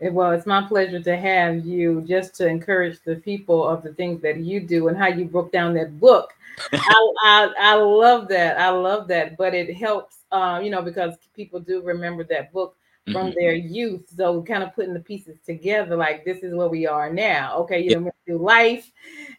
Well, 0.00 0.32
it's 0.32 0.46
my 0.46 0.66
pleasure 0.66 1.00
to 1.00 1.16
have 1.16 1.64
you 1.64 2.02
just 2.02 2.34
to 2.36 2.46
encourage 2.46 3.00
the 3.04 3.16
people 3.16 3.66
of 3.66 3.82
the 3.82 3.94
things 3.94 4.20
that 4.22 4.38
you 4.38 4.60
do 4.60 4.88
and 4.88 4.96
how 4.96 5.08
you 5.08 5.24
broke 5.24 5.52
down 5.52 5.74
that 5.74 5.98
book. 5.98 6.34
I, 6.72 7.12
I, 7.24 7.54
I 7.58 7.74
love 7.74 8.28
that. 8.28 8.58
I 8.58 8.68
love 8.70 9.08
that. 9.08 9.36
But 9.36 9.54
it 9.54 9.74
helps, 9.74 10.18
uh, 10.32 10.60
you 10.62 10.70
know, 10.70 10.82
because 10.82 11.14
people 11.34 11.60
do 11.60 11.82
remember 11.82 12.24
that 12.24 12.52
book 12.52 12.76
from 13.12 13.28
mm-hmm. 13.28 13.38
their 13.38 13.54
youth. 13.54 14.04
So 14.14 14.42
kind 14.42 14.62
of 14.62 14.74
putting 14.74 14.94
the 14.94 15.00
pieces 15.00 15.38
together, 15.46 15.96
like 15.96 16.24
this 16.24 16.42
is 16.42 16.54
where 16.54 16.68
we 16.68 16.86
are 16.86 17.12
now. 17.12 17.56
Okay, 17.58 17.80
you 17.80 17.90
yeah. 17.90 17.98
know, 17.98 18.12
through 18.26 18.38
life, 18.38 18.90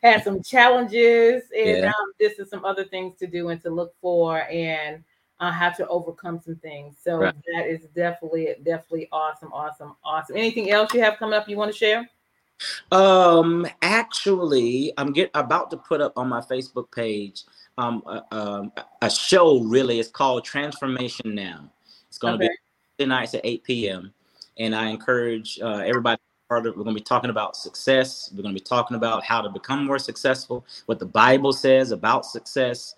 had 0.02 0.24
some 0.24 0.42
challenges, 0.42 1.44
and 1.56 1.78
yeah. 1.80 1.88
um, 1.88 2.14
this 2.20 2.40
is 2.40 2.50
some 2.50 2.66
other 2.66 2.86
things 2.86 3.18
to 3.20 3.28
do 3.28 3.50
and 3.50 3.62
to 3.64 3.70
look 3.70 3.94
for, 4.02 4.44
and 4.44 5.04
uh, 5.40 5.52
have 5.52 5.76
to 5.78 5.88
overcome 5.88 6.40
some 6.40 6.56
things. 6.56 6.96
So 7.02 7.18
right. 7.18 7.36
that 7.54 7.68
is 7.68 7.82
definitely, 7.96 8.56
definitely 8.64 9.08
awesome, 9.12 9.52
awesome, 9.54 9.96
awesome. 10.04 10.38
Anything 10.38 10.72
else 10.72 10.94
you 10.94 11.02
have 11.02 11.18
coming 11.18 11.34
up 11.34 11.48
you 11.48 11.58
want 11.58 11.72
to 11.72 11.78
share? 11.78 12.10
Um, 12.92 13.68
actually, 13.82 14.92
I'm 14.98 15.14
get 15.14 15.30
about 15.36 15.70
to 15.72 15.78
put 15.78 16.02
up 16.02 16.14
on 16.18 16.28
my 16.28 16.42
Facebook 16.42 16.92
page 16.92 17.44
um 17.78 18.02
a, 18.08 18.36
a, 18.36 18.72
a 19.04 19.10
show. 19.10 19.60
Really, 19.60 20.00
it's 20.00 20.10
called 20.10 20.44
Transformation 20.44 21.36
Now. 21.36 21.70
It's 22.08 22.18
going 22.18 22.40
to 22.40 22.46
okay. 22.46 22.56
be 22.98 23.06
nights 23.06 23.36
at 23.36 23.42
8 23.44 23.64
p.m. 23.64 24.14
And 24.58 24.76
I 24.76 24.88
encourage 24.88 25.60
uh, 25.62 25.84
everybody 25.86 26.20
part 26.50 26.66
of 26.66 26.78
we're 26.78 26.84
going 26.84 26.96
to 26.96 27.02
be 27.02 27.04
talking 27.04 27.30
about 27.30 27.56
success. 27.56 28.32
We're 28.34 28.42
going 28.42 28.56
to 28.56 28.60
be 28.60 28.66
talking 28.66 28.96
about 28.96 29.24
how 29.24 29.42
to 29.42 29.50
become 29.50 29.86
more 29.86 30.00
successful, 30.00 30.66
what 30.86 31.00
the 31.00 31.06
Bible 31.06 31.52
says 31.54 31.92
about 31.92 32.26
success. 32.26 32.96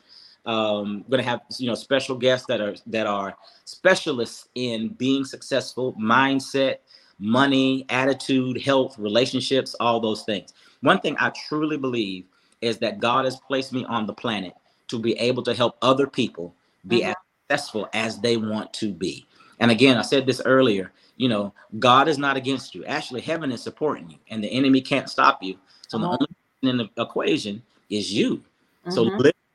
Um, 0.50 1.04
we're 1.08 1.18
going 1.18 1.24
to 1.24 1.30
have 1.30 1.42
you 1.60 1.68
know 1.68 1.76
special 1.76 2.18
guests 2.18 2.48
that 2.48 2.60
are 2.60 2.74
that 2.88 3.06
are 3.06 3.38
specialists 3.66 4.48
in 4.56 4.88
being 4.90 5.24
successful, 5.24 5.94
mindset, 5.94 6.78
money, 7.20 7.86
attitude, 7.90 8.60
health, 8.60 8.98
relationships, 8.98 9.76
all 9.80 10.00
those 10.00 10.24
things. 10.24 10.56
One 10.82 11.02
thing 11.02 11.16
I 11.20 11.32
truly 11.48 11.78
believe 11.78 12.26
is 12.62 12.80
that 12.80 13.00
God 13.00 13.26
has 13.26 13.38
placed 13.38 13.74
me 13.74 13.86
on 13.86 14.08
the 14.08 14.14
planet 14.14 14.54
to 14.88 14.98
be 14.98 15.14
able 15.20 15.44
to 15.44 15.54
help 15.54 15.78
other 15.84 16.08
people 16.08 16.56
be 16.88 17.02
mm-hmm. 17.02 17.12
as 17.12 17.16
successful 17.48 17.88
as 17.94 18.20
they 18.20 18.36
want 18.36 18.74
to 18.74 18.92
be. 18.92 19.28
And 19.60 19.70
again, 19.70 19.98
I 19.98 20.02
said 20.02 20.26
this 20.26 20.42
earlier, 20.46 20.92
you 21.18 21.30
know, 21.30 21.54
God 21.78 22.08
is 22.08 22.18
not 22.18 22.38
against 22.38 22.74
you. 22.74 22.84
Actually, 22.86 23.22
heaven 23.22 23.52
is 23.52 23.62
supporting 23.62 24.10
you, 24.10 24.18
and 24.32 24.44
the 24.44 24.48
enemy 24.48 24.82
can't 24.82 25.12
stop 25.12 25.44
you. 25.44 25.60
So 25.90 26.00
the 26.00 26.06
uh-huh. 26.06 26.18
only 26.22 26.36
thing 26.62 26.70
in 26.72 26.78
the 26.78 27.04
equation 27.04 27.62
is 27.92 28.12
you. 28.12 28.38
Mm-hmm. 28.38 28.92
So 28.92 29.12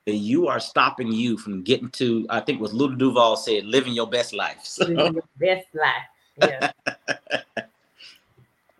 literally, 0.06 0.24
you 0.24 0.48
are 0.48 0.60
stopping 0.60 1.12
you 1.12 1.36
from 1.36 1.62
getting 1.62 1.90
to, 1.90 2.26
I 2.30 2.40
think 2.40 2.60
what 2.60 2.72
Luther 2.72 2.96
Duval 2.96 3.36
said, 3.36 3.64
living 3.64 3.92
your 3.92 4.08
best 4.08 4.32
life. 4.34 4.60
So. 4.62 4.86
Living 4.86 5.14
your 5.14 5.24
best 5.38 5.68
life. 5.74 6.72
Yeah. 6.86 7.62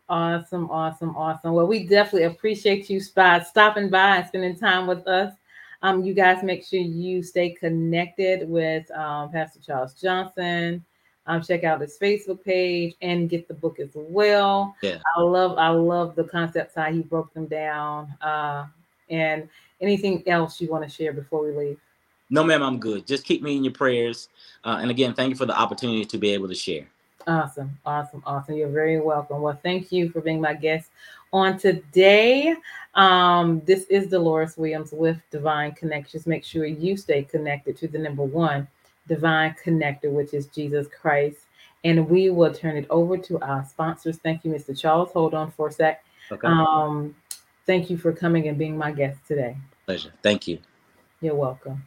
awesome, 0.09 0.71
awesome, 0.71 1.17
awesome. 1.17 1.53
Well, 1.53 1.67
we 1.67 1.87
definitely 1.87 2.25
appreciate 2.25 2.91
you 2.91 3.01
spot 3.01 3.47
stopping 3.47 3.91
by 3.91 4.17
and 4.17 4.27
spending 4.27 4.57
time 4.57 4.87
with 4.87 5.07
us. 5.07 5.33
Um, 5.83 6.03
you 6.03 6.15
guys 6.15 6.43
make 6.43 6.65
sure 6.65 6.81
you 6.81 7.23
stay 7.23 7.51
connected 7.51 8.49
with 8.49 8.91
um, 8.93 9.31
Pastor 9.31 9.61
Charles 9.61 9.95
Johnson 9.95 10.85
um, 11.27 11.43
check 11.43 11.65
out 11.65 11.81
his 11.81 11.99
Facebook 11.99 12.45
page 12.45 12.95
and 13.01 13.31
get 13.31 13.49
the 13.49 13.55
book 13.55 13.81
as 13.81 13.91
well. 13.95 14.77
Yeah. 14.83 14.99
I 15.17 15.21
love 15.21 15.57
I 15.59 15.69
love 15.69 16.15
the 16.17 16.25
concepts 16.25 16.75
how 16.75 16.93
he 16.93 17.01
broke 17.01 17.33
them 17.33 17.47
down. 17.47 18.15
Uh, 18.21 18.67
and 19.09 19.49
anything 19.85 20.23
else 20.27 20.61
you 20.61 20.69
want 20.69 20.85
to 20.85 20.91
share 20.91 21.13
before 21.13 21.45
we 21.45 21.53
leave? 21.53 21.79
No, 22.31 22.43
ma'am, 22.43 22.63
I'm 22.63 22.79
good. 22.79 23.07
Just 23.07 23.25
keep 23.25 23.43
me 23.43 23.57
in 23.57 23.65
your 23.65 23.73
prayers. 23.73 24.29
Uh, 24.65 24.79
and 24.81 24.91
again, 24.91 25.15
thank 25.15 25.31
you 25.31 25.37
for 25.37 25.47
the 25.47 25.57
opportunity 25.57 26.05
to 26.05 26.19
be 26.19 26.31
able 26.31 26.49
to 26.49 26.55
share. 26.55 26.87
Awesome, 27.27 27.79
awesome, 27.87 28.23
awesome. 28.27 28.55
You're 28.55 28.69
very 28.69 29.01
welcome. 29.01 29.41
Well, 29.41 29.59
thank 29.63 29.93
you 29.93 30.11
for 30.11 30.21
being 30.21 30.41
my 30.41 30.55
guest 30.55 30.91
on 31.33 31.59
today. 31.59 32.55
Um, 32.95 33.63
this 33.65 33.85
is 33.85 34.09
Deloris 34.09 34.59
Williams 34.59 34.93
with 34.93 35.19
Divine 35.31 35.73
Connections. 35.73 36.27
Make 36.27 36.45
sure 36.45 36.67
you 36.67 36.97
stay 36.97 37.23
connected 37.23 37.77
to 37.79 37.89
the 37.89 37.99
number 37.99 38.23
one 38.23 38.69
divine 39.07 39.55
connector, 39.63 40.11
which 40.11 40.35
is 40.35 40.47
Jesus 40.47 40.87
Christ. 40.89 41.39
And 41.85 42.09
we 42.09 42.31
will 42.31 42.53
turn 42.53 42.77
it 42.77 42.87
over 42.89 43.19
to 43.19 43.39
our 43.41 43.65
sponsors. 43.65 44.17
Thank 44.17 44.45
you, 44.45 44.51
Mr. 44.51 44.79
Charles. 44.79 45.11
Hold 45.13 45.35
on 45.35 45.51
for 45.51 45.69
a 45.69 45.73
sec. 45.73 46.03
Okay. 46.31 46.49
Um, 46.49 47.15
thank 47.67 47.91
you 47.91 47.99
for 47.99 48.13
coming 48.13 48.49
and 48.49 48.57
being 48.57 48.77
my 48.77 48.91
guest 48.93 49.19
today. 49.29 49.57
Pleasure. 49.87 50.13
Thank 50.23 50.49
you. 50.49 50.59
You're 51.21 51.35
welcome. 51.35 51.87